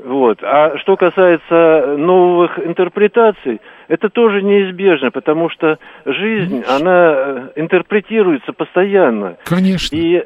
Вот. 0.03 0.39
А 0.43 0.77
что 0.77 0.97
касается 0.97 1.95
новых 1.97 2.59
интерпретаций, 2.59 3.59
это 3.87 4.09
тоже 4.09 4.41
неизбежно, 4.43 5.09
потому 5.09 5.49
что 5.49 5.79
жизнь, 6.05 6.61
Конечно. 6.61 6.75
она 6.75 7.13
э, 7.15 7.49
интерпретируется 7.55 8.53
постоянно. 8.53 9.37
Конечно. 9.45 9.95
И 9.95 10.23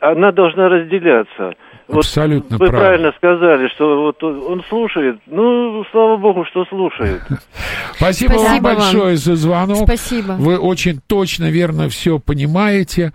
она 0.00 0.32
должна 0.32 0.68
разделяться. 0.68 1.54
Абсолютно 1.88 2.58
вот 2.58 2.66
вы 2.66 2.70
прав. 2.70 2.80
правильно 2.80 3.12
сказали, 3.16 3.68
что 3.68 4.02
вот 4.02 4.22
он 4.22 4.62
слушает. 4.68 5.18
Ну, 5.26 5.84
слава 5.90 6.16
богу, 6.16 6.44
что 6.44 6.64
слушает. 6.66 7.22
Спасибо, 7.96 8.34
Спасибо 8.34 8.64
вам 8.64 8.76
большое 8.76 9.16
за 9.16 9.36
звонок. 9.36 9.84
Спасибо. 9.84 10.32
Вы 10.32 10.58
очень 10.58 11.00
точно, 11.06 11.50
верно 11.50 11.88
все 11.88 12.18
понимаете. 12.18 13.12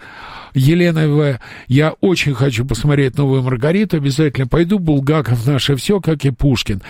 Елена 0.53 1.07
В. 1.07 1.39
Я 1.67 1.93
очень 2.01 2.33
хочу 2.33 2.65
посмотреть 2.65 3.17
новую 3.17 3.41
Маргариту. 3.43 3.97
Обязательно 3.97 4.47
пойду. 4.47 4.79
Булгаков 4.79 5.47
наше 5.47 5.75
все, 5.75 5.99
как 5.99 6.25
и 6.25 6.31
Пушкин. 6.31 6.81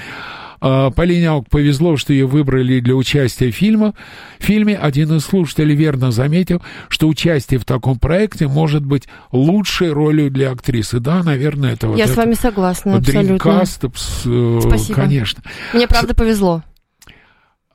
А, 0.65 0.91
Полине 0.91 1.27
Аук 1.27 1.49
повезло, 1.49 1.97
что 1.97 2.13
ее 2.13 2.25
выбрали 2.25 2.79
для 2.79 2.95
участия 2.95 3.51
в, 3.51 3.55
фильме. 3.55 3.91
в 4.39 4.43
фильме. 4.43 4.77
Один 4.77 5.13
из 5.17 5.25
слушателей 5.25 5.75
верно 5.75 6.09
заметил, 6.11 6.61
что 6.87 7.09
участие 7.09 7.59
в 7.59 7.65
таком 7.65 7.99
проекте 7.99 8.47
может 8.47 8.85
быть 8.85 9.09
лучшей 9.33 9.91
ролью 9.91 10.31
для 10.31 10.51
актрисы. 10.51 11.01
Да, 11.01 11.21
наверное, 11.21 11.73
это 11.73 11.89
вот 11.89 11.97
Я 11.97 12.05
это, 12.05 12.13
с 12.13 12.15
вами 12.15 12.33
согласна, 12.35 12.95
абсолютно. 12.95 13.45
Dreamcast, 13.45 14.61
Спасибо. 14.61 14.95
конечно. 14.95 15.43
Мне 15.73 15.85
правда 15.85 16.15
повезло. 16.15 16.63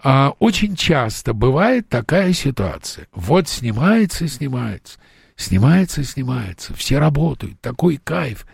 А, 0.03 0.33
очень 0.39 0.75
часто 0.75 1.35
бывает 1.35 1.91
такая 1.91 2.33
ситуация. 2.33 3.07
Вот 3.13 3.49
снимается, 3.49 4.27
снимается, 4.29 4.99
снимается, 5.37 6.05
снимается, 6.05 6.73
все 6.73 6.99
работают, 6.99 7.61
такой 7.61 8.01
кайф. 8.03 8.47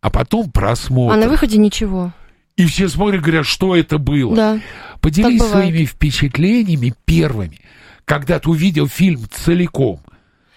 А 0.00 0.08
потом 0.08 0.50
просмотр. 0.50 1.12
А 1.12 1.16
на 1.18 1.28
выходе 1.28 1.58
ничего. 1.58 2.14
И 2.60 2.66
все 2.66 2.90
смотрят, 2.90 3.22
говорят, 3.22 3.46
что 3.46 3.74
это 3.74 3.96
было. 3.96 4.36
Да. 4.36 4.60
Поделись 5.00 5.40
своими 5.42 5.86
впечатлениями 5.86 6.92
первыми, 7.06 7.58
когда 8.04 8.38
ты 8.38 8.50
увидел 8.50 8.86
фильм 8.86 9.22
целиком, 9.32 10.00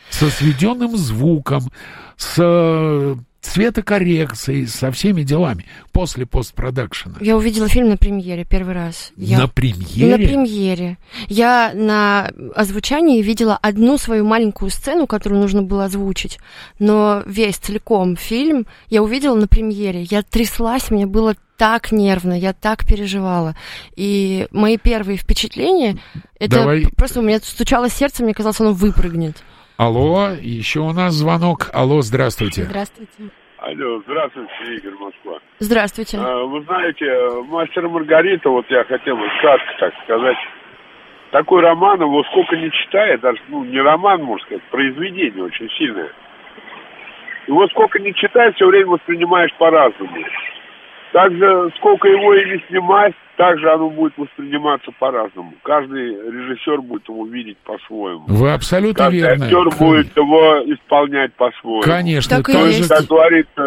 со 0.09 0.29
сведенным 0.29 0.97
звуком, 0.97 1.71
с 2.17 3.15
цветокоррекцией, 3.39 4.67
со 4.67 4.91
всеми 4.91 5.23
делами 5.23 5.65
после 5.93 6.25
постпродакшена. 6.25 7.15
Я 7.21 7.37
увидела 7.37 7.69
фильм 7.69 7.87
на 7.87 7.95
премьере 7.95 8.43
первый 8.43 8.73
раз. 8.73 9.13
Я... 9.15 9.39
На 9.39 9.47
премьере? 9.47 10.11
На 10.11 10.17
премьере. 10.17 10.97
Я 11.29 11.71
на 11.73 12.31
озвучании 12.53 13.21
видела 13.21 13.57
одну 13.61 13.97
свою 13.97 14.25
маленькую 14.25 14.71
сцену, 14.71 15.07
которую 15.07 15.39
нужно 15.39 15.61
было 15.61 15.85
озвучить, 15.85 16.37
но 16.79 17.23
весь 17.25 17.55
целиком 17.55 18.17
фильм 18.17 18.67
я 18.89 19.01
увидела 19.01 19.35
на 19.35 19.47
премьере. 19.47 20.03
Я 20.03 20.21
тряслась, 20.21 20.91
мне 20.91 21.05
было 21.05 21.35
так 21.63 21.93
нервно, 21.93 22.33
я 22.33 22.51
так 22.51 22.85
переживала. 22.85 23.53
И 23.95 24.47
мои 24.51 24.77
первые 24.77 25.17
впечатления, 25.17 25.95
это 26.37 26.57
Давай. 26.57 26.83
просто 26.97 27.21
у 27.21 27.23
меня 27.23 27.37
стучало 27.37 27.87
сердце, 27.87 28.21
мне 28.21 28.33
казалось, 28.33 28.59
оно 28.59 28.73
выпрыгнет. 28.73 29.41
Алло, 29.77 30.31
еще 30.41 30.81
у 30.81 30.91
нас 30.91 31.13
звонок. 31.13 31.69
Алло, 31.73 32.01
здравствуйте. 32.01 32.63
Здравствуйте. 32.63 33.13
Алло, 33.59 34.01
здравствуйте, 34.05 34.75
Игорь 34.75 34.95
Москва. 34.99 35.39
Здравствуйте. 35.59 36.17
А, 36.17 36.43
вы 36.43 36.63
знаете, 36.63 37.05
«Мастер 37.47 37.87
Маргарита», 37.87 38.49
вот 38.49 38.65
я 38.69 38.83
хотел 38.83 39.15
бы 39.15 39.23
кратко 39.39 39.71
так 39.79 39.93
сказать, 40.03 40.37
такой 41.31 41.61
роман, 41.61 42.01
его 42.01 42.25
сколько 42.25 42.57
не 42.57 42.71
читает, 42.71 43.21
даже, 43.21 43.39
ну, 43.47 43.63
не 43.63 43.79
роман, 43.79 44.21
можно 44.21 44.45
сказать, 44.47 44.63
произведение 44.63 45.45
очень 45.45 45.69
сильное. 45.77 46.11
Его 47.47 47.65
сколько 47.69 47.99
не 47.99 48.13
читаешь, 48.13 48.53
все 48.55 48.67
время 48.67 48.87
воспринимаешь 48.87 49.53
по-разному. 49.57 50.11
Также, 51.13 51.69
сколько 51.77 52.07
его 52.07 52.33
и 52.33 52.43
не 52.49 52.63
снимать, 52.67 53.13
также 53.37 53.71
оно 53.71 53.89
будет 53.91 54.13
восприниматься 54.17 54.91
по-разному. 54.99 55.53
Каждый 55.63 56.07
режиссер 56.09 56.81
будет 56.81 57.07
его 57.07 57.25
видеть 57.27 57.57
по-своему. 57.59 58.23
Вы 58.27 58.51
абсолютно 58.51 59.05
Каждый 59.05 59.19
верно. 59.19 59.45
актер 59.45 59.69
будет 59.77 60.17
его 60.17 60.73
исполнять 60.73 61.31
по-своему. 61.35 61.81
Конечно, 61.83 62.37
Так 62.37 62.49
и 62.49 62.53
тоже- 62.53 62.67
есть. 62.71 62.89
Как 62.89 63.05
говорится, 63.05 63.61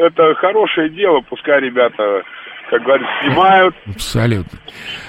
это 0.00 0.34
хорошее 0.36 0.88
дело, 0.90 1.20
пускай 1.28 1.60
ребята, 1.60 2.22
как 2.70 2.82
говорится, 2.82 3.12
снимают, 3.22 3.74
Абсолютно. 3.94 4.58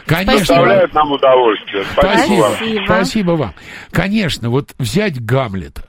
Конечно. 0.05 0.39
доставляют 0.39 0.93
нам 0.93 1.11
удовольствие. 1.14 1.84
Спасибо, 1.93 2.11
Спасибо. 2.18 2.41
вам. 2.41 2.51
Спасибо. 2.55 2.84
Спасибо 2.86 3.32
вам. 3.32 3.53
Конечно, 3.93 4.49
вот 4.49 4.70
взять 4.80 5.24
Гамлета. 5.24 5.84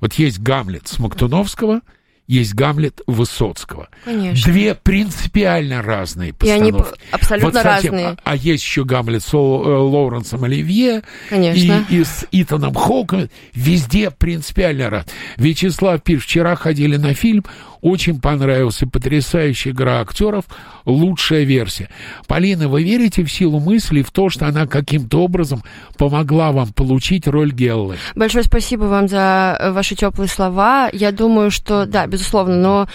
Вот 0.00 0.14
есть 0.14 0.42
Гамлет 0.42 0.88
Смоктуновского, 0.88 1.82
есть 2.30 2.54
Гамлет 2.54 3.00
Высоцкого. 3.08 3.88
Конечно. 4.04 4.52
Две 4.52 4.76
принципиально 4.76 5.82
разные 5.82 6.32
И 6.42 6.48
они 6.48 6.70
постановки. 6.70 7.00
абсолютно 7.10 7.62
совсем. 7.62 7.92
разные. 7.92 8.06
А, 8.06 8.16
а 8.22 8.36
есть 8.36 8.62
еще 8.62 8.84
Гамлет 8.84 9.24
с 9.24 9.34
э, 9.34 9.36
Лоуренсом 9.36 10.44
Оливье 10.44 11.02
Конечно. 11.28 11.84
и, 11.90 11.96
и 11.96 12.04
с 12.04 12.26
Итаном 12.30 12.74
Хоуком. 12.74 13.28
Везде 13.52 14.12
принципиально 14.12 14.90
раз. 14.90 15.06
Вячеслав 15.38 16.00
пишет, 16.04 16.24
вчера 16.24 16.54
ходили 16.54 16.96
на 16.96 17.14
фильм, 17.14 17.44
очень 17.80 18.20
понравился, 18.20 18.86
потрясающая 18.86 19.72
игра 19.72 20.00
актеров, 20.00 20.44
лучшая 20.84 21.44
версия. 21.44 21.88
Полина, 22.26 22.68
вы 22.68 22.82
верите 22.82 23.24
в 23.24 23.32
силу 23.32 23.58
мысли, 23.60 24.02
в 24.02 24.10
то, 24.10 24.28
что 24.28 24.46
она 24.46 24.66
каким-то 24.66 25.22
образом 25.22 25.62
помогла 25.96 26.52
вам 26.52 26.72
получить 26.72 27.26
роль 27.26 27.52
Геллы? 27.52 27.96
Большое 28.14 28.44
спасибо 28.44 28.84
вам 28.84 29.08
за 29.08 29.56
э, 29.58 29.70
ваши 29.72 29.94
теплые 29.94 30.28
слова. 30.28 30.90
Я 30.92 31.12
думаю, 31.12 31.50
что 31.50 31.86
да, 31.86 32.06
безусловно, 32.06 32.56
но 32.56 32.88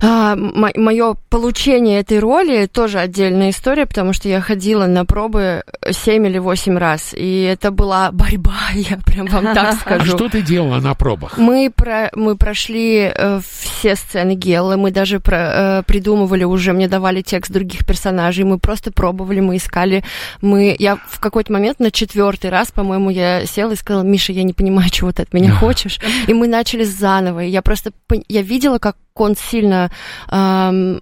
мое 0.00 1.14
получение 1.28 2.00
этой 2.00 2.18
роли 2.18 2.66
тоже 2.66 2.98
отдельная 2.98 3.50
история, 3.50 3.86
потому 3.86 4.12
что 4.12 4.28
я 4.28 4.40
ходила 4.40 4.86
на 4.86 5.04
пробы 5.04 5.62
7 5.88 6.26
или 6.26 6.38
8 6.38 6.78
раз, 6.78 7.14
и 7.14 7.42
это 7.42 7.70
была 7.70 8.10
борьба, 8.12 8.54
я 8.74 8.96
прям 8.98 9.26
вам 9.26 9.54
так 9.54 9.68
А 9.68 9.72
скажу. 9.74 10.16
что 10.16 10.28
ты 10.28 10.42
делала 10.42 10.80
на 10.80 10.94
пробах? 10.94 11.38
Мы, 11.38 11.70
про, 11.74 12.10
мы 12.14 12.36
прошли 12.36 13.12
э, 13.14 13.40
все 13.46 13.96
сцены 13.96 14.13
Геллы, 14.34 14.76
мы 14.76 14.90
даже 14.90 15.20
про, 15.20 15.38
э, 15.38 15.82
придумывали 15.82 16.44
уже, 16.44 16.72
мне 16.72 16.88
давали 16.88 17.22
текст 17.22 17.50
других 17.50 17.84
персонажей, 17.86 18.44
мы 18.44 18.58
просто 18.58 18.92
пробовали, 18.92 19.40
мы 19.40 19.56
искали, 19.56 20.04
мы... 20.40 20.76
Я 20.78 20.96
в 20.96 21.20
какой-то 21.20 21.52
момент 21.52 21.80
на 21.80 21.90
четвертый 21.90 22.50
раз, 22.50 22.70
по-моему, 22.70 23.10
я 23.10 23.46
села 23.46 23.72
и 23.72 23.76
сказала, 23.76 24.02
Миша, 24.02 24.32
я 24.32 24.42
не 24.42 24.52
понимаю, 24.52 24.90
чего 24.90 25.12
ты 25.12 25.22
от 25.22 25.32
меня 25.32 25.52
хочешь. 25.60 25.98
И 26.26 26.34
мы 26.34 26.48
начали 26.48 26.84
заново, 26.84 27.44
и 27.44 27.50
я 27.50 27.62
просто... 27.62 27.92
Я 28.28 28.42
видела, 28.42 28.78
как 28.78 28.96
он 29.16 29.36
сильно 29.36 29.90
эм, 30.30 31.00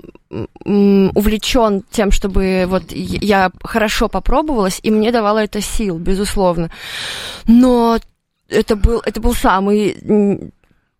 увлечен 1.14 1.82
тем, 1.90 2.10
чтобы 2.10 2.64
вот 2.66 2.92
я 2.92 3.50
хорошо 3.62 4.08
попробовалась, 4.08 4.80
и 4.82 4.90
мне 4.90 5.12
давало 5.12 5.38
это 5.38 5.60
сил, 5.60 5.98
безусловно. 5.98 6.70
Но 7.46 7.98
это 8.48 8.76
был, 8.76 9.00
это 9.04 9.20
был 9.20 9.34
самый 9.34 10.52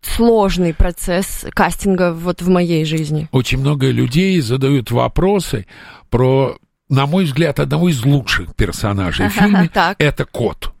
сложный 0.05 0.73
процесс 0.73 1.45
кастинга 1.53 2.13
вот 2.13 2.41
в 2.41 2.49
моей 2.49 2.85
жизни. 2.85 3.27
Очень 3.31 3.59
много 3.59 3.89
людей 3.89 4.39
задают 4.41 4.91
вопросы 4.91 5.65
про, 6.09 6.57
на 6.89 7.05
мой 7.05 7.25
взгляд, 7.25 7.59
одного 7.59 7.89
из 7.89 8.03
лучших 8.05 8.55
персонажей 8.55 9.29
в 9.29 9.33
фильме. 9.33 9.69
Это 9.97 10.25
кот. 10.25 10.73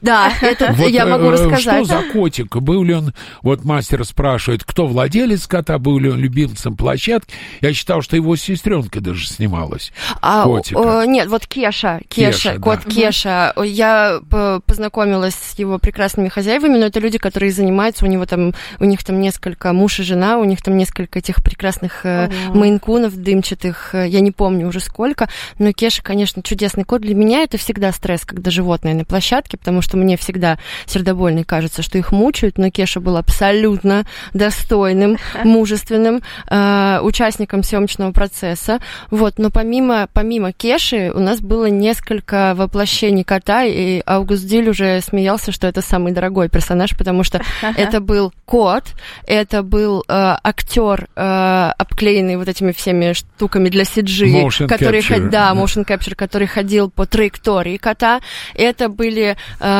Да, 0.00 0.32
это 0.40 0.72
вот, 0.76 0.88
я 0.88 1.06
могу 1.06 1.30
рассказать. 1.30 1.60
Что 1.60 1.84
за 1.84 2.02
котик? 2.12 2.56
Был 2.56 2.84
ли 2.84 2.94
он, 2.94 3.14
вот 3.42 3.64
мастер 3.64 4.04
спрашивает, 4.04 4.64
кто 4.64 4.86
владелец 4.86 5.46
кота, 5.46 5.78
был 5.78 5.98
ли 5.98 6.10
он 6.10 6.18
любимцем 6.18 6.76
площадки? 6.76 7.34
Я 7.60 7.72
считал, 7.72 8.02
что 8.02 8.16
его 8.16 8.36
сестренка 8.36 9.00
даже 9.00 9.26
снималась. 9.26 9.92
А, 10.20 10.44
котика. 10.44 11.00
О, 11.00 11.04
нет, 11.04 11.28
вот 11.28 11.46
Кеша, 11.46 12.00
Кеша, 12.08 12.32
Кеша 12.32 12.60
кот 12.60 12.80
да. 12.84 12.90
Кеша. 12.90 13.54
Я 13.64 14.20
познакомилась 14.66 15.34
с 15.34 15.58
его 15.58 15.78
прекрасными 15.78 16.28
хозяевами, 16.28 16.76
но 16.76 16.86
это 16.86 17.00
люди, 17.00 17.18
которые 17.18 17.52
занимаются, 17.52 18.04
у 18.04 18.08
него 18.08 18.26
там, 18.26 18.52
у 18.78 18.84
них 18.84 19.02
там 19.04 19.20
несколько 19.20 19.72
муж 19.72 20.00
и 20.00 20.02
жена, 20.02 20.38
у 20.38 20.44
них 20.44 20.62
там 20.62 20.76
несколько 20.76 21.18
этих 21.18 21.42
прекрасных 21.42 22.04
э, 22.04 22.30
мейнкунов 22.52 23.16
дымчатых, 23.16 23.94
э, 23.94 24.08
я 24.08 24.20
не 24.20 24.30
помню 24.30 24.68
уже 24.68 24.80
сколько, 24.80 25.28
но 25.58 25.72
Кеша, 25.72 26.02
конечно, 26.02 26.42
чудесный 26.42 26.84
кот. 26.84 27.02
Для 27.02 27.14
меня 27.14 27.42
это 27.42 27.56
всегда 27.58 27.92
стресс, 27.92 28.24
когда 28.24 28.50
животные 28.50 28.94
на 28.94 29.04
площадке, 29.04 29.56
потому 29.56 29.82
что 29.82 29.85
мне 29.94 30.16
всегда 30.16 30.58
сердобольно 30.86 31.44
кажется, 31.44 31.82
что 31.82 31.98
их 31.98 32.12
мучают, 32.12 32.58
но 32.58 32.70
Кеша 32.70 33.00
был 33.00 33.16
абсолютно 33.16 34.04
достойным, 34.34 35.18
мужественным 35.44 36.22
э, 36.48 37.00
участником 37.02 37.62
съемочного 37.62 38.12
процесса. 38.12 38.80
Вот, 39.10 39.38
но 39.38 39.50
помимо, 39.50 40.08
помимо 40.12 40.52
Кеши 40.52 41.10
у 41.14 41.20
нас 41.20 41.40
было 41.40 41.66
несколько 41.66 42.54
воплощений 42.56 43.24
кота, 43.24 43.64
и 43.64 44.02
Аугуст 44.04 44.46
Диль 44.46 44.70
уже 44.70 45.00
смеялся, 45.00 45.52
что 45.52 45.66
это 45.66 45.82
самый 45.82 46.12
дорогой 46.12 46.48
персонаж, 46.48 46.96
потому 46.96 47.24
что 47.24 47.40
это 47.76 48.00
был 48.00 48.32
кот, 48.44 48.84
это 49.26 49.62
был 49.62 50.04
э, 50.08 50.36
актер, 50.42 51.08
э, 51.16 51.72
обклеенный 51.78 52.36
вот 52.36 52.48
этими 52.48 52.72
всеми 52.72 53.12
штуками 53.12 53.68
для 53.68 53.84
CG, 53.84 54.26
motion 54.26 54.66
который, 54.66 55.00
capture. 55.00 55.28
да, 55.28 55.52
motion 55.52 55.84
capture, 55.86 56.14
который 56.14 56.46
ходил 56.46 56.90
по 56.90 57.06
траектории 57.06 57.76
кота. 57.76 58.20
Это 58.54 58.88
были 58.88 59.36
э, 59.60 59.75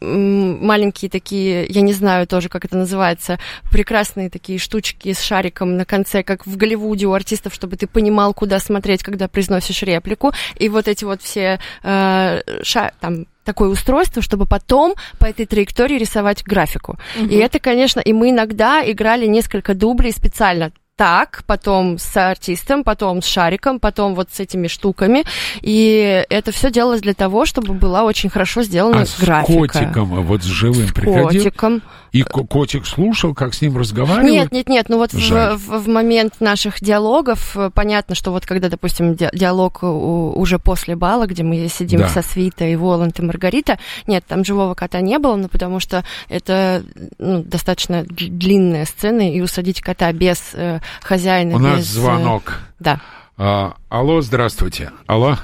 маленькие 0.00 1.10
такие, 1.10 1.66
я 1.68 1.80
не 1.80 1.92
знаю 1.92 2.26
тоже, 2.26 2.48
как 2.48 2.64
это 2.64 2.76
называется, 2.76 3.38
прекрасные 3.70 4.30
такие 4.30 4.58
штучки 4.58 5.12
с 5.12 5.20
шариком 5.20 5.76
на 5.76 5.84
конце, 5.84 6.22
как 6.22 6.46
в 6.46 6.56
Голливуде 6.56 7.06
у 7.06 7.12
артистов, 7.12 7.54
чтобы 7.54 7.76
ты 7.76 7.86
понимал, 7.86 8.34
куда 8.34 8.58
смотреть, 8.58 9.02
когда 9.02 9.28
произносишь 9.28 9.82
реплику. 9.82 10.32
И 10.56 10.68
вот 10.68 10.88
эти 10.88 11.04
вот 11.04 11.22
все 11.22 11.60
э, 11.82 12.40
ша, 12.62 12.92
там 13.00 13.26
такое 13.44 13.68
устройство, 13.68 14.22
чтобы 14.22 14.46
потом 14.46 14.94
по 15.18 15.26
этой 15.26 15.46
траектории 15.46 15.98
рисовать 15.98 16.44
графику. 16.44 16.98
Угу. 17.18 17.26
И 17.26 17.36
это, 17.36 17.58
конечно, 17.58 18.00
и 18.00 18.12
мы 18.12 18.30
иногда 18.30 18.82
играли 18.88 19.26
несколько 19.26 19.74
дублей 19.74 20.12
специально 20.12 20.72
так, 21.02 21.42
потом 21.48 21.98
с 21.98 22.16
артистом, 22.16 22.84
потом 22.84 23.22
с 23.22 23.26
шариком, 23.26 23.80
потом 23.80 24.14
вот 24.14 24.28
с 24.32 24.38
этими 24.38 24.68
штуками. 24.68 25.24
И 25.60 26.24
это 26.30 26.52
все 26.52 26.70
делалось 26.70 27.00
для 27.00 27.12
того, 27.12 27.44
чтобы 27.44 27.74
была 27.74 28.04
очень 28.04 28.30
хорошо 28.30 28.62
сделана 28.62 29.02
а 29.02 29.20
графика. 29.20 29.52
с 29.52 29.72
котиком, 29.72 30.14
а 30.14 30.20
вот 30.20 30.44
с 30.44 30.46
живым 30.46 30.86
с 30.86 30.92
приходил? 30.92 31.42
котиком. 31.42 31.82
И 32.12 32.22
котик 32.22 32.86
слушал, 32.86 33.34
как 33.34 33.54
с 33.54 33.62
ним 33.62 33.78
разговаривал? 33.78 34.28
Нет, 34.28 34.52
нет, 34.52 34.68
нет. 34.68 34.88
Ну 34.90 34.98
вот 34.98 35.14
в, 35.14 35.56
в, 35.56 35.56
в 35.56 35.88
момент 35.88 36.40
наших 36.40 36.82
диалогов 36.82 37.56
э, 37.56 37.70
понятно, 37.74 38.14
что 38.14 38.32
вот 38.32 38.44
когда, 38.44 38.68
допустим, 38.68 39.14
ди 39.14 39.30
диалог 39.32 39.82
уже 39.82 40.58
после 40.58 40.94
бала, 40.94 41.26
где 41.26 41.42
мы 41.42 41.66
сидим 41.68 42.00
да. 42.00 42.08
со 42.08 42.20
Свитой, 42.20 42.76
Воланд 42.76 43.18
и 43.18 43.22
Маргарита, 43.22 43.78
нет, 44.06 44.24
там 44.28 44.44
живого 44.44 44.74
кота 44.74 45.00
не 45.00 45.18
было, 45.18 45.36
ну 45.36 45.48
потому 45.48 45.80
что 45.80 46.04
это 46.28 46.84
ну, 47.18 47.42
достаточно 47.42 48.04
длинная 48.04 48.84
сцена, 48.84 49.30
и 49.30 49.40
усадить 49.40 49.80
кота 49.80 50.12
без 50.12 50.50
э, 50.52 50.80
хозяина. 51.00 51.56
У 51.56 51.58
без, 51.58 51.64
нас 51.64 51.80
э, 51.80 51.82
звонок. 51.84 52.58
Да. 52.78 53.00
А, 53.38 53.74
алло, 53.88 54.20
здравствуйте. 54.20 54.90
Алло. 55.06 55.38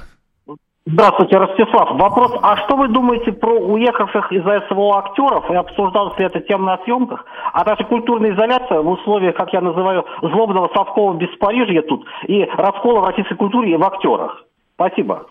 Здравствуйте, 0.91 1.36
Ростислав. 1.36 2.01
Вопрос, 2.01 2.32
а 2.43 2.57
что 2.64 2.76
вы 2.76 2.89
думаете 2.89 3.32
про 3.32 3.53
уехавших 3.53 4.32
из 4.32 4.43
СВО 4.43 4.99
актеров 4.99 5.51
и 5.51 5.55
обсуждалась 5.55 6.18
ли 6.18 6.24
эта 6.24 6.41
тема 6.41 6.76
на 6.76 6.84
съемках? 6.84 7.26
А 7.53 7.62
также 7.64 7.84
культурная 7.84 8.34
изоляция 8.34 8.80
в 8.80 8.89
условиях, 8.89 9.36
как 9.36 9.53
я 9.53 9.61
называю, 9.61 10.07
злобного 10.22 10.70
совкового 10.74 11.18
беспорижья 11.18 11.82
тут 11.82 12.07
и 12.26 12.43
раскола 12.57 13.01
в 13.03 13.05
российской 13.09 13.36
культуре 13.36 13.72
и 13.72 13.76
в 13.76 13.84
актерах? 13.84 14.45
Спасибо. 14.76 15.26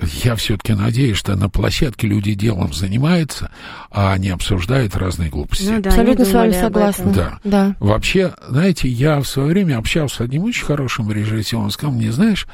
Я 0.00 0.34
все-таки 0.34 0.72
надеюсь, 0.72 1.16
что 1.16 1.36
на 1.36 1.48
площадке 1.48 2.08
люди 2.08 2.34
делом 2.34 2.72
занимаются, 2.72 3.52
а 3.90 4.18
не 4.18 4.30
обсуждают 4.30 4.96
разные 4.96 5.30
глупости. 5.30 5.70
Ну, 5.70 5.80
да, 5.80 5.90
Абсолютно 5.90 6.24
с 6.24 6.32
вами 6.32 6.52
согласна. 6.52 7.12
Да. 7.12 7.38
да. 7.44 7.76
Вообще, 7.78 8.32
знаете, 8.48 8.88
я 8.88 9.20
в 9.20 9.28
свое 9.28 9.50
время 9.50 9.78
общался 9.78 10.16
с 10.16 10.20
одним 10.22 10.44
очень 10.44 10.64
хорошим 10.64 11.12
режиссером. 11.12 11.64
Он 11.64 11.70
сказал 11.70 11.94
мне, 11.94 12.10
знаешь, 12.10 12.48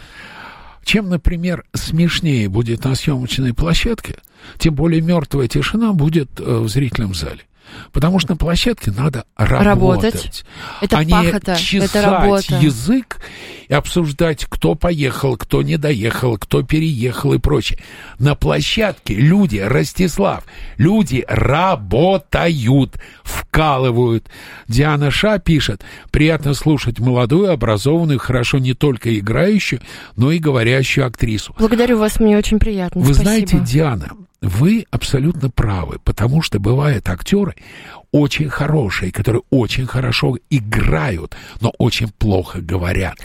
чем, 0.88 1.10
например, 1.10 1.66
смешнее 1.74 2.48
будет 2.48 2.82
на 2.84 2.94
съемочной 2.94 3.52
площадке, 3.52 4.16
тем 4.56 4.74
более 4.74 5.02
мертвая 5.02 5.46
тишина 5.46 5.92
будет 5.92 6.40
э, 6.40 6.60
в 6.60 6.66
зрительном 6.66 7.12
зале. 7.12 7.42
Потому 7.92 8.18
что 8.18 8.32
на 8.32 8.36
площадке 8.36 8.90
надо 8.90 9.24
работать, 9.36 9.66
работать. 9.66 10.44
Это 10.80 10.98
а 10.98 11.04
пахота, 11.04 11.52
не 11.52 11.58
чесать 11.58 11.90
это 11.90 12.02
работа. 12.02 12.54
язык 12.56 13.20
и 13.68 13.74
обсуждать, 13.74 14.46
кто 14.48 14.74
поехал, 14.74 15.36
кто 15.36 15.62
не 15.62 15.76
доехал, 15.76 16.38
кто 16.38 16.62
переехал 16.62 17.34
и 17.34 17.38
прочее. 17.38 17.78
На 18.18 18.34
площадке 18.34 19.14
люди, 19.14 19.58
Ростислав, 19.58 20.44
люди 20.76 21.24
работают, 21.28 22.96
вкалывают. 23.22 24.26
Диана 24.68 25.10
Ша 25.10 25.38
пишет, 25.38 25.82
приятно 26.10 26.54
слушать 26.54 26.98
молодую, 26.98 27.52
образованную, 27.52 28.18
хорошо 28.18 28.58
не 28.58 28.74
только 28.74 29.18
играющую, 29.18 29.80
но 30.16 30.32
и 30.32 30.38
говорящую 30.38 31.06
актрису. 31.06 31.54
Благодарю 31.58 31.98
вас, 31.98 32.20
мне 32.20 32.36
очень 32.36 32.58
приятно. 32.58 33.00
Вы 33.00 33.14
Спасибо. 33.14 33.24
знаете, 33.24 33.58
Диана, 33.60 34.10
вы 34.40 34.86
абсолютно 34.90 35.50
правы, 35.50 35.98
потому 36.04 36.42
что 36.42 36.60
бывают 36.60 37.08
актеры 37.08 37.54
очень 38.12 38.48
хорошие, 38.48 39.12
которые 39.12 39.42
очень 39.50 39.86
хорошо 39.86 40.36
играют, 40.50 41.36
но 41.60 41.72
очень 41.78 42.08
плохо 42.08 42.60
говорят. 42.60 43.18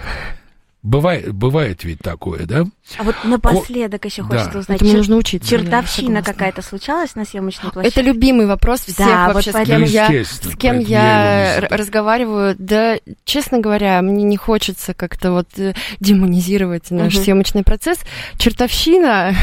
Бывает, 0.83 1.33
бывает 1.33 1.85
ведь 1.85 1.99
такое, 1.99 2.45
да? 2.45 2.65
А 2.97 3.03
вот 3.03 3.15
напоследок 3.23 4.01
Ко... 4.01 4.09
еще 4.09 4.21
хочется 4.21 4.51
да. 4.51 4.59
узнать. 4.59 4.81
Этому 4.81 4.97
нужно 4.97 5.15
учиться. 5.15 5.49
Чертовщина 5.49 6.21
какая-то 6.21 6.61
случалась 6.61 7.15
на 7.15 7.23
съемочной 7.23 7.71
площадке? 7.71 8.01
Это 8.01 8.05
любимый 8.05 8.47
вопрос 8.47 8.81
всех 8.81 8.97
да, 8.97 9.31
вообще, 9.31 9.51
вот 9.53 9.61
с 9.61 9.65
кем 9.65 9.83
я, 9.83 10.09
с 10.25 10.57
кем 10.57 10.79
я, 10.79 11.55
я 11.55 11.67
разговариваю. 11.69 12.57
Да, 12.59 12.97
честно 13.23 13.59
говоря, 13.59 14.01
мне 14.01 14.25
не 14.25 14.35
хочется 14.35 14.93
как-то 14.93 15.31
вот 15.31 15.47
э, 15.55 15.73
демонизировать 16.01 16.91
наш 16.91 17.15
угу. 17.15 17.23
съемочный 17.23 17.63
процесс. 17.63 17.99
Чертовщина 18.37 19.33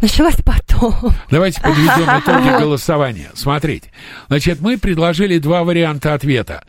началась 0.00 0.36
потом. 0.44 0.94
Давайте 1.30 1.60
подведем 1.60 2.08
итоги 2.20 2.48
голосования. 2.60 3.30
Смотрите. 3.34 3.90
Значит, 4.28 4.60
мы 4.60 4.78
предложили 4.78 5.38
два 5.38 5.64
варианта 5.64 6.14
ответа. 6.14 6.64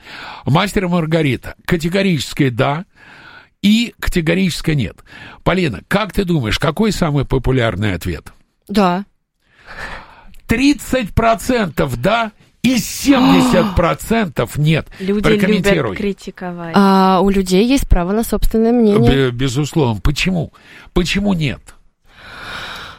Мастер 0.45 0.87
Маргарита. 0.87 1.55
Категорическое 1.65 2.51
«да» 2.51 2.85
и 3.61 3.93
категорическое 3.99 4.75
«нет». 4.75 5.03
Полина, 5.43 5.81
как 5.87 6.13
ты 6.13 6.25
думаешь, 6.25 6.59
какой 6.59 6.91
самый 6.91 7.25
популярный 7.25 7.93
ответ? 7.93 8.31
Да. 8.67 9.05
30% 10.47 11.95
«да» 11.97 12.31
и 12.63 12.75
70% 12.75 14.49
нет. 14.57 14.87
Люди 14.99 15.29
любят 15.29 15.97
критиковать. 15.97 16.73
А 16.75 17.19
у 17.21 17.29
людей 17.29 17.65
есть 17.65 17.87
право 17.87 18.11
на 18.11 18.23
собственное 18.23 18.71
мнение. 18.71 19.31
Безусловно. 19.31 19.99
Почему? 20.01 20.53
Почему 20.93 21.33
нет? 21.33 21.61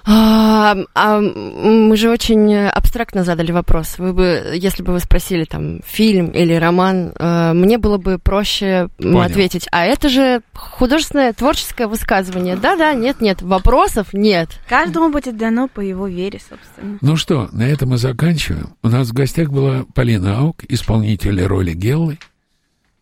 А, 0.05 0.77
а, 0.95 1.21
мы 1.21 1.97
же 1.97 2.11
очень 2.11 2.55
абстрактно 2.57 3.25
задали 3.25 3.53
вопрос. 3.53 3.99
Вы 3.99 4.13
бы, 4.13 4.53
если 4.55 4.83
бы 4.83 4.93
вы 4.93 5.01
спросили 5.01 5.45
там 5.45 5.81
фильм 5.85 6.31
или 6.31 6.55
роман, 6.55 7.13
э, 7.17 7.53
мне 7.53 7.79
было 7.79 7.99
бы 7.99 8.19
проще 8.19 8.89
Понял. 8.99 9.21
ответить. 9.21 9.69
А 9.71 9.85
это 9.85 10.09
же 10.09 10.43
художественное 10.55 11.33
творческое 11.33 11.87
высказывание. 11.87 12.57
Да-да, 12.57 12.95
нет-нет, 12.95 13.43
вопросов 13.43 14.13
нет. 14.13 14.49
Каждому 14.69 15.11
будет 15.11 15.37
дано 15.37 15.69
по 15.69 15.81
его 15.81 16.09
вере, 16.09 16.41
собственно. 16.41 16.99
Ну 17.01 17.17
что, 17.17 17.49
на 17.53 17.63
этом 17.63 17.91
мы 17.91 17.99
заканчиваем. 17.99 18.75
У 18.83 18.89
нас 18.89 19.09
в 19.09 19.13
гостях 19.13 19.51
была 19.51 19.85
Полина 19.95 20.39
Аук, 20.39 20.65
исполнитель 20.69 21.43
роли 21.45 21.75
Геллы, 21.75 22.19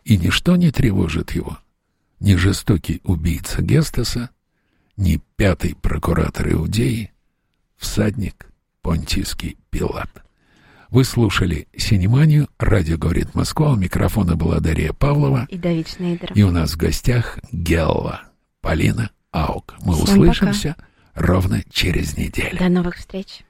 и 0.05 0.17
ничто 0.17 0.57
не 0.57 0.71
тревожит 0.71 1.33
его. 1.33 1.59
Не 2.19 2.37
жестокий 2.37 3.01
убийца 3.05 3.63
Гестаса, 3.63 4.31
не 5.01 5.19
пятый 5.37 5.75
прокуратор 5.75 6.53
Иудеи, 6.53 7.11
всадник 7.79 8.47
Понтийский 8.83 9.57
Пилат. 9.71 10.11
Вы 10.91 11.05
слушали 11.05 11.69
«Синеманию», 11.77 12.49
радио 12.59 12.99
«Говорит 12.99 13.35
Москва», 13.35 13.73
у 13.73 13.77
микрофона 13.77 14.37
была 14.37 14.61
Дарья 14.61 14.93
Павлова. 14.93 15.47
И 15.49 15.57
Давид 15.57 15.89
Шнейдер. 15.89 16.33
И 16.35 16.43
у 16.43 16.51
нас 16.51 16.73
в 16.73 16.77
гостях 16.77 17.39
Гелла, 17.51 18.25
Полина 18.61 19.11
Аук. 19.31 19.75
Мы 19.81 19.95
Всем 19.95 20.05
услышимся 20.05 20.77
пока. 20.77 21.27
ровно 21.27 21.63
через 21.71 22.19
неделю. 22.19 22.59
До 22.59 22.69
новых 22.69 22.97
встреч. 22.97 23.45